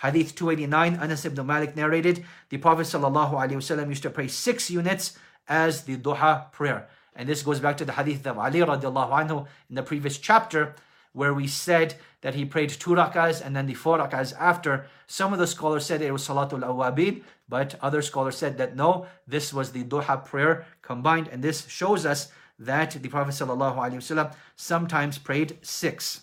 Hadith 0.02 0.34
289, 0.34 0.96
Anas 1.00 1.24
ibn 1.24 1.46
Malik 1.46 1.76
narrated, 1.76 2.24
the 2.48 2.58
Prophet 2.58 2.88
ﷺ 2.88 3.88
used 3.88 4.02
to 4.02 4.10
pray 4.10 4.26
six 4.26 4.68
units 4.68 5.16
as 5.46 5.84
the 5.84 5.96
duha 5.96 6.50
prayer. 6.50 6.88
And 7.14 7.28
this 7.28 7.42
goes 7.42 7.60
back 7.60 7.76
to 7.76 7.84
the 7.84 7.92
hadith 7.92 8.26
of 8.26 8.36
Ali 8.36 8.58
radiallahu 8.58 9.10
anhu 9.10 9.46
in 9.70 9.76
the 9.76 9.84
previous 9.84 10.18
chapter, 10.18 10.74
where 11.12 11.32
we 11.32 11.46
said 11.46 11.94
that 12.22 12.34
he 12.34 12.44
prayed 12.44 12.70
two 12.70 12.90
rak'ahs 12.90 13.40
and 13.46 13.54
then 13.54 13.66
the 13.66 13.74
four 13.74 13.98
rak'ahs 13.98 14.34
after. 14.40 14.86
Some 15.06 15.32
of 15.32 15.38
the 15.38 15.46
scholars 15.46 15.86
said 15.86 16.02
it 16.02 16.10
was 16.10 16.26
Salatul 16.26 16.66
Awabin, 16.66 17.22
but 17.48 17.76
other 17.80 18.02
scholars 18.02 18.36
said 18.36 18.58
that 18.58 18.74
no, 18.74 19.06
this 19.24 19.54
was 19.54 19.70
the 19.70 19.84
duha 19.84 20.24
prayer 20.24 20.66
combined. 20.82 21.28
And 21.30 21.44
this 21.44 21.68
shows 21.68 22.04
us 22.04 22.32
that 22.58 22.92
the 22.92 23.08
Prophet 23.08 23.32
ﷺ 23.34 24.34
sometimes 24.56 25.18
prayed 25.18 25.58
six. 25.62 26.22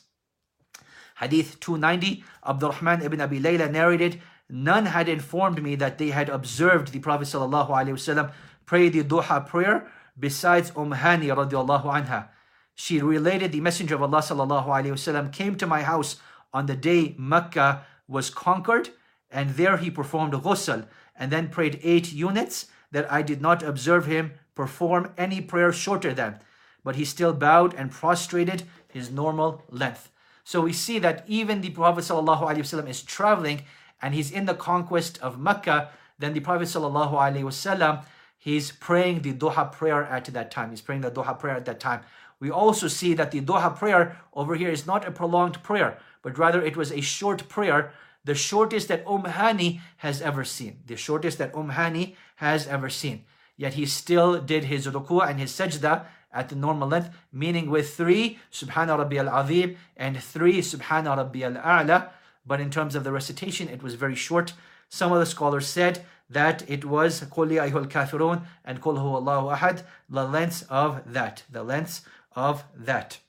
Hadith 1.20 1.60
290, 1.60 2.24
Abdurrahman 2.46 3.04
ibn 3.04 3.22
Abi 3.22 3.40
Layla 3.40 3.70
narrated, 3.70 4.22
None 4.50 4.88
had 4.88 5.08
informed 5.08 5.64
me 5.64 5.76
that 5.76 5.98
they 5.98 6.10
had 6.10 6.28
observed 6.28 6.92
the 6.92 7.00
Prophet 7.00 7.28
ﷺ 7.28 8.32
pray 8.66 8.90
the 8.90 9.04
duha 9.04 9.48
prayer 9.48 9.88
besides 10.20 10.72
Umm 10.76 10.92
Hani 10.92 11.28
radiallahu 11.28 11.86
anha. 11.86 12.28
She 12.76 13.02
related 13.02 13.52
the 13.52 13.62
Messenger 13.62 13.96
of 13.96 14.04
Allah 14.04 14.20
sallallahu 14.20 15.32
came 15.32 15.56
to 15.56 15.68
my 15.68 15.84
house 15.84 16.18
on 16.54 16.66
the 16.66 16.76
day 16.76 17.16
Mecca 17.18 17.86
was 18.08 18.30
conquered, 18.30 18.90
and 19.30 19.52
there 19.52 19.78
he 19.78 19.90
performed 19.92 20.34
ghusl 20.34 20.88
and 21.16 21.32
then 21.32 21.50
prayed 21.50 21.80
eight 21.84 22.12
units 22.12 22.66
that 22.92 23.10
I 23.12 23.22
did 23.22 23.42
not 23.42 23.64
observe 23.64 24.06
him 24.06 24.34
perform 24.56 25.12
any 25.18 25.42
prayer 25.42 25.72
shorter 25.72 26.14
than, 26.14 26.40
but 26.84 26.96
he 26.96 27.06
still 27.06 27.34
bowed 27.34 27.74
and 27.74 27.92
prostrated 27.92 28.64
his 28.88 29.12
normal 29.12 29.64
length. 29.70 30.10
So 30.44 30.62
we 30.62 30.74
see 30.74 31.00
that 31.00 31.24
even 31.28 31.62
the 31.62 31.70
Prophet 31.70 32.04
ﷺ 32.04 32.90
is 32.90 33.02
traveling 33.04 33.64
and 34.02 34.14
he's 34.14 34.32
in 34.32 34.46
the 34.46 34.56
conquest 34.56 35.20
of 35.20 35.40
Mecca, 35.40 35.90
then 36.18 36.34
the 36.34 36.40
Prophet 36.40 36.68
ﷺ, 36.68 38.06
he's 38.38 38.72
praying 38.72 39.22
the 39.22 39.34
duha 39.34 39.72
prayer 39.72 40.04
at 40.04 40.26
that 40.26 40.52
time. 40.52 40.72
He's 40.72 40.82
praying 40.82 41.02
the 41.02 41.12
duha 41.12 41.38
prayer 41.38 41.56
at 41.56 41.66
that 41.66 41.80
time. 41.80 42.02
We 42.40 42.50
also 42.50 42.88
see 42.88 43.14
that 43.14 43.32
the 43.32 43.42
duha 43.42 43.78
prayer 43.78 44.18
over 44.34 44.56
here 44.56 44.72
is 44.72 44.88
not 44.88 45.08
a 45.08 45.12
prolonged 45.12 45.62
prayer, 45.62 46.00
but 46.24 46.38
rather 46.38 46.62
it 46.62 46.76
was 46.76 46.92
a 46.92 47.02
short 47.02 47.48
prayer, 47.48 47.94
the 48.24 48.36
shortest 48.36 48.88
that 48.88 49.06
Umm 49.08 49.24
Hani 49.24 49.80
has 49.98 50.22
ever 50.22 50.44
seen. 50.44 50.80
The 50.88 50.96
shortest 50.96 51.38
that 51.38 51.56
Umm 51.56 51.72
Hani 51.72 52.16
has 52.38 52.68
ever 52.68 52.90
seen. 52.90 53.26
Yet 53.62 53.76
he 53.76 53.86
still 53.86 54.42
did 54.42 54.64
his 54.64 54.88
ruku 54.88 55.18
and 55.30 55.40
his 55.40 55.52
sajda 55.52 56.06
at 56.34 56.50
the 56.50 56.56
normal 56.56 56.88
length, 56.88 57.10
meaning 57.32 57.70
with 57.70 57.94
three 57.94 58.40
Subhana 58.52 58.98
Rabbi 58.98 59.18
al 59.18 59.30
Azim 59.30 59.78
and 59.96 60.18
three 60.34 60.62
Subhana 60.62 61.16
Rabbi 61.16 61.42
al 61.44 61.58
A'la. 61.74 62.10
But 62.44 62.60
in 62.60 62.72
terms 62.72 62.96
of 62.96 63.04
the 63.04 63.12
recitation, 63.12 63.70
it 63.70 63.84
was 63.84 63.94
very 63.94 64.16
short. 64.16 64.54
Some 64.90 65.12
of 65.12 65.20
the 65.20 65.28
scholars 65.28 65.68
said 65.68 66.04
that 66.28 66.68
it 66.68 66.86
was 66.86 67.22
Qul 67.36 67.52
Ya 67.52 67.66
Kafirun 67.68 68.42
and 68.66 68.82
Qul 68.82 68.98
Hu 68.98 69.10
Allahu 69.20 69.56
Ahad, 69.56 69.84
the 70.10 70.26
length 70.26 70.66
of 70.68 71.14
that, 71.14 71.44
the 71.52 71.62
length 71.62 72.04
of 72.36 72.64
that. 72.76 73.20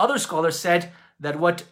Other 0.00 0.18
scholars 0.18 0.58
said 0.58 0.90
that 1.20 1.38
what 1.38 1.62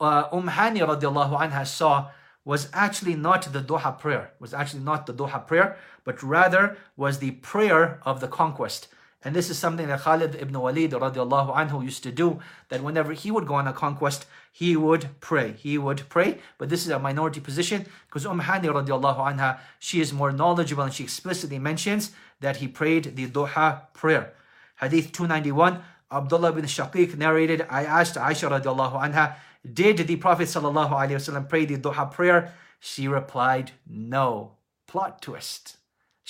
uh, 0.00 0.24
Umm 0.34 0.48
Hani 0.50 0.80
radiallahu 0.80 1.40
anha 1.40 1.66
saw 1.66 2.10
was 2.44 2.68
actually 2.72 3.14
not 3.14 3.52
the 3.52 3.60
Duha 3.60 3.98
prayer, 3.98 4.32
was 4.38 4.52
actually 4.52 4.82
not 4.82 5.06
the 5.06 5.14
Duha 5.14 5.46
prayer, 5.46 5.76
but 6.04 6.22
rather 6.22 6.76
was 6.96 7.18
the 7.18 7.32
prayer 7.32 8.00
of 8.04 8.20
the 8.20 8.28
conquest. 8.28 8.88
And 9.22 9.36
this 9.36 9.50
is 9.50 9.58
something 9.58 9.88
that 9.88 10.00
Khalid 10.00 10.36
ibn 10.36 10.58
Walid 10.58 10.92
radiallahu 10.92 11.54
anhu 11.54 11.84
used 11.84 12.02
to 12.04 12.10
do, 12.10 12.40
that 12.70 12.82
whenever 12.82 13.12
he 13.12 13.30
would 13.30 13.46
go 13.46 13.54
on 13.54 13.68
a 13.68 13.72
conquest, 13.72 14.24
he 14.50 14.76
would 14.76 15.08
pray. 15.20 15.52
He 15.52 15.76
would 15.76 16.08
pray, 16.08 16.38
but 16.56 16.70
this 16.70 16.86
is 16.86 16.90
a 16.90 16.98
minority 16.98 17.40
position 17.40 17.84
because 18.06 18.24
Umm 18.24 18.40
Hani 18.40 18.64
radiallahu 18.64 19.18
anha, 19.18 19.58
she 19.78 20.00
is 20.00 20.12
more 20.12 20.32
knowledgeable 20.32 20.84
and 20.84 20.92
she 20.92 21.04
explicitly 21.04 21.58
mentions 21.58 22.12
that 22.40 22.56
he 22.56 22.66
prayed 22.68 23.14
the 23.16 23.26
duha 23.26 23.92
prayer. 23.92 24.32
Hadith 24.80 25.12
291, 25.12 25.82
Abdullah 26.10 26.52
bin 26.52 26.64
Shaqiq 26.64 27.18
narrated, 27.18 27.66
I 27.68 27.84
asked 27.84 28.14
Aisha 28.14 28.50
radiallahu 28.50 29.00
anha, 29.02 29.34
did 29.70 29.98
the 29.98 30.16
Prophet 30.16 30.48
sallallahu 30.48 30.92
alaihi 30.92 31.20
wasallam 31.20 31.46
pray 31.46 31.66
the 31.66 31.76
duha 31.76 32.10
prayer? 32.10 32.54
She 32.80 33.06
replied, 33.06 33.72
no. 33.86 34.52
Plot 34.86 35.20
twist. 35.20 35.76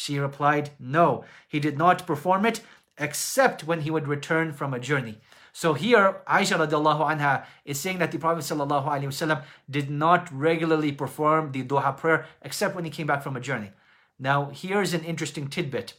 She 0.03 0.19
replied, 0.19 0.71
no. 0.79 1.25
He 1.47 1.61
did 1.61 1.77
not 1.77 2.07
perform 2.07 2.47
it 2.47 2.63
except 2.97 3.65
when 3.65 3.83
he 3.83 3.91
would 3.91 4.09
return 4.09 4.55
from 4.55 4.73
a 4.73 4.81
journey. 4.81 5.19
So 5.53 5.75
here, 5.75 6.23
Aisha 6.27 6.57
radiallahu 6.57 7.03
anha 7.11 7.45
is 7.67 7.79
saying 7.79 7.99
that 7.99 8.11
the 8.11 8.17
Prophet 8.17 8.45
sallallahu 8.45 8.87
alaihi 8.87 9.11
wasallam 9.13 9.43
did 9.69 9.91
not 9.91 10.33
regularly 10.33 10.91
perform 10.91 11.53
the 11.53 11.65
duha 11.65 11.95
prayer 11.99 12.25
except 12.41 12.75
when 12.75 12.87
he 12.87 12.91
came 12.91 13.07
back 13.07 13.23
from 13.23 13.37
a 13.37 13.41
journey. 13.41 13.73
Now, 14.19 14.49
here's 14.55 14.95
an 14.95 15.05
interesting 15.05 15.49
tidbit. 15.49 15.93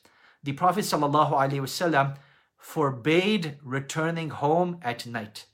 The 0.43 0.53
Prophet 0.53 0.85
sallallahu 0.85 1.33
alaihi 1.33 1.61
wasallam 1.67 2.17
forbade 2.57 3.57
returning 3.61 4.31
home 4.31 4.79
at 4.81 5.05
night. 5.05 5.45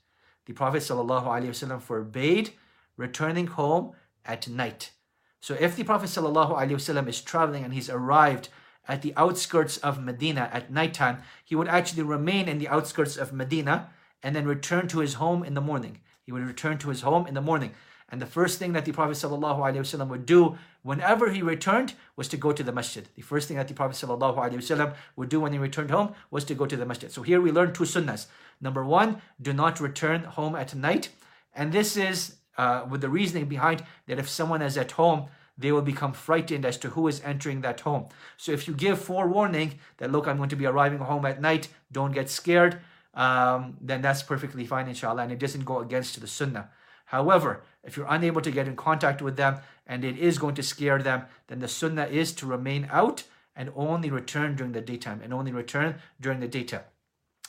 The 0.46 0.54
Prophet 0.54 0.80
sallallahu 0.80 1.26
alaihi 1.26 1.52
wasallam 1.54 1.82
forbade 1.82 2.52
returning 2.96 3.48
home 3.48 3.92
at 4.24 4.48
night. 4.48 4.92
So 5.40 5.56
if 5.58 5.76
the 5.76 5.84
Prophet 5.84 6.06
wasallam 6.06 7.08
is 7.08 7.20
traveling 7.20 7.64
and 7.64 7.72
he's 7.72 7.90
arrived 7.90 8.48
at 8.86 9.02
the 9.02 9.14
outskirts 9.16 9.76
of 9.78 10.02
Medina 10.02 10.50
at 10.52 10.72
nighttime, 10.72 11.22
he 11.44 11.54
would 11.54 11.68
actually 11.68 12.02
remain 12.02 12.48
in 12.48 12.58
the 12.58 12.68
outskirts 12.68 13.16
of 13.16 13.32
Medina 13.32 13.90
and 14.22 14.34
then 14.34 14.46
return 14.46 14.88
to 14.88 14.98
his 14.98 15.14
home 15.14 15.44
in 15.44 15.54
the 15.54 15.60
morning. 15.60 16.00
He 16.22 16.32
would 16.32 16.42
return 16.42 16.78
to 16.78 16.88
his 16.88 17.02
home 17.02 17.26
in 17.26 17.34
the 17.34 17.40
morning. 17.40 17.72
And 18.10 18.22
the 18.22 18.26
first 18.26 18.58
thing 18.58 18.72
that 18.72 18.86
the 18.86 18.92
Prophet 18.92 19.12
ﷺ 19.12 20.08
would 20.08 20.24
do 20.24 20.56
whenever 20.82 21.30
he 21.30 21.42
returned 21.42 21.92
was 22.16 22.26
to 22.28 22.38
go 22.38 22.52
to 22.52 22.62
the 22.62 22.72
masjid. 22.72 23.06
The 23.14 23.22
first 23.22 23.48
thing 23.48 23.58
that 23.58 23.68
the 23.68 23.74
Prophet 23.74 23.96
ﷺ 23.96 24.94
would 25.16 25.28
do 25.28 25.40
when 25.40 25.52
he 25.52 25.58
returned 25.58 25.90
home 25.90 26.14
was 26.30 26.44
to 26.44 26.54
go 26.54 26.64
to 26.64 26.76
the 26.76 26.86
masjid. 26.86 27.12
So 27.12 27.22
here 27.22 27.40
we 27.40 27.52
learn 27.52 27.74
two 27.74 27.84
sunnahs. 27.84 28.26
Number 28.62 28.82
one, 28.82 29.20
do 29.40 29.52
not 29.52 29.78
return 29.78 30.24
home 30.24 30.56
at 30.56 30.74
night. 30.74 31.10
And 31.54 31.70
this 31.70 31.98
is 31.98 32.36
uh, 32.58 32.84
with 32.90 33.00
the 33.00 33.08
reasoning 33.08 33.46
behind 33.46 33.82
that 34.06 34.18
if 34.18 34.28
someone 34.28 34.60
is 34.60 34.76
at 34.76 34.92
home 34.92 35.28
they 35.58 35.72
will 35.72 35.82
become 35.82 36.12
frightened 36.12 36.64
as 36.64 36.78
to 36.78 36.90
who 36.90 37.08
is 37.08 37.20
entering 37.24 37.60
that 37.62 37.80
home. 37.80 38.06
So 38.36 38.52
if 38.52 38.68
you 38.68 38.74
give 38.74 39.00
forewarning 39.00 39.80
that, 39.96 40.12
look, 40.12 40.28
I'm 40.28 40.36
going 40.36 40.48
to 40.50 40.56
be 40.56 40.66
arriving 40.66 41.00
home 41.00 41.26
at 41.26 41.40
night, 41.40 41.68
don't 41.90 42.12
get 42.12 42.30
scared, 42.30 42.78
um, 43.14 43.76
then 43.80 44.00
that's 44.00 44.22
perfectly 44.22 44.64
fine, 44.64 44.86
inshallah, 44.86 45.22
and 45.22 45.32
it 45.32 45.40
doesn't 45.40 45.64
go 45.64 45.80
against 45.80 46.20
the 46.20 46.28
sunnah. 46.28 46.70
However, 47.06 47.62
if 47.82 47.96
you're 47.96 48.06
unable 48.08 48.40
to 48.42 48.50
get 48.50 48.68
in 48.68 48.76
contact 48.76 49.20
with 49.20 49.36
them 49.36 49.58
and 49.86 50.04
it 50.04 50.16
is 50.16 50.38
going 50.38 50.54
to 50.54 50.62
scare 50.62 51.02
them, 51.02 51.22
then 51.48 51.58
the 51.58 51.68
sunnah 51.68 52.06
is 52.06 52.32
to 52.34 52.46
remain 52.46 52.86
out 52.92 53.24
and 53.56 53.72
only 53.74 54.10
return 54.10 54.54
during 54.54 54.72
the 54.72 54.80
daytime 54.80 55.20
and 55.24 55.34
only 55.34 55.50
return 55.50 55.96
during 56.20 56.38
the 56.38 56.46
daytime. 56.46 56.84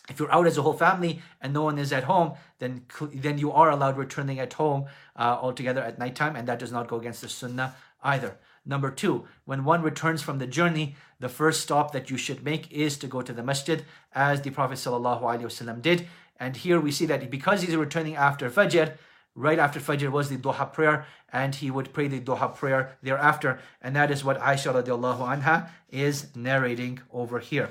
If 0.10 0.20
you're 0.20 0.34
out 0.34 0.48
as 0.48 0.58
a 0.58 0.62
whole 0.62 0.74
family 0.74 1.22
and 1.42 1.54
no 1.54 1.64
one 1.64 1.78
is 1.78 1.94
at 1.94 2.04
home, 2.04 2.34
then 2.60 2.86
then 3.14 3.38
you 3.38 3.52
are 3.52 3.70
allowed 3.70 3.98
returning 3.98 4.40
at 4.40 4.54
home 4.54 4.86
uh, 5.16 5.38
altogether 5.42 5.82
at 5.82 6.00
nighttime, 6.00 6.36
and 6.36 6.48
that 6.48 6.60
does 6.60 6.72
not 6.72 6.88
go 6.88 6.98
against 6.98 7.22
the 7.22 7.30
sunnah 7.30 7.76
either. 8.04 8.38
Number 8.66 8.92
two, 8.92 9.26
when 9.46 9.64
one 9.64 9.82
returns 9.82 10.22
from 10.22 10.38
the 10.38 10.48
journey, 10.48 10.96
the 11.20 11.30
first 11.30 11.62
stop 11.62 11.92
that 11.92 12.10
you 12.10 12.18
should 12.18 12.44
make 12.44 12.72
is 12.72 12.98
to 12.98 13.08
go 13.08 13.22
to 13.22 13.34
the 13.34 13.44
masjid, 13.44 13.84
as 14.14 14.42
the 14.42 14.52
Prophet 14.52 14.78
ﷺ 14.78 15.82
did. 15.82 16.08
And 16.40 16.56
here 16.56 16.80
we 16.80 16.92
see 16.92 17.06
that 17.08 17.30
because 17.30 17.62
he's 17.62 17.76
returning 17.76 18.16
after 18.16 18.50
Fajr, 18.50 18.94
right 19.36 19.60
after 19.60 19.80
Fajr 19.80 20.12
was 20.12 20.30
the 20.30 20.38
Duha 20.38 20.72
prayer, 20.72 21.06
and 21.32 21.56
he 21.56 21.72
would 21.72 21.94
pray 21.94 22.08
the 22.08 22.20
Duha 22.20 22.56
prayer 22.56 22.98
thereafter. 23.02 23.60
And 23.82 23.96
that 23.96 24.12
is 24.12 24.24
what 24.24 24.40
Aisha 24.40 24.72
anha 24.74 25.70
is 25.90 26.36
narrating 26.36 27.02
over 27.12 27.40
here. 27.40 27.70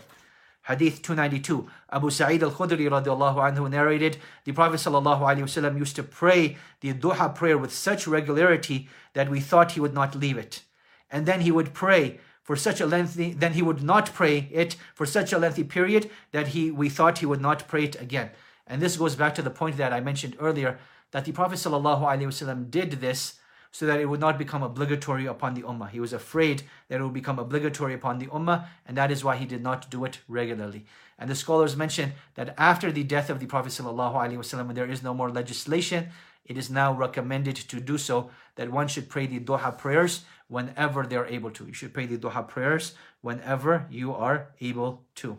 Hadith 0.68 1.00
292. 1.00 1.66
Abu 1.90 2.10
Sa'id 2.10 2.42
al-Khudri 2.42 2.90
radiallahu 2.90 3.36
anhu 3.36 3.70
narrated, 3.70 4.18
the 4.44 4.52
Prophet 4.52 4.76
sallallahu 4.76 5.20
alaihi 5.20 5.42
wasallam 5.42 5.78
used 5.78 5.96
to 5.96 6.02
pray 6.02 6.58
the 6.80 6.92
duha 6.92 7.34
prayer 7.34 7.56
with 7.56 7.72
such 7.72 8.06
regularity 8.06 8.86
that 9.14 9.30
we 9.30 9.40
thought 9.40 9.72
he 9.72 9.80
would 9.80 9.94
not 9.94 10.14
leave 10.14 10.36
it. 10.36 10.62
And 11.10 11.24
then 11.24 11.40
he 11.40 11.50
would 11.50 11.72
pray 11.72 12.20
for 12.42 12.54
such 12.54 12.82
a 12.82 12.86
lengthy, 12.86 13.32
then 13.32 13.54
he 13.54 13.62
would 13.62 13.82
not 13.82 14.12
pray 14.12 14.48
it 14.52 14.76
for 14.94 15.06
such 15.06 15.32
a 15.32 15.38
lengthy 15.38 15.64
period 15.64 16.10
that 16.32 16.48
he 16.48 16.70
we 16.70 16.90
thought 16.90 17.18
he 17.18 17.26
would 17.26 17.40
not 17.40 17.66
pray 17.66 17.84
it 17.84 17.98
again. 18.00 18.30
And 18.66 18.82
this 18.82 18.98
goes 18.98 19.16
back 19.16 19.34
to 19.36 19.42
the 19.42 19.50
point 19.50 19.78
that 19.78 19.94
I 19.94 20.00
mentioned 20.00 20.36
earlier 20.38 20.78
that 21.12 21.24
the 21.24 21.32
Prophet 21.32 21.56
ﷺ 21.56 22.70
did 22.70 22.90
this 22.92 23.38
so 23.70 23.86
that 23.86 24.00
it 24.00 24.06
would 24.06 24.20
not 24.20 24.38
become 24.38 24.62
obligatory 24.62 25.26
upon 25.26 25.54
the 25.54 25.62
Ummah. 25.62 25.90
He 25.90 26.00
was 26.00 26.12
afraid 26.12 26.62
that 26.88 27.00
it 27.00 27.02
would 27.02 27.12
become 27.12 27.38
obligatory 27.38 27.94
upon 27.94 28.18
the 28.18 28.26
Ummah, 28.26 28.66
and 28.86 28.96
that 28.96 29.10
is 29.10 29.24
why 29.24 29.36
he 29.36 29.46
did 29.46 29.62
not 29.62 29.90
do 29.90 30.04
it 30.04 30.20
regularly. 30.28 30.86
And 31.18 31.28
the 31.28 31.34
scholars 31.34 31.76
mention 31.76 32.12
that 32.34 32.54
after 32.56 32.90
the 32.92 33.04
death 33.04 33.28
of 33.28 33.40
the 33.40 33.46
Prophet 33.46 33.70
ﷺ, 33.72 34.66
when 34.66 34.74
there 34.74 34.90
is 34.90 35.02
no 35.02 35.14
more 35.14 35.30
legislation, 35.30 36.08
it 36.44 36.56
is 36.56 36.70
now 36.70 36.92
recommended 36.94 37.56
to 37.56 37.80
do 37.80 37.98
so 37.98 38.30
that 38.56 38.70
one 38.70 38.88
should 38.88 39.08
pray 39.08 39.26
the 39.26 39.38
duha 39.38 39.76
prayers 39.76 40.24
whenever 40.48 41.04
they 41.04 41.16
are 41.16 41.26
able 41.26 41.50
to. 41.50 41.66
You 41.66 41.74
should 41.74 41.92
pray 41.92 42.06
the 42.06 42.16
duha 42.16 42.48
prayers 42.48 42.94
whenever 43.20 43.86
you 43.90 44.14
are 44.14 44.48
able 44.60 45.02
to. 45.16 45.36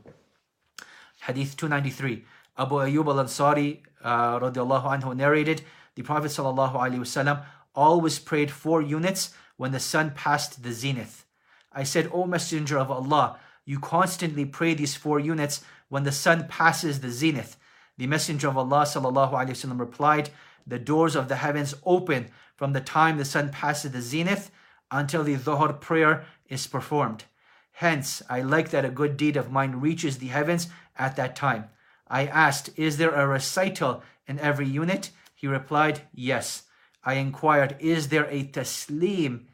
Hadith 1.21 1.57
293. 1.57 2.25
Abu 2.57 2.75
Ayyub 2.75 3.07
al-Ansari 3.07 3.79
uh, 4.03 4.39
radiallahu 4.39 5.01
anhu 5.01 5.15
narrated, 5.15 5.63
the 5.95 6.03
Prophet 6.03 6.27
sallallahu 6.27 6.75
alaihi 6.75 6.99
wasallam 6.99 7.43
always 7.79 8.19
prayed 8.19 8.51
four 8.51 8.81
units 8.81 9.33
when 9.55 9.71
the 9.71 9.79
sun 9.79 10.11
passed 10.11 10.63
the 10.63 10.73
zenith. 10.73 11.25
I 11.71 11.83
said, 11.83 12.09
O 12.11 12.25
Messenger 12.25 12.77
of 12.77 12.91
Allah, 12.91 13.39
you 13.63 13.79
constantly 13.79 14.45
pray 14.45 14.73
these 14.73 14.95
four 14.95 15.19
units 15.19 15.63
when 15.87 16.03
the 16.03 16.11
sun 16.11 16.47
passes 16.49 16.99
the 16.99 17.09
zenith. 17.09 17.55
The 17.97 18.07
Messenger 18.07 18.49
of 18.49 18.57
Allah 18.57 18.85
wasallam 18.85 19.79
replied, 19.79 20.29
the 20.67 20.77
doors 20.77 21.15
of 21.15 21.29
the 21.29 21.37
heavens 21.37 21.73
open 21.85 22.27
from 22.57 22.73
the 22.73 22.81
time 22.81 23.17
the 23.17 23.25
sun 23.25 23.49
passes 23.49 23.91
the 23.91 24.01
zenith 24.01 24.51
until 24.91 25.23
the 25.23 25.37
dhuhr 25.37 25.79
prayer 25.79 26.25
is 26.47 26.67
performed. 26.67 27.23
Hence, 27.71 28.21
I 28.29 28.41
like 28.41 28.71
that 28.71 28.83
a 28.83 28.89
good 28.89 29.15
deed 29.15 29.37
of 29.37 29.51
mine 29.51 29.77
reaches 29.77 30.17
the 30.17 30.27
heavens 30.27 30.67
at 30.97 31.15
that 31.15 31.35
time. 31.35 31.69
I 32.07 32.25
asked, 32.25 32.71
Is 32.75 32.97
there 32.97 33.15
a 33.15 33.25
recital 33.25 34.03
in 34.27 34.37
every 34.39 34.67
unit? 34.67 35.11
He 35.33 35.47
replied, 35.47 36.01
Yes. 36.13 36.63
I 37.03 37.15
inquired, 37.15 37.75
Is 37.79 38.09
there 38.09 38.25
a 38.29 38.43
taslim 38.43 39.45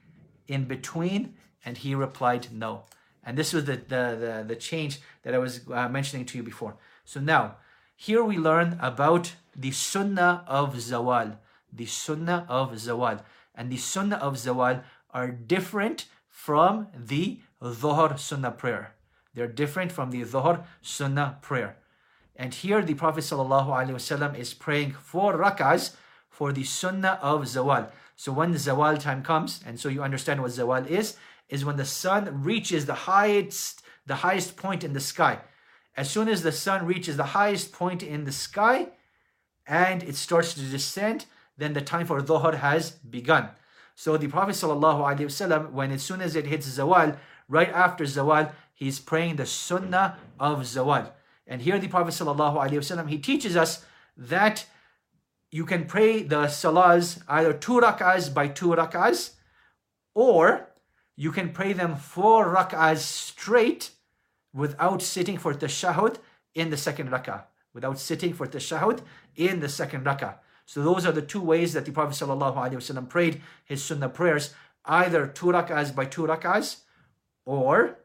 in 0.48 0.66
between? 0.66 1.36
And 1.64 1.78
he 1.78 1.96
replied, 1.96 2.48
No. 2.52 2.84
And 3.24 3.38
this 3.38 3.54
was 3.54 3.66
the, 3.66 3.78
the, 3.78 4.18
the, 4.20 4.46
the 4.48 4.56
change 4.56 5.00
that 5.24 5.34
I 5.34 5.40
was 5.40 5.62
uh, 5.72 5.90
mentioning 5.90 6.26
to 6.28 6.38
you 6.38 6.44
before. 6.44 6.78
So 7.06 7.20
now, 7.20 7.58
here 7.96 8.24
we 8.24 8.38
learn 8.38 8.78
about 8.82 9.34
the 9.56 9.72
sunnah 9.72 10.44
of 10.48 10.76
zawal. 10.76 11.38
The 11.72 11.86
sunnah 11.86 12.46
of 12.50 12.74
zawal. 12.74 13.24
And 13.56 13.72
the 13.72 13.78
sunnah 13.78 14.18
of 14.18 14.36
zawal 14.36 14.84
are 15.12 15.32
different 15.32 16.06
from 16.30 16.88
the 16.94 17.40
dhuhr 17.62 18.20
sunnah 18.20 18.52
prayer. 18.52 18.94
They're 19.34 19.48
different 19.48 19.92
from 19.92 20.12
the 20.12 20.24
dhuhr 20.24 20.64
sunnah 20.82 21.40
prayer. 21.42 21.78
And 22.36 22.54
here 22.54 22.82
the 22.82 22.94
Prophet 22.94 23.24
ﷺ 23.24 24.38
is 24.38 24.54
praying 24.54 24.92
four 24.92 25.38
rak'ahs 25.38 25.96
for 26.36 26.52
the 26.52 26.66
sunnah 26.66 27.18
of 27.22 27.44
zawal. 27.44 27.90
So 28.18 28.34
when 28.34 28.52
the 28.52 28.58
zawal 28.58 29.00
time 29.00 29.24
comes, 29.24 29.62
and 29.66 29.80
so 29.80 29.88
you 29.88 30.04
understand 30.04 30.42
what 30.42 30.52
zawal 30.52 30.86
is, 30.86 31.16
is 31.48 31.64
when 31.64 31.78
the 31.78 31.86
sun 31.86 32.44
reaches 32.44 32.86
the 32.86 32.94
highest, 32.94 33.82
the 34.06 34.16
highest 34.16 34.58
point 34.58 34.84
in 34.84 34.92
the 34.92 35.00
sky. 35.00 35.40
As 35.96 36.12
soon 36.12 36.28
as 36.28 36.44
the 36.44 36.52
sun 36.52 36.86
reaches 36.86 37.16
the 37.16 37.32
highest 37.40 37.72
point 37.72 38.04
in 38.04 38.26
the 38.26 38.34
sky 38.34 38.90
and 39.66 40.04
it 40.04 40.16
starts 40.16 40.54
to 40.56 40.62
descend, 40.62 41.26
then 41.58 41.72
the 41.72 41.82
time 41.82 42.06
for 42.06 42.22
dhuhr 42.22 42.56
has 42.56 42.92
begun. 42.92 43.48
So 43.96 44.18
the 44.18 44.28
Prophet 44.28 44.56
ﷺ, 44.56 45.72
when 45.72 45.92
as 45.92 46.04
soon 46.04 46.20
as 46.20 46.36
it 46.36 46.48
hits 46.48 46.68
zawal, 46.68 47.16
right 47.48 47.70
after 47.70 48.04
zawal, 48.04 48.52
he's 48.74 49.00
praying 49.00 49.38
the 49.38 49.46
sunnah 49.46 50.18
of 50.38 50.60
zawal. 50.64 51.12
And 51.48 51.62
here 51.62 51.80
the 51.80 51.88
Prophet 51.88 52.14
ﷺ, 52.14 53.08
he 53.08 53.20
teaches 53.20 53.56
us 53.56 53.86
that 54.18 54.66
you 55.56 55.64
can 55.64 55.86
pray 55.86 56.22
the 56.22 56.48
salahs 56.48 57.24
either 57.30 57.54
two 57.54 57.80
rak'ahs 57.80 58.34
by 58.34 58.46
two 58.46 58.72
rak'ahs, 58.80 59.36
or 60.14 60.68
you 61.16 61.32
can 61.32 61.54
pray 61.54 61.72
them 61.72 61.96
four 61.96 62.54
rak'ahs 62.54 62.98
straight 62.98 63.92
without 64.54 65.02
sitting 65.02 65.38
for 65.38 65.54
tashahud 65.54 66.18
in 66.54 66.72
the 66.72 66.76
second 66.76 67.10
rak'ah. 67.10 67.44
Without 67.74 67.98
sitting 67.98 68.34
for 68.34 68.48
tashahud 68.48 69.00
in 69.38 69.62
the 69.62 69.70
second 69.70 70.06
rak'ah. 70.06 70.36
So 70.66 70.84
those 70.84 71.06
are 71.06 71.14
the 71.14 71.22
two 71.22 71.42
ways 71.42 71.72
that 71.72 71.86
the 71.86 71.92
Prophet 71.94 72.16
ﷺ 72.16 73.08
prayed 73.08 73.42
his 73.64 73.82
sunnah 73.82 74.10
prayers, 74.10 74.54
either 74.84 75.26
two 75.26 75.54
rak'ahs 75.58 75.96
by 75.96 76.04
two 76.04 76.24
rak'ahs, 76.24 76.82
or 77.46 78.00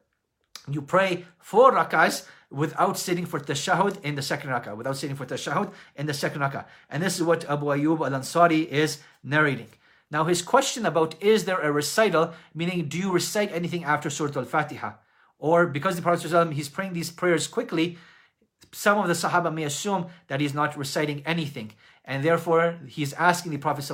you 0.73 0.83
pray 0.83 1.25
four 1.39 1.73
rak'ahs 1.73 2.27
without 2.51 2.99
sitting 2.99 3.27
for 3.27 3.39
tashahud 3.39 4.03
in 4.05 4.15
the 4.17 4.23
second 4.23 4.51
rak'ah, 4.51 4.77
without 4.77 4.97
sitting 4.97 5.17
for 5.17 5.27
tashahud 5.27 5.73
in 5.97 6.07
the 6.07 6.15
second 6.15 6.41
rak'ah. 6.41 6.65
And 6.89 7.03
this 7.03 7.17
is 7.17 7.23
what 7.23 7.49
Abu 7.49 7.67
Ayyub 7.67 8.01
al-Ansari 8.01 8.67
is 8.67 8.99
narrating. 9.23 9.69
Now 10.11 10.25
his 10.25 10.43
question 10.43 10.85
about 10.85 11.15
is 11.23 11.45
there 11.45 11.61
a 11.61 11.71
recital, 11.71 12.33
meaning 12.55 12.89
do 12.89 12.99
you 12.99 13.13
recite 13.13 13.53
anything 13.53 13.85
after 13.85 14.11
Surah 14.11 14.41
Al-Fatiha? 14.41 14.95
Or 15.39 15.67
because 15.67 15.97
the 15.97 16.03
Prophet 16.03 16.29
ﷺ, 16.29 16.53
he's 16.53 16.69
praying 16.69 16.93
these 16.93 17.11
prayers 17.11 17.47
quickly, 17.47 17.97
some 18.73 18.99
of 18.99 19.09
the 19.09 19.15
Sahaba 19.15 19.53
may 19.53 19.65
assume 19.65 20.07
that 20.29 20.41
he's 20.41 20.55
not 20.55 20.77
reciting 20.77 21.23
anything. 21.25 21.73
And 22.05 22.25
therefore, 22.25 22.79
he's 22.87 23.13
asking 23.15 23.53
the 23.53 23.59
Prophet 23.59 23.85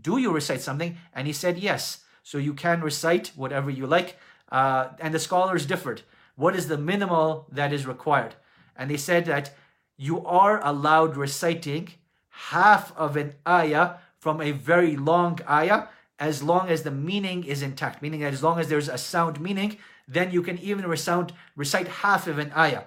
do 0.00 0.16
you 0.16 0.32
recite 0.32 0.60
something? 0.62 0.96
And 1.14 1.26
he 1.26 1.32
said, 1.32 1.58
yes. 1.58 2.04
So 2.22 2.38
you 2.38 2.54
can 2.54 2.80
recite 2.80 3.32
whatever 3.34 3.68
you 3.68 3.86
like. 3.86 4.16
Uh, 4.52 4.90
and 5.00 5.12
the 5.12 5.18
scholars 5.18 5.66
differed. 5.66 6.02
What 6.36 6.54
is 6.54 6.68
the 6.68 6.78
minimal 6.78 7.46
that 7.50 7.72
is 7.72 7.86
required? 7.86 8.34
And 8.76 8.90
they 8.90 8.98
said 8.98 9.24
that 9.24 9.54
you 9.96 10.24
are 10.26 10.64
allowed 10.64 11.16
reciting 11.16 11.88
half 12.28 12.96
of 12.96 13.16
an 13.16 13.34
ayah 13.48 13.94
from 14.18 14.40
a 14.40 14.52
very 14.52 14.94
long 14.96 15.38
ayah 15.48 15.88
as 16.18 16.42
long 16.42 16.68
as 16.68 16.82
the 16.82 16.90
meaning 16.90 17.42
is 17.44 17.62
intact, 17.62 18.02
meaning 18.02 18.22
as 18.22 18.42
long 18.42 18.60
as 18.60 18.68
there's 18.68 18.88
a 18.88 18.98
sound 18.98 19.40
meaning, 19.40 19.78
then 20.06 20.30
you 20.30 20.42
can 20.42 20.58
even 20.58 20.86
recite, 20.86 21.32
recite 21.56 21.88
half 21.88 22.26
of 22.28 22.38
an 22.38 22.52
ayah. 22.56 22.84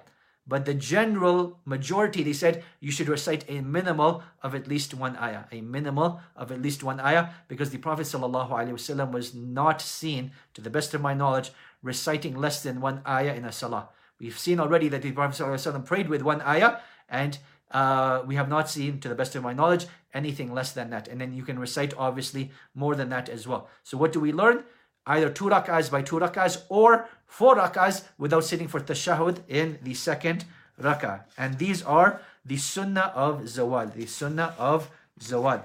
But 0.47 0.65
the 0.65 0.75
general 0.75 1.59
majority, 1.65 2.21
they 2.21 2.33
said 2.33 2.63
you 2.79 2.91
should 2.91 3.09
recite 3.09 3.45
a 3.47 3.61
minimal 3.61 4.23
of 4.43 4.53
at 4.53 4.67
least 4.67 4.93
one 4.93 5.17
ayah, 5.17 5.45
a 5.51 5.61
minimal 5.61 6.21
of 6.35 6.51
at 6.51 6.61
least 6.61 6.83
one 6.83 6.99
ayah, 6.99 7.29
because 7.47 7.71
the 7.71 7.79
Prophet 7.79 8.03
ﷺ 8.05 9.11
was 9.11 9.33
not 9.33 9.81
seen, 9.81 10.31
to 10.53 10.61
the 10.61 10.69
best 10.69 10.93
of 10.93 11.01
my 11.01 11.15
knowledge, 11.15 11.51
reciting 11.81 12.35
less 12.35 12.61
than 12.61 12.79
one 12.79 13.01
ayah 13.07 13.33
in 13.33 13.45
a 13.45 13.51
salah. 13.51 13.89
We've 14.19 14.37
seen 14.37 14.59
already 14.59 14.87
that 14.89 15.01
the 15.01 15.11
Prophet 15.11 15.43
ﷺ 15.43 15.83
prayed 15.83 16.09
with 16.09 16.21
one 16.21 16.41
ayah, 16.41 16.77
and 17.09 17.39
uh, 17.71 18.21
we 18.25 18.35
have 18.35 18.47
not 18.47 18.69
seen, 18.69 18.99
to 18.99 19.09
the 19.09 19.15
best 19.15 19.35
of 19.35 19.43
my 19.43 19.53
knowledge, 19.53 19.87
anything 20.13 20.53
less 20.53 20.73
than 20.73 20.91
that. 20.91 21.07
And 21.07 21.19
then 21.19 21.33
you 21.33 21.43
can 21.43 21.57
recite, 21.57 21.93
obviously, 21.97 22.51
more 22.75 22.95
than 22.95 23.09
that 23.09 23.29
as 23.29 23.47
well. 23.47 23.67
So, 23.83 23.97
what 23.97 24.13
do 24.13 24.19
we 24.19 24.31
learn? 24.31 24.63
Either 25.07 25.29
two 25.29 25.45
rak'ahs 25.45 25.91
by 25.91 26.01
two 26.01 26.17
rak'ahs 26.17 26.63
or 26.69 27.07
four 27.27 27.55
rak'ahs 27.55 28.03
without 28.17 28.43
sitting 28.43 28.67
for 28.67 28.79
tashahud 28.79 29.39
in 29.47 29.79
the 29.83 29.93
second 29.93 30.45
rak'ah. 30.81 31.23
And 31.37 31.57
these 31.57 31.83
are 31.83 32.21
the 32.45 32.57
sunnah 32.57 33.11
of 33.15 33.41
zawal, 33.43 33.93
the 33.93 34.05
sunnah 34.05 34.53
of 34.57 34.89
zawal. 35.19 35.63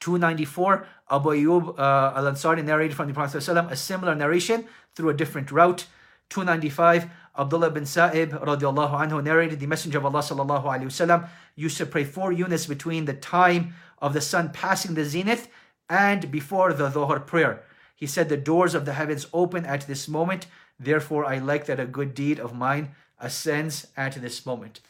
294, 0.00 0.86
Abu 1.10 1.28
Ayyub 1.30 1.78
uh, 1.78 2.12
al-Ansari 2.16 2.62
narrated 2.62 2.94
from 2.94 3.08
the 3.08 3.14
Prophet 3.14 3.48
a 3.48 3.76
similar 3.76 4.14
narration 4.14 4.66
through 4.94 5.08
a 5.08 5.14
different 5.14 5.50
route. 5.50 5.86
295, 6.28 7.08
Abdullah 7.38 7.70
bin 7.70 7.86
Sa'ib 7.86 8.32
radiallahu 8.32 8.92
anhu 8.92 9.22
narrated 9.24 9.60
the 9.60 9.66
Messenger 9.66 9.98
of 9.98 10.06
Allah 10.06 10.20
sallallahu 10.20 10.64
alayhi 10.64 10.84
wasallam 10.84 11.28
used 11.56 11.78
to 11.78 11.86
pray 11.86 12.04
four 12.04 12.32
units 12.32 12.66
between 12.66 13.06
the 13.06 13.14
time 13.14 13.74
of 13.98 14.12
the 14.12 14.20
sun 14.20 14.50
passing 14.50 14.94
the 14.94 15.04
zenith 15.04 15.48
and 15.88 16.30
before 16.30 16.72
the 16.72 16.90
dhuhr 16.90 17.24
prayer. 17.26 17.62
He 17.94 18.06
said, 18.06 18.28
The 18.28 18.36
doors 18.36 18.74
of 18.74 18.84
the 18.84 18.94
heavens 18.94 19.26
open 19.32 19.64
at 19.64 19.86
this 19.86 20.08
moment. 20.08 20.46
Therefore, 20.78 21.24
I 21.24 21.38
like 21.38 21.66
that 21.66 21.80
a 21.80 21.86
good 21.86 22.14
deed 22.14 22.40
of 22.40 22.54
mine 22.54 22.94
ascends 23.20 23.86
at 23.96 24.14
this 24.14 24.44
moment. 24.44 24.80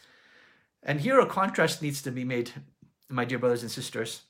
And 0.83 1.01
here 1.01 1.19
a 1.19 1.25
contrast 1.25 1.81
needs 1.81 2.01
to 2.03 2.11
be 2.11 2.23
made, 2.23 2.51
my 3.09 3.25
dear 3.25 3.39
brothers 3.39 3.61
and 3.61 3.71
sisters. 3.71 4.21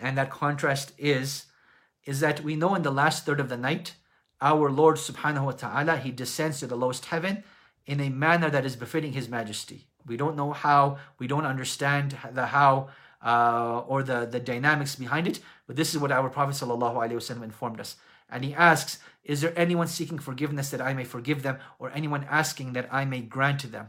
And 0.00 0.18
that 0.18 0.30
contrast 0.30 0.92
is, 0.98 1.46
is 2.04 2.20
that 2.20 2.42
we 2.42 2.56
know 2.56 2.74
in 2.74 2.82
the 2.82 2.90
last 2.90 3.24
third 3.24 3.40
of 3.40 3.48
the 3.48 3.56
night, 3.56 3.94
our 4.40 4.70
Lord 4.70 4.96
subhanahu 4.96 5.44
wa 5.44 5.52
ta'ala, 5.52 5.96
He 5.96 6.10
descends 6.10 6.60
to 6.60 6.66
the 6.66 6.76
lowest 6.76 7.06
heaven 7.06 7.44
in 7.86 8.00
a 8.00 8.08
manner 8.08 8.50
that 8.50 8.66
is 8.66 8.76
befitting 8.76 9.12
His 9.12 9.28
majesty. 9.28 9.86
We 10.06 10.16
don't 10.16 10.36
know 10.36 10.52
how, 10.52 10.98
we 11.18 11.26
don't 11.26 11.46
understand 11.46 12.16
the 12.32 12.46
how 12.46 12.88
uh, 13.24 13.82
or 13.86 14.02
the, 14.02 14.26
the 14.26 14.38
dynamics 14.38 14.94
behind 14.94 15.26
it, 15.26 15.40
but 15.66 15.76
this 15.76 15.94
is 15.94 16.00
what 16.00 16.12
our 16.12 16.28
Prophet 16.28 16.54
ﷺ 16.54 17.42
informed 17.42 17.80
us. 17.80 17.96
And 18.30 18.44
he 18.44 18.54
asks, 18.54 18.98
Is 19.24 19.40
there 19.40 19.58
anyone 19.58 19.86
seeking 19.86 20.18
forgiveness 20.18 20.70
that 20.70 20.80
I 20.80 20.92
may 20.92 21.04
forgive 21.04 21.42
them, 21.42 21.58
or 21.78 21.90
anyone 21.90 22.26
asking 22.28 22.74
that 22.74 22.88
I 22.92 23.04
may 23.04 23.20
grant 23.20 23.60
to 23.60 23.66
them? 23.66 23.88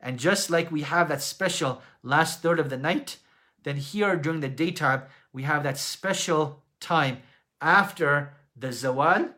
And 0.00 0.18
just 0.18 0.50
like 0.50 0.70
we 0.70 0.82
have 0.82 1.08
that 1.08 1.22
special 1.22 1.80
last 2.02 2.42
third 2.42 2.58
of 2.58 2.68
the 2.68 2.76
night, 2.76 3.18
then 3.62 3.76
here 3.76 4.16
during 4.16 4.40
the 4.40 4.48
daytime, 4.48 5.02
we 5.32 5.44
have 5.44 5.62
that 5.62 5.78
special 5.78 6.62
time 6.80 7.18
after 7.60 8.34
the 8.56 8.68
zawal 8.68 9.32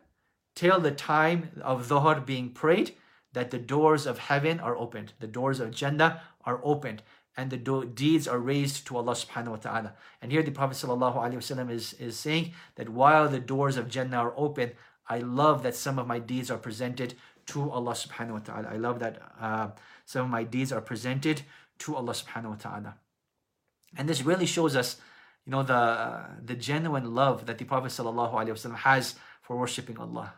till 0.55 0.79
the 0.79 0.91
time 0.91 1.49
of 1.61 1.87
Dhuhr 1.87 2.25
being 2.25 2.49
prayed, 2.49 2.95
that 3.33 3.51
the 3.51 3.59
doors 3.59 4.05
of 4.07 4.17
heaven 4.17 4.59
are 4.59 4.75
opened, 4.75 5.13
the 5.19 5.27
doors 5.27 5.59
of 5.59 5.71
Jannah 5.71 6.21
are 6.43 6.59
opened, 6.63 7.03
and 7.37 7.51
the 7.51 7.57
do- 7.57 7.85
deeds 7.85 8.27
are 8.27 8.39
raised 8.39 8.87
to 8.87 8.97
Allah 8.97 9.13
subhanahu 9.13 9.49
wa 9.49 9.55
ta'ala. 9.57 9.93
And 10.21 10.31
here 10.31 10.41
the 10.41 10.51
Prophet 10.51 10.75
ﷺ 10.75 11.71
is, 11.71 11.93
is 11.93 12.17
saying 12.17 12.53
that 12.75 12.89
while 12.89 13.29
the 13.29 13.39
doors 13.39 13.77
of 13.77 13.87
Jannah 13.87 14.17
are 14.17 14.33
open, 14.35 14.71
I 15.07 15.19
love 15.19 15.63
that 15.63 15.75
some 15.75 15.99
of 15.99 16.07
my 16.07 16.19
deeds 16.19 16.49
are 16.49 16.57
presented 16.57 17.13
to 17.47 17.69
Allah 17.69 17.93
subhanahu 17.93 18.31
wa 18.31 18.39
ta'ala. 18.39 18.67
I 18.69 18.77
love 18.77 18.99
that 18.99 19.21
uh, 19.39 19.69
some 20.05 20.25
of 20.25 20.31
my 20.31 20.43
deeds 20.43 20.71
are 20.71 20.81
presented 20.81 21.43
to 21.79 21.95
Allah 21.95 22.13
subhanahu 22.13 22.49
wa 22.49 22.55
ta'ala. 22.55 22.95
And 23.95 24.09
this 24.09 24.23
really 24.23 24.47
shows 24.47 24.75
us, 24.75 24.97
you 25.45 25.51
know, 25.51 25.63
the, 25.63 26.25
the 26.43 26.55
genuine 26.55 27.13
love 27.13 27.45
that 27.45 27.57
the 27.59 27.65
Prophet 27.65 27.89
ﷺ 27.91 28.75
has 28.77 29.15
for 29.41 29.55
worshipping 29.55 29.97
Allah. 29.97 30.33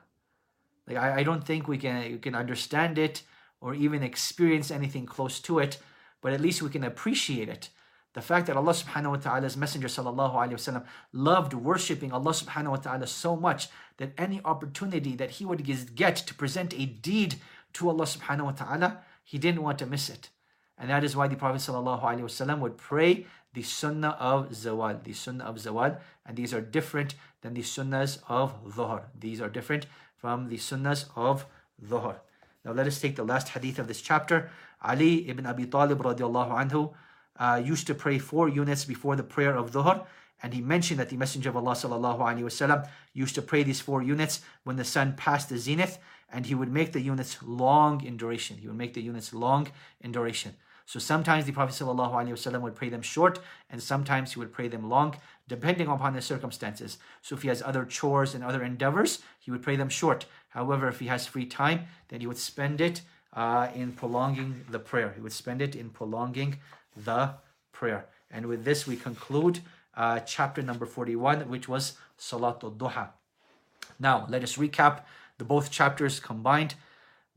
Like 0.88 0.98
I, 0.98 1.20
I 1.20 1.24
don't 1.24 1.46
think 1.46 1.68
we 1.68 1.78
can 1.78 2.10
you 2.12 2.18
can 2.18 2.36
understand 2.36 2.98
it 2.98 3.24
or 3.62 3.74
even 3.74 4.04
experience 4.04 4.72
anything 4.72 5.06
close 5.06 5.40
to 5.42 5.60
it, 5.60 5.78
but 6.22 6.34
at 6.34 6.42
least 6.42 6.62
we 6.62 6.70
can 6.70 6.84
appreciate 6.84 7.50
it. 7.50 7.70
The 8.14 8.22
fact 8.22 8.48
that 8.48 8.58
Allah 8.58 8.74
subhanahu 8.74 9.12
wa 9.12 9.18
ta'ala's 9.18 9.56
Messenger 9.56 9.88
sallallahu 9.88 10.34
alayhi 10.34 10.54
wasallam 10.54 10.86
loved 11.14 11.54
worshipping 11.54 12.12
Allah 12.12 12.32
subhanahu 12.32 12.72
wa 12.72 12.76
ta'ala 12.78 13.06
so 13.06 13.36
much 13.36 13.70
that 13.98 14.14
any 14.18 14.42
opportunity 14.44 15.16
that 15.16 15.32
he 15.32 15.46
would 15.46 15.64
get 15.96 16.16
to 16.16 16.34
present 16.34 16.74
a 16.74 16.86
deed 16.86 17.36
to 17.74 17.90
Allah 17.90 18.06
subhanahu 18.06 18.46
wa 18.46 18.52
ta'ala, 18.52 18.98
he 19.24 19.38
didn't 19.38 19.62
want 19.62 19.78
to 19.80 19.86
miss 19.86 20.10
it. 20.10 20.30
And 20.78 20.90
that 20.90 21.04
is 21.04 21.16
why 21.16 21.28
the 21.28 21.36
Prophet 21.36 21.60
sallallahu 21.60 22.04
alayhi 22.04 22.22
wasallam 22.22 22.60
would 22.60 22.78
pray 22.78 23.26
the 23.54 23.62
sunnah 23.62 24.16
of 24.20 24.50
zawal, 24.50 25.04
the 25.04 25.14
sunnah 25.14 25.44
of 25.44 25.58
zawal, 25.58 26.00
and 26.26 26.38
these 26.38 26.54
are 26.54 26.62
different 26.62 27.16
than 27.42 27.54
the 27.54 27.62
sunnahs 27.62 28.20
of 28.28 28.64
dhuhr. 28.66 29.04
These 29.20 29.42
are 29.42 29.50
different 29.50 29.86
from 30.16 30.50
the 30.50 30.58
sunnahs 30.58 31.06
of 31.16 31.46
dhuhr. 31.84 32.16
Now 32.64 32.72
let 32.72 32.88
us 32.88 33.00
take 33.00 33.16
the 33.16 33.24
last 33.24 33.50
hadith 33.50 33.80
of 33.80 33.88
this 33.88 34.02
chapter. 34.02 34.52
Ali 34.82 35.30
ibn 35.30 35.46
Abi 35.46 35.66
Talib 35.66 36.00
radiallahu 36.00 36.52
anhu 36.52 36.94
uh, 37.38 37.62
used 37.64 37.88
to 37.88 37.96
pray 37.96 38.20
four 38.20 38.50
units 38.50 38.86
before 38.86 39.16
the 39.16 39.24
prayer 39.24 39.56
of 39.56 39.72
dhuhr. 39.72 40.06
And 40.42 40.54
he 40.54 40.62
mentioned 40.62 41.00
that 41.00 41.10
the 41.10 41.18
Messenger 41.18 41.50
of 41.50 41.58
Allah 41.58 41.74
sallallahu 41.74 42.20
alaihi 42.20 42.44
wasallam 42.44 42.88
used 43.14 43.36
to 43.36 43.42
pray 43.42 43.64
these 43.64 43.82
four 43.82 44.02
units 44.02 44.42
when 44.64 44.78
the 44.78 44.86
sun 44.86 45.16
passed 45.18 45.50
the 45.50 45.58
zenith, 45.58 45.98
and 46.32 46.46
he 46.46 46.56
would 46.56 46.72
make 46.72 46.94
the 46.94 47.02
units 47.02 47.38
long 47.44 48.04
in 48.06 48.16
duration. 48.16 48.58
He 48.58 48.68
would 48.68 48.78
make 48.78 48.94
the 48.94 49.02
units 49.02 49.34
long 49.34 49.68
in 50.00 50.14
duration. 50.14 50.56
So 50.86 50.98
sometimes 50.98 51.46
the 51.46 51.52
Prophet 51.52 51.76
ﷺ 51.76 52.62
would 52.62 52.74
pray 52.74 52.90
them 52.90 53.04
short, 53.04 53.40
and 53.70 53.84
sometimes 53.84 54.32
he 54.34 54.40
would 54.40 54.52
pray 54.52 54.68
them 54.68 54.90
long, 54.90 55.16
depending 55.48 55.88
upon 55.88 56.14
the 56.14 56.22
circumstances. 56.22 56.98
So 57.22 57.36
if 57.36 57.44
he 57.44 57.48
has 57.50 57.62
other 57.62 57.86
chores 57.86 58.34
and 58.34 58.44
other 58.44 58.64
endeavors, 58.64 59.20
he 59.40 59.52
would 59.52 59.62
pray 59.62 59.76
them 59.76 59.90
short. 59.90 60.26
However, 60.50 60.88
if 60.88 61.00
he 61.00 61.06
has 61.06 61.28
free 61.28 61.46
time, 61.46 61.86
then 62.08 62.22
he 62.22 62.28
would 62.28 62.40
spend 62.40 62.82
it 62.82 63.02
uh, 63.40 63.70
in 63.74 63.94
prolonging 63.94 64.66
the 64.70 64.80
prayer. 64.80 65.14
He 65.16 65.22
would 65.22 65.32
spend 65.32 65.62
it 65.62 65.74
in 65.82 65.90
prolonging 65.90 66.60
the 67.06 67.36
prayer. 67.72 68.06
And 68.30 68.46
with 68.48 68.66
this, 68.66 68.86
we 68.86 68.96
conclude 68.98 69.62
uh, 69.96 70.20
chapter 70.20 70.62
number 70.62 70.86
41, 70.86 71.50
which 71.54 71.70
was 71.70 71.94
Salatul 72.20 72.76
Duha. 72.78 73.06
Now, 73.98 74.28
let 74.30 74.44
us 74.44 74.58
recap 74.58 75.04
the 75.38 75.46
both 75.46 75.72
chapters 75.72 76.20
combined 76.20 76.76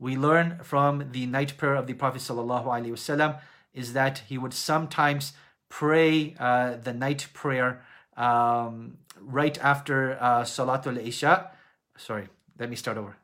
we 0.03 0.17
learn 0.17 0.59
from 0.63 1.11
the 1.13 1.25
night 1.25 1.55
prayer 1.55 1.75
of 1.75 1.87
the 1.87 1.93
Prophet 1.93 2.21
ﷺ 2.21 3.39
is 3.73 3.93
that 3.93 4.23
he 4.27 4.37
would 4.37 4.53
sometimes 4.53 5.31
pray 5.69 6.35
uh, 6.37 6.75
the 6.75 6.91
night 6.91 7.27
prayer 7.33 7.81
um, 8.17 8.97
right 9.21 9.57
after 9.63 10.17
uh, 10.19 10.41
Salatul 10.41 10.97
Isha. 10.97 11.51
Sorry, 11.95 12.27
let 12.59 12.69
me 12.69 12.75
start 12.75 12.97
over. 12.97 13.22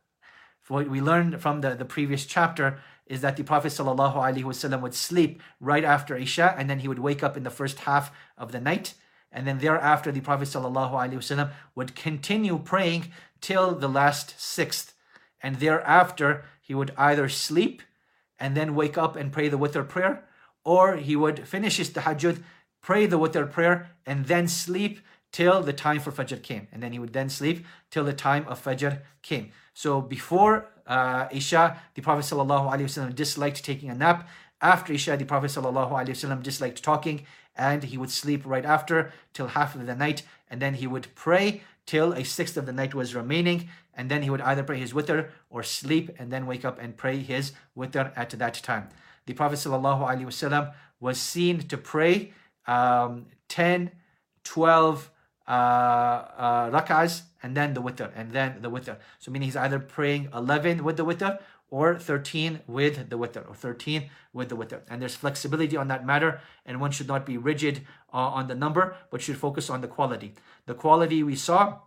What 0.70 0.88
we 0.88 1.02
learned 1.02 1.42
from 1.42 1.62
the, 1.62 1.74
the 1.74 1.84
previous 1.84 2.28
chapter 2.28 2.80
is 3.08 3.22
that 3.22 3.38
the 3.38 3.44
Prophet 3.44 3.70
ﷺ 3.70 4.82
would 4.82 4.94
sleep 4.94 5.42
right 5.60 5.84
after 5.84 6.16
Isha 6.16 6.54
and 6.58 6.70
then 6.70 6.80
he 6.80 6.88
would 6.88 7.00
wake 7.00 7.24
up 7.24 7.36
in 7.36 7.42
the 7.42 7.50
first 7.50 7.80
half 7.80 8.12
of 8.38 8.52
the 8.52 8.62
night. 8.62 8.94
And 9.32 9.48
then 9.48 9.58
thereafter, 9.58 10.12
the 10.12 10.22
Prophet 10.22 10.48
ﷺ 10.48 11.52
would 11.74 11.96
continue 11.96 12.60
praying 12.60 13.12
till 13.42 13.74
the 13.74 13.90
last 13.90 14.40
sixth. 14.40 14.94
And 15.42 15.56
thereafter, 15.56 16.46
he 16.62 16.76
would 16.76 16.94
either 16.98 17.30
sleep 17.30 17.82
and 18.38 18.56
then 18.56 18.76
wake 18.76 18.98
up 18.98 19.16
and 19.16 19.32
pray 19.32 19.50
the 19.50 19.58
witr 19.58 19.88
prayer, 19.88 20.24
or 20.64 20.98
he 20.98 21.16
would 21.16 21.48
finish 21.48 21.78
his 21.78 21.90
tahajjud, 21.90 22.44
pray 22.82 23.08
the 23.08 23.20
witr 23.20 23.50
prayer, 23.50 23.90
and 24.06 24.28
then 24.28 24.48
sleep 24.48 25.00
till 25.33 25.63
the 25.63 25.73
time 25.73 26.01
for 26.01 26.13
Fajr 26.13 26.43
came. 26.43 26.69
And 26.73 26.83
then 26.83 26.93
he 26.93 26.99
would 26.99 27.13
then 27.13 27.29
sleep 27.29 27.67
till 27.91 28.05
the 28.05 28.13
time 28.13 28.47
of 28.47 28.63
Fajr 28.63 29.01
came. 29.23 29.51
So 29.75 30.01
before 30.01 30.71
uh, 30.87 31.27
Isha, 31.33 31.77
the 31.95 32.03
Prophet 32.03 32.25
ﷺ 32.25 33.15
disliked 33.15 33.65
taking 33.65 33.91
a 33.91 33.95
nap. 33.95 34.29
After 34.61 34.93
Isha, 34.93 35.17
the 35.17 35.25
Prophet 35.25 35.51
ﷺ 35.51 36.43
disliked 36.43 36.83
talking, 36.83 37.27
and 37.57 37.83
he 37.83 37.99
would 37.99 38.11
sleep 38.11 38.43
right 38.45 38.65
after 38.65 39.13
till 39.33 39.49
half 39.49 39.75
of 39.75 39.87
the 39.87 39.95
night, 39.95 40.23
and 40.49 40.63
then 40.63 40.75
he 40.75 40.87
would 40.87 41.09
pray 41.15 41.63
till 41.87 42.13
a 42.13 42.25
sixth 42.25 42.57
of 42.57 42.67
the 42.67 42.73
night 42.73 42.95
was 42.95 43.15
remaining, 43.15 43.69
and 43.93 44.11
then 44.11 44.23
he 44.23 44.31
would 44.31 44.41
either 44.41 44.63
pray 44.63 44.79
his 44.79 44.93
witr 44.93 45.31
or 45.51 45.63
sleep 45.63 46.11
and 46.19 46.33
then 46.33 46.47
wake 46.47 46.65
up 46.65 46.79
and 46.81 46.97
pray 46.97 47.19
his 47.19 47.53
witr 47.77 48.13
at 48.17 48.31
that 48.31 48.55
time. 48.55 48.89
The 49.27 49.35
Prophet 49.35 49.57
ﷺ 49.57 50.73
was 51.01 51.19
seen 51.19 51.61
to 51.69 51.77
pray 51.77 52.33
um, 52.67 53.27
10, 53.49 53.91
12 54.45 55.11
uh, 55.50 55.52
uh, 56.38 56.70
rak'ahs 56.70 57.24
and 57.42 57.58
then 57.58 57.74
the 57.74 57.82
witr, 57.82 58.12
and 58.16 58.32
then 58.34 58.62
the 58.62 58.70
witr. 58.70 58.98
So 59.18 59.32
meaning 59.32 59.48
he's 59.48 59.56
either 59.56 59.80
praying 59.80 60.30
11 60.34 60.84
with 60.84 60.98
the 60.98 61.06
witr 61.06 61.40
or 61.72 61.98
13 61.98 62.62
with 62.68 63.10
the 63.10 63.18
witr, 63.18 63.48
or 63.50 63.56
13 63.56 64.10
with 64.34 64.50
the 64.50 64.56
witr. 64.56 64.82
And 64.90 65.02
there's 65.02 65.16
flexibility 65.16 65.76
on 65.76 65.88
that 65.88 66.06
matter, 66.06 66.42
and 66.66 66.80
one 66.80 66.92
should 66.92 67.08
not 67.08 67.26
be 67.26 67.38
rigid 67.38 67.82
uh, 68.14 68.18
on 68.18 68.48
the 68.48 68.56
number, 68.56 68.96
but 69.12 69.22
should 69.22 69.38
focus 69.38 69.70
on 69.70 69.82
the 69.82 69.88
quality. 69.88 70.34
The 70.66 70.74
quality 70.74 71.24
we 71.24 71.36
saw 71.36 71.80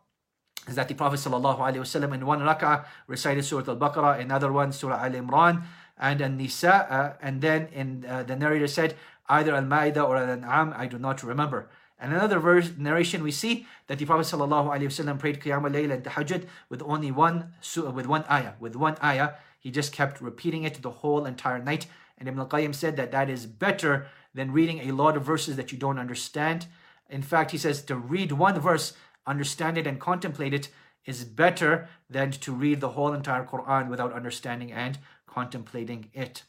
is 0.69 0.77
that 0.77 0.89
the 0.89 0.95
Prophet 0.95 1.19
ﷺ 1.19 2.15
in 2.15 2.27
one 2.27 2.41
rak'ah 2.41 2.85
recited 3.07 3.45
Surah 3.45 3.73
Al-Baqarah, 3.73 4.21
another 4.21 4.53
one 4.53 4.73
Surah 4.73 5.05
Al-Imran, 5.05 5.63
and 5.99 6.21
An-Nisa, 6.21 6.75
uh, 6.91 7.17
and 7.21 7.41
then 7.41 7.69
in 7.73 8.05
uh, 8.09 8.23
the 8.23 8.37
narrator 8.37 8.67
said 8.67 8.95
either 9.29 9.55
Al-Ma'idah 9.55 10.09
or 10.09 10.17
Al-An'am, 10.17 10.73
I 10.77 10.87
do 10.87 10.99
not 10.99 11.23
remember. 11.23 11.69
And 12.03 12.13
another 12.13 12.41
verse 12.41 12.73
narration 12.77 13.23
we 13.23 13.31
see 13.31 13.65
that 13.87 13.97
the 14.01 14.07
Prophet 14.07 14.27
ﷺ 14.27 15.19
prayed 15.21 15.41
Qiyam 15.41 15.65
al-Layl 15.65 15.93
and 15.93 16.03
Tahajjud 16.03 16.49
with 16.69 16.83
only 16.83 17.13
one 17.13 17.55
with 17.77 18.07
one 18.07 18.25
ayah, 18.29 18.55
with 18.59 18.75
one 18.75 18.97
ayah. 19.05 19.35
He 19.61 19.71
just 19.71 19.93
kept 19.93 20.21
repeating 20.21 20.65
it 20.65 20.83
the 20.83 20.91
whole 20.91 21.25
entire 21.25 21.63
night. 21.63 21.87
And 22.19 22.29
Ibn 22.29 22.41
al-Qayyim 22.41 22.75
said 22.75 22.97
that 22.97 23.13
that 23.13 23.31
is 23.31 23.47
better 23.47 24.09
than 24.35 24.51
reading 24.53 24.81
a 24.81 24.91
lot 24.91 25.17
of 25.17 25.23
verses 25.23 25.55
that 25.55 25.71
you 25.71 25.79
don't 25.79 26.01
understand. 26.01 26.67
In 27.09 27.23
fact, 27.23 27.53
he 27.53 27.59
says 27.59 27.83
to 27.85 27.95
read 27.95 28.33
one 28.33 28.59
verse, 28.59 28.95
understand 29.25 29.79
it 29.79 29.87
and 29.87 30.01
contemplate 30.01 30.53
it 30.53 30.71
is 31.07 31.25
better 31.25 31.89
than 32.11 32.33
to 32.33 32.53
read 32.53 32.81
the 32.81 32.91
whole 32.91 33.13
entire 33.13 33.45
Quran 33.45 33.89
without 33.89 34.13
understanding 34.13 34.73
and 34.73 34.99
contemplating 35.29 36.11
it. 36.13 36.43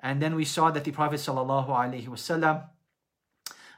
And 0.00 0.22
then 0.22 0.34
we 0.34 0.46
saw 0.46 0.70
that 0.70 0.84
the 0.84 0.92
Prophet 0.92 1.20
ﷺ, 1.20 2.64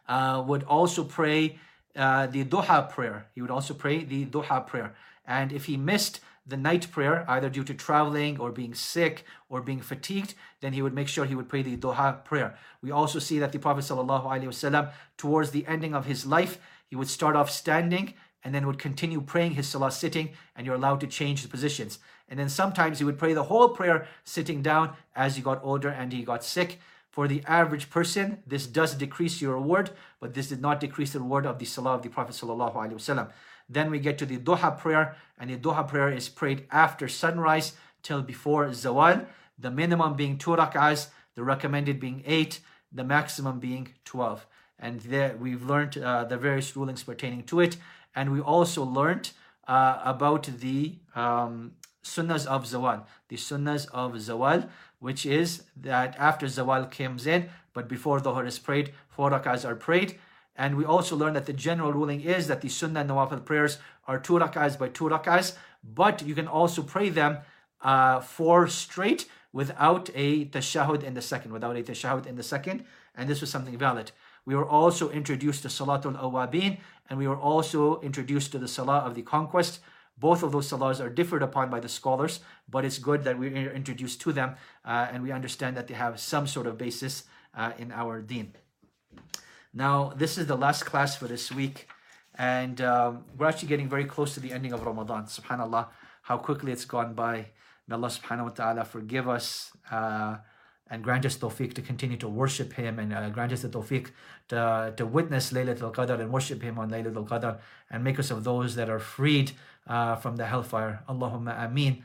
uh, 0.09 0.42
would 0.46 0.62
also 0.64 1.04
pray 1.04 1.59
uh, 1.94 2.26
the 2.26 2.44
duha 2.44 2.90
prayer. 2.90 3.26
He 3.34 3.42
would 3.42 3.50
also 3.50 3.74
pray 3.74 4.04
the 4.04 4.26
duha 4.26 4.66
prayer. 4.66 4.94
And 5.26 5.52
if 5.52 5.64
he 5.64 5.76
missed 5.76 6.20
the 6.46 6.57
night 6.57 6.90
prayer, 6.92 7.24
either 7.28 7.48
due 7.48 7.64
to 7.64 7.74
traveling 7.74 8.38
or 8.38 8.52
being 8.52 8.74
sick 8.74 9.24
or 9.48 9.61
being 9.61 9.80
fatigued, 9.80 10.34
then 10.61 10.72
he 10.72 10.82
would 10.82 10.94
make 10.94 11.09
sure 11.09 11.24
he 11.24 11.34
would 11.34 11.48
pray 11.48 11.62
the 11.62 11.76
duha 11.76 12.24
prayer. 12.24 12.57
We 12.82 12.92
also 12.92 13.18
see 13.18 13.38
that 13.40 13.52
the 13.52 13.59
Prophet 13.59 13.84
ﷺ, 13.84 14.92
towards 15.16 15.50
the 15.50 15.66
ending 15.66 15.94
of 15.94 16.07
his 16.07 16.24
life, 16.24 16.61
he 16.86 16.94
would 16.94 17.09
start 17.09 17.34
off 17.34 17.50
standing 17.50 18.14
and 18.44 18.54
then 18.54 18.66
would 18.66 18.78
continue 18.78 19.20
praying 19.20 19.54
his 19.54 19.66
salah 19.66 19.90
sitting, 19.90 20.30
and 20.54 20.64
you're 20.64 20.76
allowed 20.76 21.00
to 21.00 21.07
change 21.09 21.42
the 21.42 21.48
positions. 21.48 21.98
And 22.28 22.38
then 22.38 22.48
sometimes 22.48 22.98
he 22.98 23.04
would 23.04 23.18
pray 23.18 23.34
the 23.34 23.42
whole 23.42 23.70
prayer 23.70 24.07
sitting 24.22 24.62
down 24.62 24.94
as 25.16 25.34
he 25.34 25.42
got 25.42 25.64
older 25.64 25.88
and 25.88 26.12
he 26.12 26.22
got 26.22 26.44
sick. 26.44 26.78
For 27.16 27.26
the 27.26 27.42
average 27.46 27.88
person, 27.88 28.42
this 28.46 28.66
does 28.66 28.94
decrease 28.94 29.40
your 29.40 29.54
reward, 29.54 29.88
but 30.20 30.34
this 30.34 30.50
did 30.50 30.60
not 30.60 30.80
decrease 30.80 31.14
the 31.14 31.20
reward 31.20 31.46
of 31.46 31.58
the 31.58 31.64
salah 31.64 31.94
of 31.94 32.02
the 32.02 32.10
Prophet. 32.10 32.34
sallallahu 32.34 33.30
Then 33.70 33.90
we 33.90 34.00
get 34.00 34.18
to 34.18 34.26
the 34.26 34.36
duha 34.36 34.78
prayer, 34.78 35.16
and 35.38 35.48
the 35.48 35.56
duha 35.56 35.88
prayer 35.88 36.10
is 36.12 36.28
prayed 36.28 36.66
after 36.70 37.08
sunrise 37.08 37.72
till 38.02 38.20
before 38.20 38.66
zawal, 38.66 39.24
the 39.58 39.70
minimum 39.70 40.14
being 40.14 40.36
two 40.36 40.50
rak'ahs, 40.50 41.08
the 41.36 41.42
recommended 41.42 41.98
being 41.98 42.22
eight, 42.26 42.60
the 42.92 43.02
maximum 43.02 43.60
being 43.60 43.94
12. 44.04 44.46
And 44.78 45.00
there 45.00 45.38
we've 45.38 45.64
learned 45.64 45.96
uh, 45.96 46.24
the 46.24 46.36
various 46.36 46.76
rulings 46.76 47.02
pertaining 47.02 47.44
to 47.44 47.60
it. 47.60 47.78
And 48.14 48.30
we 48.30 48.40
also 48.40 48.84
learned 48.84 49.30
uh, 49.66 50.00
about 50.04 50.50
the 50.58 50.98
um, 51.14 51.76
sunnahs 52.07 52.46
of 52.46 52.64
zawal, 52.64 53.04
the 53.28 53.36
sunnahs 53.36 53.86
of 53.92 54.12
zawal, 54.12 54.68
which 54.98 55.26
is 55.26 55.64
that 55.76 56.16
after 56.18 56.46
zawal 56.46 56.90
comes 56.90 57.26
in, 57.26 57.48
but 57.72 57.88
before 57.88 58.20
the 58.20 58.32
is 58.40 58.59
prayed, 58.59 58.92
four 59.09 59.30
rak'ahs 59.30 59.64
are 59.64 59.74
prayed. 59.74 60.18
And 60.57 60.76
we 60.76 60.84
also 60.84 61.16
learn 61.16 61.34
that 61.34 61.46
the 61.46 61.52
general 61.52 61.92
ruling 61.92 62.22
is 62.22 62.46
that 62.48 62.62
the 62.62 62.68
sunnah 62.68 63.00
and 63.00 63.11
nawafil 63.11 63.44
prayers 63.44 63.78
are 64.07 64.18
two 64.18 64.34
rak'ahs 64.34 64.78
by 64.78 64.88
two 64.88 65.04
rak'ahs, 65.04 65.57
but 65.84 66.22
you 66.26 66.34
can 66.34 66.48
also 66.48 66.82
pray 66.82 67.11
them 67.11 67.38
uh, 67.82 68.20
four 68.20 68.66
straight 68.68 69.28
without 69.52 70.11
a 70.14 70.46
tashahud 70.46 71.02
in 71.02 71.14
the 71.14 71.22
second, 71.22 71.52
without 71.52 71.76
a 71.76 71.82
tashahud 71.82 72.26
in 72.26 72.36
the 72.36 72.42
second, 72.42 72.84
and 73.14 73.28
this 73.28 73.40
was 73.40 73.50
something 73.50 73.76
valid. 73.76 74.12
We 74.44 74.54
were 74.54 74.68
also 74.68 75.11
introduced 75.11 75.62
to 75.62 75.68
Salatul 75.68 76.20
Awabin, 76.20 76.78
and 77.09 77.18
we 77.18 77.26
were 77.26 77.36
also 77.36 78.00
introduced 78.00 78.52
to 78.52 78.59
the 78.59 78.68
Salah 78.68 78.98
of 78.98 79.14
the 79.14 79.22
Conquest. 79.22 79.80
Both 80.18 80.42
of 80.42 80.52
those 80.52 80.70
salahs 80.70 81.00
are 81.04 81.10
differed 81.10 81.42
upon 81.42 81.68
by 81.68 81.80
the 81.80 81.88
scholars, 81.88 82.40
but 82.68 82.84
it's 82.84 82.98
good 82.98 83.24
that 83.24 83.38
we're 83.38 83.72
introduced 83.72 84.20
to 84.22 84.32
them 84.32 84.56
uh, 84.84 85.08
and 85.12 85.22
we 85.22 85.30
understand 85.30 85.76
that 85.76 85.88
they 85.88 85.94
have 85.94 86.18
some 86.18 86.46
sort 86.46 86.66
of 86.66 86.78
basis 86.78 87.24
uh, 87.54 87.72
in 87.78 87.92
our 87.92 88.22
deen. 88.22 88.54
Now, 89.74 90.12
this 90.16 90.38
is 90.38 90.46
the 90.46 90.56
last 90.56 90.86
class 90.86 91.16
for 91.16 91.26
this 91.26 91.52
week, 91.52 91.88
and 92.38 92.80
um, 92.80 93.24
we're 93.36 93.46
actually 93.46 93.68
getting 93.68 93.90
very 93.90 94.06
close 94.06 94.32
to 94.34 94.40
the 94.40 94.52
ending 94.52 94.72
of 94.72 94.86
Ramadan. 94.86 95.24
Subhanallah, 95.24 95.88
how 96.22 96.38
quickly 96.38 96.72
it's 96.72 96.86
gone 96.86 97.12
by. 97.12 97.48
May 97.86 97.94
Allah 97.94 98.08
subhanahu 98.08 98.44
wa 98.44 98.50
ta'ala 98.50 98.84
forgive 98.84 99.28
us 99.28 99.70
uh, 99.90 100.36
and 100.91 101.03
grant 101.03 101.26
us 101.26 101.37
tawfiq 101.37 101.74
to 101.74 101.82
continue 101.82 102.16
to 102.16 102.28
worship 102.28 102.72
Him 102.74 102.99
and 102.99 103.12
uh, 103.12 103.28
grant 103.30 103.53
us 103.53 103.62
the 103.62 103.68
tawfiq 103.68 104.11
to, 104.49 104.95
to 104.97 105.07
witness 105.07 105.53
Laylatul 105.53 105.93
Qadr 105.93 106.20
and 106.20 106.32
worship 106.32 106.62
Him 106.62 106.78
on 106.78 106.91
Laylatul 106.91 107.28
Qadr 107.28 107.59
and 107.91 108.05
make 108.05 108.18
us 108.18 108.30
of 108.30 108.45
those 108.45 108.74
that 108.76 108.89
are 108.89 108.99
freed 108.99 109.53
uh, 109.87 110.16
from 110.16 110.37
the 110.37 110.47
hellfire. 110.47 111.03
Allahumma 111.09 111.64
ameen. 111.64 112.03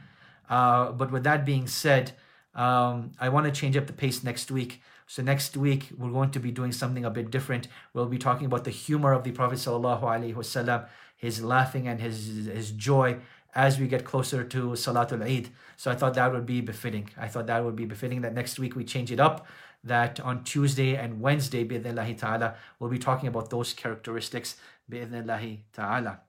Uh, 0.49 0.91
but 0.91 1.11
with 1.11 1.23
that 1.23 1.45
being 1.45 1.67
said, 1.67 2.11
um, 2.55 3.11
I 3.19 3.29
want 3.29 3.45
to 3.45 3.51
change 3.51 3.77
up 3.77 3.87
the 3.87 3.93
pace 3.93 4.23
next 4.23 4.51
week. 4.51 4.81
So 5.07 5.21
next 5.21 5.57
week 5.57 5.89
we're 5.97 6.11
going 6.11 6.31
to 6.31 6.39
be 6.39 6.51
doing 6.51 6.71
something 6.71 7.05
a 7.05 7.09
bit 7.09 7.31
different. 7.31 7.67
We'll 7.93 8.05
be 8.05 8.17
talking 8.17 8.45
about 8.45 8.63
the 8.63 8.71
humor 8.71 9.13
of 9.13 9.23
the 9.23 9.31
Prophet 9.31 9.59
sallallahu 9.59 10.03
alaihi 10.03 10.33
wasallam, 10.33 10.87
his 11.17 11.43
laughing 11.43 11.87
and 11.87 11.99
his 11.99 12.47
his 12.47 12.71
joy 12.71 13.17
as 13.53 13.79
we 13.79 13.87
get 13.87 14.05
closer 14.05 14.43
to 14.43 14.71
Salatul 14.71 15.23
Eid. 15.23 15.49
So 15.77 15.91
I 15.91 15.95
thought 15.95 16.13
that 16.13 16.31
would 16.31 16.45
be 16.45 16.61
befitting. 16.61 17.09
I 17.17 17.27
thought 17.27 17.47
that 17.47 17.63
would 17.63 17.75
be 17.75 17.85
befitting 17.85 18.21
that 18.21 18.33
next 18.33 18.59
week 18.59 18.75
we 18.75 18.83
change 18.83 19.11
it 19.11 19.19
up. 19.19 19.45
That 19.83 20.19
on 20.19 20.43
Tuesday 20.43 20.95
and 20.95 21.19
Wednesday, 21.21 21.65
bi'idhnillahi 21.65 22.17
ta'ala, 22.19 22.55
we'll 22.79 22.91
be 22.91 22.99
talking 22.99 23.27
about 23.27 23.49
those 23.49 23.73
characteristics, 23.73 24.55
bi'idhnillahi 24.91 25.59
ta'ala. 25.73 26.19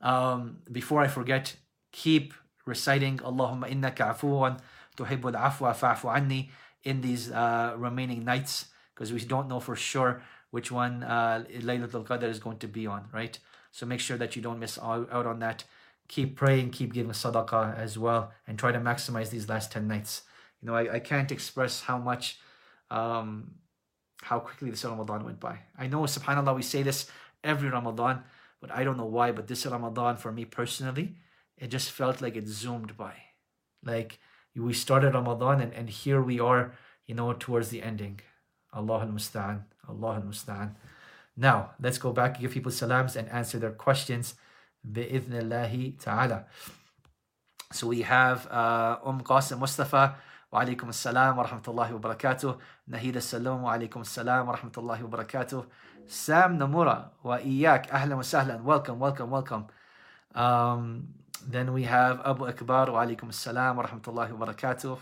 Um, 0.00 0.58
before 0.70 1.02
I 1.02 1.08
forget, 1.08 1.56
keep 1.92 2.32
reciting 2.64 3.18
Allahumma 3.18 3.70
innaka 3.70 4.16
afuwan 4.16 4.60
tuhibbul 4.96 5.34
afwa 5.34 5.74
fa'fu 5.74 6.14
anni 6.14 6.50
in 6.84 7.00
these 7.02 7.30
uh, 7.30 7.74
remaining 7.76 8.24
nights 8.24 8.66
because 8.94 9.12
we 9.12 9.20
don't 9.20 9.48
know 9.48 9.60
for 9.60 9.76
sure 9.76 10.22
which 10.50 10.70
one 10.70 11.02
uh, 11.02 11.44
Laylatul 11.60 12.04
Qadr 12.04 12.24
is 12.24 12.38
going 12.38 12.58
to 12.58 12.68
be 12.68 12.86
on, 12.86 13.08
right? 13.12 13.38
So 13.72 13.86
make 13.86 14.00
sure 14.00 14.18
that 14.18 14.36
you 14.36 14.42
don't 14.42 14.58
miss 14.58 14.78
out 14.78 15.10
on 15.10 15.38
that. 15.40 15.64
Keep 16.12 16.36
praying, 16.36 16.68
keep 16.76 16.92
giving 16.92 17.12
sadaqah 17.12 17.74
as 17.78 17.96
well, 17.96 18.32
and 18.46 18.58
try 18.58 18.70
to 18.70 18.78
maximize 18.78 19.30
these 19.30 19.48
last 19.48 19.72
10 19.72 19.88
nights. 19.88 20.24
You 20.60 20.66
know, 20.66 20.74
I, 20.74 20.96
I 20.96 20.98
can't 20.98 21.32
express 21.32 21.80
how 21.80 21.96
much, 21.96 22.38
um, 22.90 23.52
how 24.20 24.38
quickly 24.38 24.68
this 24.68 24.84
Ramadan 24.84 25.24
went 25.24 25.40
by. 25.40 25.60
I 25.78 25.86
know, 25.86 26.00
subhanAllah, 26.02 26.54
we 26.54 26.60
say 26.60 26.82
this 26.82 27.06
every 27.42 27.70
Ramadan, 27.70 28.24
but 28.60 28.70
I 28.70 28.84
don't 28.84 28.98
know 28.98 29.06
why. 29.06 29.32
But 29.32 29.46
this 29.46 29.64
Ramadan, 29.64 30.18
for 30.18 30.30
me 30.30 30.44
personally, 30.44 31.16
it 31.56 31.68
just 31.68 31.90
felt 31.90 32.20
like 32.20 32.36
it 32.36 32.46
zoomed 32.46 32.94
by. 32.94 33.14
Like, 33.82 34.18
we 34.54 34.74
started 34.74 35.14
Ramadan 35.14 35.62
and, 35.62 35.72
and 35.72 35.88
here 35.88 36.20
we 36.20 36.38
are, 36.38 36.74
you 37.06 37.14
know, 37.14 37.32
towards 37.32 37.70
the 37.70 37.82
ending. 37.82 38.20
Allah 38.74 39.00
al-Musta'an. 39.00 39.62
Allah 39.88 40.16
al-Musta'an. 40.16 40.74
Now, 41.38 41.70
let's 41.80 41.96
go 41.96 42.12
back, 42.12 42.38
give 42.38 42.50
people 42.50 42.70
salams 42.70 43.16
and 43.16 43.30
answer 43.30 43.58
their 43.58 43.70
questions. 43.70 44.34
Bi'idhnillahi 44.86 45.98
ta'ala. 45.98 46.46
So 47.72 47.88
we 47.88 48.02
have 48.02 48.46
uh, 48.50 48.98
Umm 49.04 49.22
Qasim 49.22 49.58
Mustafa. 49.58 50.16
وعليكم 50.52 50.88
السلام 50.88 51.38
ورحمة 51.38 51.62
الله 51.68 51.94
وبركاته. 51.94 52.58
نهيد 52.88 53.16
السلام 53.16 53.64
وعليكم 53.64 54.00
السلام 54.00 54.48
ورحمة 54.48 54.72
الله 54.78 55.04
وبركاته. 55.04 55.64
Sam 56.06 56.58
Namura 56.58 57.08
وإياك 57.24 57.90
أهلا 57.90 58.14
وسهلا. 58.14 58.62
Welcome 58.62 58.98
welcome 58.98 59.30
welcome. 59.30 59.66
Um, 60.34 61.08
then 61.48 61.72
we 61.72 61.84
have 61.84 62.20
Abu 62.24 62.44
Akbar 62.44 62.90
وعليكم 62.90 63.28
السلام 63.28 63.78
ورحمة 63.78 64.02
الله 64.08 64.32
وبركاته. 64.32 64.98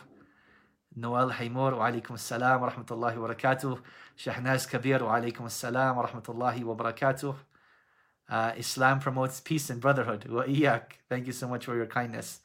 نوال 0.97 1.33
حيمور 1.33 1.75
وعليكم 1.75 2.15
السلام 2.15 2.63
ورحمة 2.63 2.87
الله 2.91 3.19
وبركاته. 3.19 3.79
شحناز 4.17 4.67
كبير 4.67 5.05
وعليكم 5.05 5.47
السلام 5.47 5.99
ورحمة 5.99 6.25
الله 6.29 6.65
وبركاته. 6.65 7.35
Uh, 8.31 8.53
Islam 8.57 9.01
promotes 9.01 9.41
peace 9.41 9.71
and 9.71 9.81
brotherhood. 9.81 10.25
Thank 11.09 11.27
you 11.27 11.33
so 11.33 11.49
much 11.49 11.65
for 11.65 11.75
your 11.75 11.87
kindness. 11.87 12.41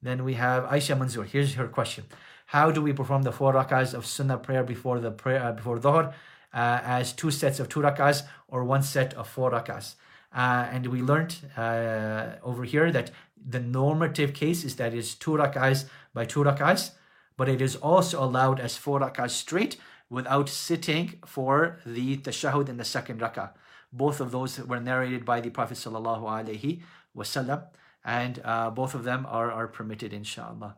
Then 0.00 0.24
we 0.24 0.34
have 0.34 0.64
Aisha 0.64 0.96
Manzoor. 0.96 1.26
Here's 1.26 1.54
her 1.54 1.66
question: 1.66 2.04
How 2.46 2.70
do 2.70 2.80
we 2.80 2.92
perform 2.92 3.22
the 3.22 3.32
four 3.32 3.52
rakahs 3.52 3.92
of 3.92 4.06
Sunnah 4.06 4.38
prayer 4.38 4.62
before 4.62 5.00
the 5.00 5.10
prayer 5.10 5.42
uh, 5.42 5.52
before 5.52 5.78
dhuhr 5.78 6.08
uh, 6.08 6.12
as 6.54 7.12
two 7.12 7.30
sets 7.30 7.58
of 7.60 7.68
two 7.68 7.80
rakahs 7.80 8.22
or 8.48 8.64
one 8.64 8.82
set 8.82 9.12
of 9.14 9.28
four 9.28 9.50
rakahs? 9.50 9.96
Uh, 10.32 10.68
and 10.70 10.86
we 10.86 11.02
learned 11.02 11.36
uh, 11.56 12.36
over 12.44 12.62
here 12.64 12.92
that 12.92 13.10
the 13.36 13.60
normative 13.60 14.32
case 14.32 14.64
is 14.64 14.76
that 14.76 14.94
it's 14.94 15.14
two 15.14 15.32
rakahs 15.32 15.86
by 16.14 16.24
two 16.24 16.44
rakahs, 16.44 16.92
but 17.36 17.48
it 17.48 17.60
is 17.60 17.74
also 17.76 18.22
allowed 18.22 18.60
as 18.60 18.76
four 18.76 19.00
rakahs 19.00 19.30
straight 19.30 19.76
without 20.08 20.48
sitting 20.48 21.14
for 21.26 21.78
the 21.84 22.16
tashahud 22.18 22.68
in 22.68 22.76
the 22.76 22.84
second 22.84 23.20
rakah. 23.20 23.50
Both 23.92 24.20
of 24.20 24.30
those 24.30 24.58
were 24.58 24.80
narrated 24.80 25.24
by 25.24 25.40
the 25.40 25.50
Prophet 25.50 25.76
sallallahu 25.76 26.22
alaihi 26.22 26.82
wasallam, 27.16 27.64
and 28.04 28.40
uh, 28.44 28.70
both 28.70 28.94
of 28.94 29.04
them 29.04 29.26
are, 29.28 29.50
are 29.50 29.66
permitted, 29.66 30.12
inshallah. 30.12 30.76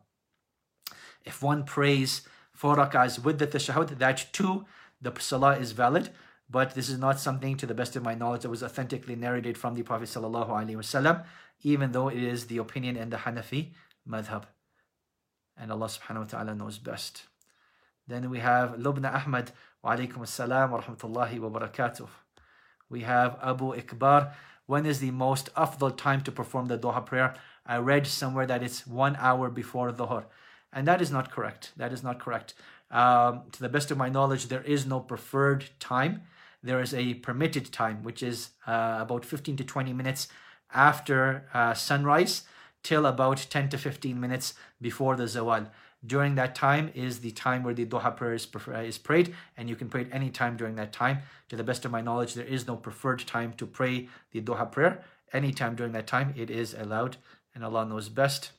If 1.25 1.43
one 1.43 1.65
prays 1.65 2.23
four 2.53 2.77
rak'ahs 2.77 3.23
with 3.23 3.39
the 3.39 3.47
tashahud, 3.47 3.99
that 3.99 4.27
too, 4.33 4.65
the 5.01 5.13
salah 5.19 5.57
is 5.57 5.73
valid 5.73 6.11
but 6.53 6.75
this 6.75 6.91
is 6.91 6.99
not 6.99 7.19
something 7.19 7.57
to 7.57 7.67
the 7.67 7.73
best 7.73 7.97
of 7.97 8.03
my 8.03 8.15
knowledge 8.15 8.43
that 8.43 8.51
was 8.51 8.63
authentically 8.63 9.17
narrated 9.17 9.57
from 9.57 9.75
the 9.75 9.83
Prophet 9.83 10.09
sallallahu 10.09 10.51
alaihi 10.51 10.77
wasallam, 10.77 11.25
even 11.63 11.93
though 11.93 12.09
it 12.09 12.23
is 12.23 12.47
the 12.47 12.59
opinion 12.59 12.95
in 12.95 13.09
the 13.09 13.17
Hanafi 13.17 13.71
madhab. 14.07 14.45
And 15.57 15.73
Allah 15.73 15.87
subhanahu 15.87 16.19
wa 16.19 16.25
ta'ala 16.25 16.55
knows 16.55 16.77
best. 16.77 17.23
Then 18.07 18.29
we 18.29 18.41
have 18.41 18.73
Lubna 18.73 19.15
Ahmad, 19.15 19.53
wa 19.83 19.97
alaikum 19.97 20.19
assalam 20.19 20.71
wa 20.71 20.83
rahmatullahi 20.83 21.39
wa 21.39 21.49
barakatuh. 21.59 22.07
We 22.93 23.01
have 23.01 23.37
Abu 23.43 23.75
Ikbar. 23.75 24.33
When 24.67 24.87
is 24.87 25.01
the 25.01 25.11
most 25.11 25.53
afdal 25.55 25.97
time 25.97 26.21
to 26.23 26.31
perform 26.31 26.67
the 26.67 26.79
Duha 26.79 27.05
prayer? 27.05 27.35
I 27.67 27.79
read 27.79 28.07
somewhere 28.07 28.47
that 28.47 28.63
it's 28.63 28.87
one 28.87 29.17
hour 29.19 29.51
before 29.51 29.91
Dhuhr. 29.91 30.27
And 30.73 30.87
that 30.87 31.03
is 31.03 31.11
not 31.11 31.33
correct. 31.33 31.73
That 31.77 31.93
is 31.93 32.05
not 32.05 32.21
correct. 32.21 32.55
Um, 32.91 33.43
to 33.53 33.61
the 33.61 33.69
best 33.69 33.91
of 33.91 33.99
my 33.99 34.09
knowledge, 34.09 34.47
there 34.47 34.63
is 34.63 34.87
no 34.87 35.01
preferred 35.01 35.71
time 35.81 36.23
there 36.63 36.81
is 36.81 36.95
a 36.95 37.15
permitted 37.15 37.73
time, 37.73 38.03
which 38.03 38.23
is 38.23 38.51
uh, 38.67 38.99
about 39.01 39.25
15 39.25 39.57
to 39.57 39.65
20 39.65 39.93
minutes 39.93 40.29
after 40.73 41.49
uh, 41.53 41.75
sunrise 41.75 42.45
till 42.83 43.05
about 43.07 43.47
10 43.51 43.69
to 43.71 43.79
15 43.79 44.19
minutes 44.19 44.55
before 44.81 45.17
the 45.17 45.25
zawal. 45.25 45.69
During 46.05 46.35
that 46.35 46.55
time 46.55 46.91
is 46.95 47.21
the 47.21 47.31
time 47.31 47.63
where 47.63 47.75
the 47.75 47.87
duha 47.87 48.17
prayer 48.17 48.35
is, 48.35 48.49
is 48.85 48.99
prayed, 48.99 49.35
and 49.57 49.69
you 49.69 49.77
can 49.77 49.89
pray 49.89 50.03
at 50.03 50.13
any 50.13 50.31
time 50.31 50.57
during 50.57 50.75
that 50.75 50.93
time. 50.93 51.19
To 51.49 51.57
the 51.57 51.63
best 51.63 51.85
of 51.85 51.93
my 51.93 52.01
knowledge, 52.01 52.35
there 52.35 52.45
is 52.45 52.67
no 52.67 52.77
preferred 52.77 53.21
time 53.21 53.53
to 53.55 53.67
pray 53.67 54.09
the 54.33 54.41
duha 54.41 54.71
prayer. 54.71 55.05
Anytime 55.33 55.77
during 55.77 55.93
that 55.93 56.09
time, 56.09 56.35
it 56.37 56.51
is 56.51 56.75
allowed, 56.75 57.19
and 57.55 57.65
Allah 57.65 57.87
knows 57.87 58.09
best. 58.09 58.51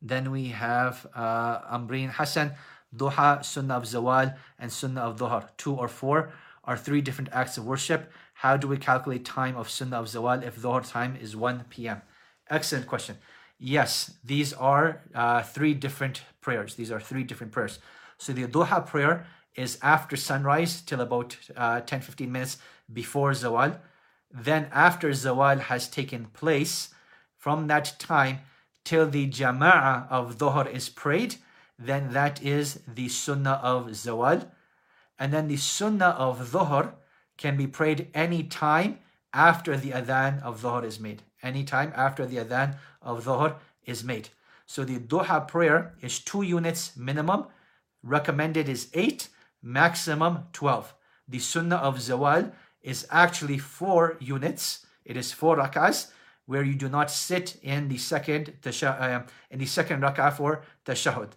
Then 0.00 0.30
we 0.30 0.48
have 0.48 1.06
uh, 1.14 1.60
Hassan 1.78 2.52
duha, 2.94 3.44
sunnah 3.44 3.74
of 3.74 3.84
zawal, 3.84 4.36
and 4.58 4.72
sunnah 4.72 5.02
of 5.02 5.18
dhuhr. 5.18 5.48
Two 5.56 5.74
or 5.74 5.88
four 5.88 6.32
are 6.64 6.76
three 6.76 7.00
different 7.00 7.30
acts 7.32 7.58
of 7.58 7.66
worship. 7.66 8.10
How 8.34 8.56
do 8.56 8.66
we 8.66 8.78
calculate 8.78 9.24
time 9.24 9.56
of 9.56 9.70
sunnah 9.70 10.00
of 10.00 10.06
zawal 10.06 10.42
if 10.42 10.56
dhuhr 10.56 10.88
time 10.88 11.16
is 11.20 11.36
1 11.36 11.66
p.m.? 11.70 12.02
Excellent 12.50 12.86
question. 12.86 13.16
Yes, 13.64 14.14
these 14.24 14.52
are 14.54 15.02
uh, 15.14 15.42
three 15.44 15.72
different 15.72 16.22
prayers. 16.40 16.74
These 16.74 16.90
are 16.90 16.98
three 16.98 17.22
different 17.22 17.52
prayers. 17.52 17.78
So 18.18 18.32
the 18.32 18.48
duha 18.48 18.84
prayer 18.84 19.24
is 19.54 19.78
after 19.80 20.16
sunrise 20.16 20.80
till 20.80 21.00
about 21.00 21.36
uh, 21.56 21.80
10 21.80 22.00
15 22.00 22.32
minutes 22.32 22.58
before 22.92 23.30
zawal. 23.30 23.78
Then, 24.32 24.66
after 24.72 25.10
zawal 25.10 25.60
has 25.60 25.88
taken 25.88 26.24
place, 26.24 26.92
from 27.38 27.68
that 27.68 27.94
time 28.00 28.40
till 28.84 29.08
the 29.08 29.28
jama'ah 29.28 30.10
of 30.10 30.38
dhuhr 30.38 30.66
is 30.66 30.88
prayed, 30.88 31.36
then 31.78 32.12
that 32.14 32.42
is 32.42 32.80
the 32.92 33.08
sunnah 33.08 33.60
of 33.62 33.86
zawal. 33.90 34.50
And 35.20 35.32
then 35.32 35.46
the 35.46 35.56
sunnah 35.56 36.16
of 36.18 36.50
dhuhr 36.50 36.94
can 37.36 37.56
be 37.56 37.68
prayed 37.68 38.08
any 38.12 38.42
time 38.42 38.98
after 39.32 39.76
the 39.76 39.92
adhan 39.92 40.42
of 40.42 40.62
dhuhr 40.62 40.82
is 40.82 40.98
made. 40.98 41.22
Any 41.42 41.64
time 41.64 41.92
after 41.96 42.26
the 42.26 42.36
adhan 42.36 42.76
of 43.00 43.24
dhuhr 43.24 43.56
is 43.84 44.04
made. 44.04 44.28
So 44.66 44.84
the 44.84 44.98
duha 44.98 45.46
prayer 45.48 45.94
is 46.00 46.18
two 46.18 46.42
units 46.42 46.96
minimum. 46.96 47.46
Recommended 48.02 48.68
is 48.68 48.88
eight, 48.94 49.28
maximum 49.62 50.44
12. 50.52 50.94
the 51.28 51.38
sunnah 51.38 51.76
of 51.76 51.98
zawal 51.98 52.52
is 52.82 53.06
actually 53.10 53.58
four 53.58 54.16
units. 54.20 54.86
It 55.04 55.16
is 55.16 55.32
four 55.32 55.56
rak'ahs 55.56 56.10
where 56.46 56.62
you 56.62 56.74
do 56.74 56.88
not 56.88 57.10
sit 57.10 57.56
in 57.62 57.88
the 57.88 57.98
second 57.98 58.52
uh, 58.66 59.22
in 59.50 59.58
the 59.58 59.66
second 59.66 60.02
rak'ah 60.02 60.32
for 60.32 60.62
tashahud. 60.84 61.30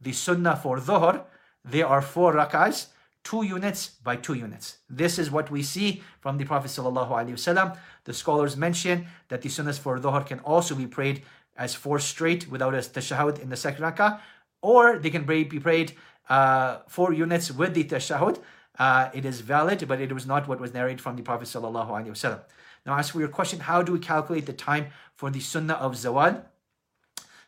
The 0.00 0.12
sunnah 0.12 0.56
for 0.56 0.78
dhuhr, 0.78 1.24
there 1.64 1.86
are 1.86 2.02
four 2.02 2.34
rak'ahs, 2.34 2.88
two 3.24 3.42
units 3.42 3.88
by 4.02 4.16
two 4.16 4.34
units. 4.34 4.78
This 4.88 5.18
is 5.18 5.30
what 5.30 5.50
we 5.50 5.62
see 5.62 6.02
from 6.20 6.38
the 6.38 6.44
Prophet 6.44 6.68
ﷺ. 6.68 7.76
The 8.04 8.14
scholars 8.14 8.56
mention 8.56 9.06
that 9.28 9.42
the 9.42 9.48
sunnahs 9.48 9.78
for 9.78 9.98
dhuhr 9.98 10.26
can 10.26 10.40
also 10.40 10.74
be 10.74 10.86
prayed 10.86 11.22
as 11.56 11.74
four 11.74 11.98
straight 11.98 12.50
without 12.50 12.74
a 12.74 12.78
tashahud 12.78 13.38
in 13.40 13.50
the 13.50 13.56
second 13.56 13.84
rak'ah, 13.84 14.20
or 14.62 14.98
they 14.98 15.10
can 15.10 15.24
be 15.24 15.44
prayed 15.44 15.92
uh, 16.28 16.78
four 16.88 17.12
units 17.12 17.50
with 17.50 17.74
the 17.74 17.84
tashahud. 17.84 18.38
Uh, 18.78 19.10
it 19.12 19.24
is 19.24 19.40
valid, 19.40 19.86
but 19.86 20.00
it 20.00 20.12
was 20.12 20.26
not 20.26 20.48
what 20.48 20.60
was 20.60 20.72
narrated 20.72 21.00
from 21.00 21.16
the 21.16 21.22
Prophet 21.22 21.46
ﷺ. 21.46 22.40
Now, 22.86 22.96
as 22.96 23.10
for 23.10 23.20
your 23.20 23.28
question, 23.28 23.60
how 23.60 23.82
do 23.82 23.92
we 23.92 23.98
calculate 23.98 24.46
the 24.46 24.54
time 24.54 24.86
for 25.14 25.30
the 25.30 25.40
sunnah 25.40 25.74
of 25.74 25.92
zawal? 25.92 26.42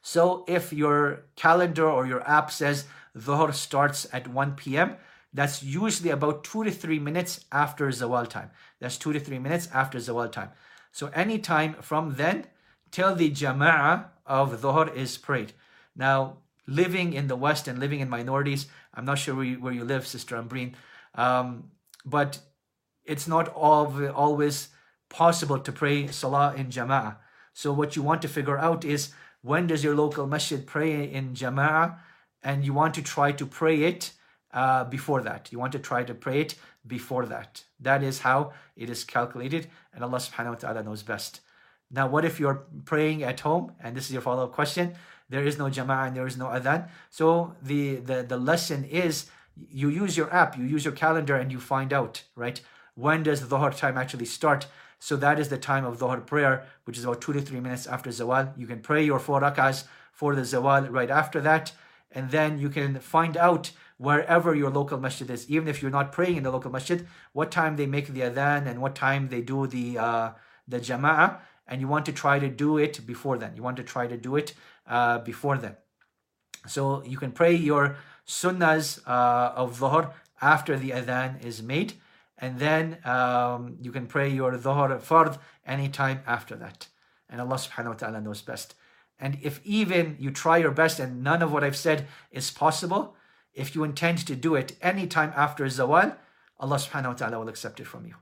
So, 0.02 0.44
if 0.46 0.72
your 0.72 1.24
calendar 1.36 1.88
or 1.88 2.06
your 2.06 2.28
app 2.28 2.50
says 2.50 2.84
dhuhr 3.16 3.54
starts 3.54 4.06
at 4.12 4.28
1 4.28 4.56
p.m., 4.56 4.96
that's 5.32 5.62
usually 5.62 6.10
about 6.10 6.44
two 6.44 6.64
to 6.64 6.70
three 6.70 6.98
minutes 6.98 7.44
after 7.50 7.88
zawal 7.88 8.28
time. 8.28 8.50
That's 8.80 8.98
two 8.98 9.12
to 9.12 9.20
three 9.20 9.38
minutes 9.38 9.68
after 9.72 9.98
zawal 9.98 10.30
time. 10.30 10.50
So, 10.92 11.10
any 11.14 11.38
time 11.38 11.74
from 11.80 12.16
then 12.16 12.46
till 12.90 13.14
the 13.14 13.30
jama'ah 13.30 14.06
of 14.26 14.60
dhuhr 14.60 14.94
is 14.94 15.16
prayed. 15.16 15.52
Now, 15.96 16.38
living 16.66 17.12
in 17.14 17.28
the 17.28 17.36
West 17.36 17.66
and 17.66 17.78
living 17.78 18.00
in 18.00 18.08
minorities, 18.08 18.66
I'm 18.94 19.04
not 19.04 19.18
sure 19.18 19.34
where 19.34 19.44
you, 19.44 19.60
where 19.60 19.72
you 19.72 19.84
live, 19.84 20.06
Sister 20.06 20.36
Ambreen, 20.36 20.74
um, 21.14 21.70
but 22.04 22.38
it's 23.04 23.26
not 23.26 23.48
all, 23.48 23.92
always 24.12 24.68
possible 25.08 25.58
to 25.58 25.72
pray 25.72 26.06
salah 26.08 26.54
in 26.54 26.68
jama'ah. 26.68 27.16
So 27.54 27.72
what 27.72 27.96
you 27.96 28.02
want 28.02 28.22
to 28.22 28.28
figure 28.28 28.58
out 28.58 28.84
is 28.84 29.12
when 29.42 29.66
does 29.66 29.82
your 29.82 29.94
local 29.94 30.26
masjid 30.26 30.66
pray 30.66 31.04
in 31.04 31.34
jama'ah 31.34 31.96
and 32.42 32.64
you 32.64 32.72
want 32.72 32.94
to 32.94 33.02
try 33.02 33.32
to 33.32 33.46
pray 33.46 33.82
it 33.82 34.12
uh, 34.52 34.84
before 34.84 35.22
that. 35.22 35.50
You 35.50 35.58
want 35.58 35.72
to 35.72 35.78
try 35.78 36.04
to 36.04 36.14
pray 36.14 36.40
it 36.40 36.54
before 36.86 37.26
that. 37.26 37.64
That 37.80 38.02
is 38.02 38.20
how 38.20 38.52
it 38.76 38.90
is 38.90 39.04
calculated 39.04 39.68
and 39.94 40.04
Allah 40.04 40.18
subhanahu 40.18 40.48
wa 40.50 40.54
ta'ala 40.54 40.82
knows 40.82 41.02
best. 41.02 41.40
Now 41.90 42.08
what 42.08 42.24
if 42.24 42.40
you're 42.40 42.64
praying 42.84 43.22
at 43.22 43.40
home 43.40 43.72
and 43.80 43.96
this 43.96 44.06
is 44.06 44.12
your 44.12 44.22
follow-up 44.22 44.52
question, 44.52 44.94
there 45.28 45.44
is 45.44 45.58
no 45.58 45.64
jama'ah 45.64 46.08
and 46.08 46.16
there 46.16 46.26
is 46.26 46.36
no 46.36 46.46
adhan. 46.46 46.88
So 47.10 47.54
the, 47.62 47.96
the, 47.96 48.22
the 48.22 48.36
lesson 48.36 48.84
is 48.84 49.26
you 49.56 49.88
use 49.88 50.16
your 50.16 50.32
app, 50.32 50.56
you 50.56 50.64
use 50.64 50.84
your 50.84 50.94
calendar 50.94 51.36
and 51.36 51.52
you 51.52 51.60
find 51.60 51.92
out, 51.92 52.22
right? 52.34 52.60
When 52.94 53.22
does 53.22 53.46
the 53.46 53.56
dhuhr 53.56 53.76
time 53.76 53.96
actually 53.96 54.26
start? 54.26 54.66
So 55.02 55.16
that 55.16 55.40
is 55.40 55.48
the 55.48 55.58
time 55.58 55.84
of 55.84 55.98
Dhuhr 55.98 56.24
prayer, 56.24 56.64
which 56.84 56.96
is 56.96 57.02
about 57.02 57.20
two 57.20 57.32
to 57.32 57.40
three 57.40 57.58
minutes 57.58 57.88
after 57.88 58.10
Zawal. 58.10 58.56
You 58.56 58.68
can 58.68 58.78
pray 58.78 59.04
your 59.04 59.18
four 59.18 59.40
rak'ahs 59.40 59.82
for 60.12 60.36
the 60.36 60.42
Zawal 60.42 60.92
right 60.92 61.10
after 61.10 61.40
that. 61.40 61.72
And 62.12 62.30
then 62.30 62.60
you 62.60 62.68
can 62.68 63.00
find 63.00 63.36
out 63.36 63.72
wherever 64.02 64.54
your 64.54 64.70
local 64.70 64.98
masjid 64.98 65.28
is, 65.30 65.48
even 65.48 65.68
if 65.68 65.80
you're 65.80 65.96
not 65.98 66.12
praying 66.12 66.36
in 66.36 66.42
the 66.42 66.50
local 66.50 66.70
masjid, 66.70 67.06
what 67.32 67.50
time 67.50 67.76
they 67.76 67.86
make 67.86 68.08
the 68.08 68.20
adhan 68.20 68.66
and 68.66 68.80
what 68.82 68.94
time 68.94 69.28
they 69.28 69.40
do 69.40 69.66
the 69.66 69.86
uh, 69.98 70.28
the 70.66 70.80
jama'ah. 70.88 71.38
And 71.68 71.80
you 71.80 71.88
want 71.88 72.06
to 72.06 72.12
try 72.12 72.38
to 72.38 72.48
do 72.48 72.78
it 72.78 73.06
before 73.06 73.38
then. 73.38 73.56
You 73.56 73.62
want 73.62 73.76
to 73.82 73.84
try 73.94 74.06
to 74.06 74.16
do 74.16 74.36
it 74.36 74.54
uh, 74.86 75.18
before 75.18 75.56
then. 75.58 75.76
So 76.66 77.02
you 77.04 77.16
can 77.16 77.32
pray 77.32 77.54
your 77.54 77.96
sunnahs 78.26 78.86
uh, 79.06 79.52
of 79.62 79.78
Dhuhr 79.78 80.12
after 80.40 80.76
the 80.76 80.90
adhan 80.90 81.44
is 81.44 81.62
made 81.62 81.94
and 82.42 82.58
then 82.58 82.98
um, 83.04 83.76
you 83.80 83.92
can 83.92 84.08
pray 84.08 84.28
your 84.28 84.52
dhuhr 84.52 85.00
fard 85.00 85.38
anytime 85.64 86.20
after 86.26 86.56
that. 86.56 86.88
And 87.30 87.40
Allah 87.40 87.54
subhanahu 87.54 87.94
wa 87.94 87.94
ta'ala 87.94 88.20
knows 88.20 88.42
best. 88.42 88.74
And 89.18 89.38
if 89.42 89.60
even 89.64 90.16
you 90.18 90.32
try 90.32 90.58
your 90.58 90.72
best 90.72 90.98
and 90.98 91.22
none 91.22 91.40
of 91.40 91.52
what 91.52 91.62
I've 91.62 91.76
said 91.76 92.08
is 92.32 92.50
possible, 92.50 93.14
if 93.54 93.74
you 93.74 93.84
intend 93.84 94.26
to 94.26 94.36
do 94.36 94.54
it 94.54 94.76
anytime 94.80 95.32
after 95.36 95.64
zawal, 95.66 96.16
Allah 96.58 96.76
subhanahu 96.76 97.08
wa 97.08 97.12
ta'ala 97.14 97.38
will 97.40 97.48
accept 97.48 97.80
it 97.80 97.86
from 97.86 98.06
you. 98.06 98.14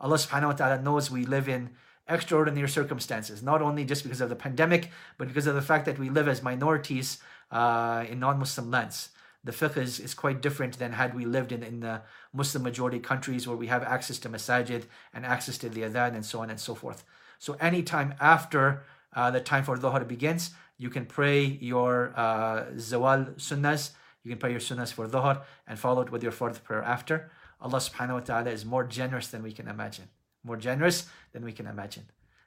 Allah 0.00 0.16
subhanahu 0.16 0.46
wa 0.46 0.52
ta'ala 0.52 0.82
knows 0.82 1.10
we 1.10 1.24
live 1.24 1.48
in 1.48 1.70
extraordinary 2.08 2.68
circumstances, 2.68 3.42
not 3.42 3.62
only 3.62 3.84
just 3.84 4.02
because 4.02 4.20
of 4.20 4.28
the 4.28 4.36
pandemic, 4.36 4.90
but 5.18 5.28
because 5.28 5.46
of 5.46 5.54
the 5.54 5.62
fact 5.62 5.86
that 5.86 5.98
we 5.98 6.10
live 6.10 6.28
as 6.28 6.42
minorities 6.42 7.18
uh, 7.50 8.04
in 8.08 8.18
non 8.18 8.38
Muslim 8.38 8.70
lands 8.70 9.10
the 9.44 9.52
fiqh 9.52 9.76
is, 9.76 9.98
is 9.98 10.14
quite 10.14 10.40
different 10.40 10.78
than 10.78 10.92
had 10.92 11.14
we 11.14 11.24
lived 11.24 11.52
in, 11.52 11.62
in 11.62 11.80
the 11.80 12.02
Muslim 12.32 12.62
majority 12.62 12.98
countries 12.98 13.46
where 13.46 13.56
we 13.56 13.66
have 13.66 13.82
access 13.82 14.18
to 14.18 14.28
masajid 14.28 14.84
and 15.12 15.26
access 15.26 15.58
to 15.58 15.68
the 15.68 15.82
adhan 15.82 16.14
and 16.14 16.24
so 16.24 16.40
on 16.40 16.50
and 16.50 16.60
so 16.60 16.74
forth. 16.74 17.04
So 17.38 17.56
anytime 17.60 18.14
after 18.20 18.84
uh, 19.14 19.30
the 19.30 19.40
time 19.40 19.64
for 19.64 19.76
dhuhr 19.76 20.06
begins, 20.06 20.50
you 20.78 20.90
can 20.90 21.06
pray 21.06 21.44
your 21.44 22.12
uh, 22.16 22.66
zawal 22.76 23.34
sunnahs, 23.34 23.90
you 24.24 24.30
can 24.30 24.38
pray 24.38 24.50
your 24.50 24.60
sunnahs 24.60 24.92
for 24.92 25.06
dhuhr 25.06 25.42
and 25.66 25.78
follow 25.78 26.02
it 26.02 26.10
with 26.10 26.22
your 26.22 26.32
fourth 26.32 26.62
prayer 26.64 26.82
after. 26.82 27.30
Allah 27.60 27.78
subhanahu 27.78 28.14
wa 28.14 28.20
ta'ala 28.20 28.50
is 28.50 28.64
more 28.64 28.84
generous 28.84 29.28
than 29.28 29.42
we 29.42 29.52
can 29.52 29.68
imagine. 29.68 30.08
More 30.44 30.56
generous 30.56 31.08
than 31.32 31.44
we 31.44 31.52
can 31.52 31.66
imagine. 31.66 32.04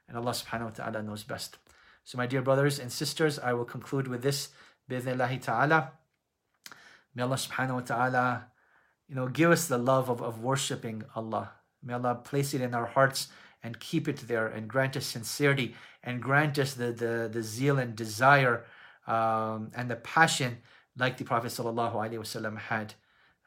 And 0.08 0.16
Allah 0.16 0.32
subhanahu 0.32 0.64
wa 0.64 0.70
ta'ala 0.70 1.02
knows 1.02 1.22
best. 1.22 1.58
So 2.04 2.18
my 2.18 2.26
dear 2.26 2.42
brothers 2.42 2.78
and 2.78 2.92
sisters, 2.92 3.38
I 3.38 3.52
will 3.52 3.64
conclude 3.64 4.08
with 4.08 4.22
this. 4.22 4.50
Bismillah 4.88 5.38
ta'ala. 5.38 5.92
May 7.14 7.22
Allah 7.22 7.36
subhanahu 7.36 7.74
wa 7.74 7.80
ta'ala, 7.80 8.46
you 9.08 9.14
know, 9.14 9.28
give 9.28 9.50
us 9.50 9.66
the 9.66 9.78
love 9.78 10.08
of, 10.08 10.22
of 10.22 10.42
worshiping 10.42 11.02
Allah. 11.14 11.52
May 11.82 11.94
Allah 11.94 12.14
place 12.14 12.54
it 12.54 12.60
in 12.60 12.74
our 12.74 12.86
hearts 12.86 13.28
and 13.62 13.80
keep 13.80 14.06
it 14.06 14.28
there 14.28 14.46
and 14.46 14.68
grant 14.68 14.96
us 14.96 15.06
sincerity 15.06 15.74
and 16.02 16.22
grant 16.22 16.58
us 16.58 16.74
the, 16.74 16.92
the, 16.92 17.28
the 17.32 17.42
zeal 17.42 17.78
and 17.78 17.96
desire 17.96 18.64
um, 19.06 19.70
and 19.74 19.90
the 19.90 19.96
passion 19.96 20.58
like 20.98 21.16
the 21.16 21.24
Prophet 21.24 21.48
ﷺ 21.48 22.58
had 22.58 22.94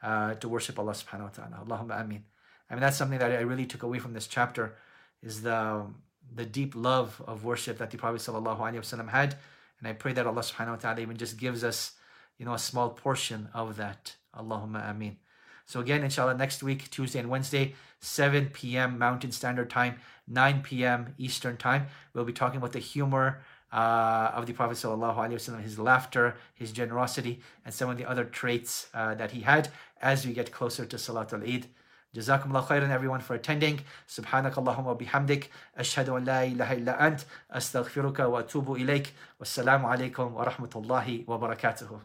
uh, 0.02 0.34
to 0.34 0.48
worship 0.48 0.78
Allah 0.78 0.92
subhanahu 0.92 1.22
wa 1.22 1.28
ta'ala. 1.28 1.64
Allahumma. 1.66 2.00
I 2.00 2.04
mean, 2.04 2.24
that's 2.70 2.96
something 2.96 3.18
that 3.18 3.32
I 3.32 3.40
really 3.40 3.66
took 3.66 3.82
away 3.82 3.98
from 3.98 4.12
this 4.12 4.26
chapter 4.26 4.76
is 5.22 5.42
the, 5.42 5.86
the 6.34 6.46
deep 6.46 6.74
love 6.76 7.20
of 7.26 7.44
worship 7.44 7.78
that 7.78 7.90
the 7.90 7.98
Prophet 7.98 8.20
ﷺ 8.20 9.08
had. 9.08 9.36
And 9.78 9.88
I 9.88 9.92
pray 9.92 10.12
that 10.12 10.26
Allah 10.26 10.42
subhanahu 10.42 10.70
wa 10.70 10.76
ta'ala 10.76 11.00
even 11.00 11.16
just 11.16 11.38
gives 11.38 11.64
us 11.64 11.92
you 12.38 12.46
know, 12.46 12.54
a 12.54 12.58
small 12.58 12.90
portion 12.90 13.48
of 13.52 13.76
that. 13.76 14.16
Allahumma 14.36 14.88
ameen. 14.88 15.16
So 15.66 15.80
again, 15.80 16.02
inshallah, 16.02 16.36
next 16.36 16.62
week, 16.62 16.90
Tuesday 16.90 17.18
and 17.18 17.28
Wednesday, 17.28 17.74
7 18.00 18.50
p.m. 18.52 18.98
Mountain 18.98 19.32
Standard 19.32 19.70
Time, 19.70 20.00
9 20.26 20.62
p.m. 20.62 21.14
Eastern 21.18 21.56
Time, 21.56 21.86
we'll 22.12 22.24
be 22.24 22.32
talking 22.32 22.58
about 22.58 22.72
the 22.72 22.78
humor 22.78 23.42
uh, 23.71 24.31
of 24.33 24.45
the 24.45 24.53
Prophet 24.53 24.77
ﷺ, 24.77 25.61
his 25.61 25.77
laughter, 25.79 26.35
his 26.53 26.71
generosity, 26.71 27.41
and 27.65 27.73
some 27.73 27.89
of 27.89 27.97
the 27.97 28.05
other 28.05 28.23
traits 28.23 28.87
uh, 28.93 29.15
that 29.15 29.31
he 29.31 29.41
had 29.41 29.69
as 30.01 30.25
we 30.25 30.33
get 30.33 30.51
closer 30.51 30.85
to 30.85 30.95
Salatul 30.97 31.43
Eid. 31.47 31.67
جزاكم 32.15 32.49
الله 32.49 32.61
خيرا 32.61 32.87
everyone 32.95 33.19
for 33.19 33.35
attending 33.35 33.81
سبحانك 34.07 34.57
اللهم 34.57 34.87
وبحمدك 34.87 35.49
أشهد 35.77 36.09
أن 36.09 36.23
لا 36.23 36.43
إله 36.43 36.73
إلا 36.73 37.07
أنت 37.07 37.21
أستغفرك 37.51 38.19
وأتوب 38.19 38.71
إليك 38.75 39.13
والسلام 39.39 39.85
عليكم 39.85 40.33
ورحمة 40.35 40.69
الله 40.75 41.23
وبركاته 41.27 41.99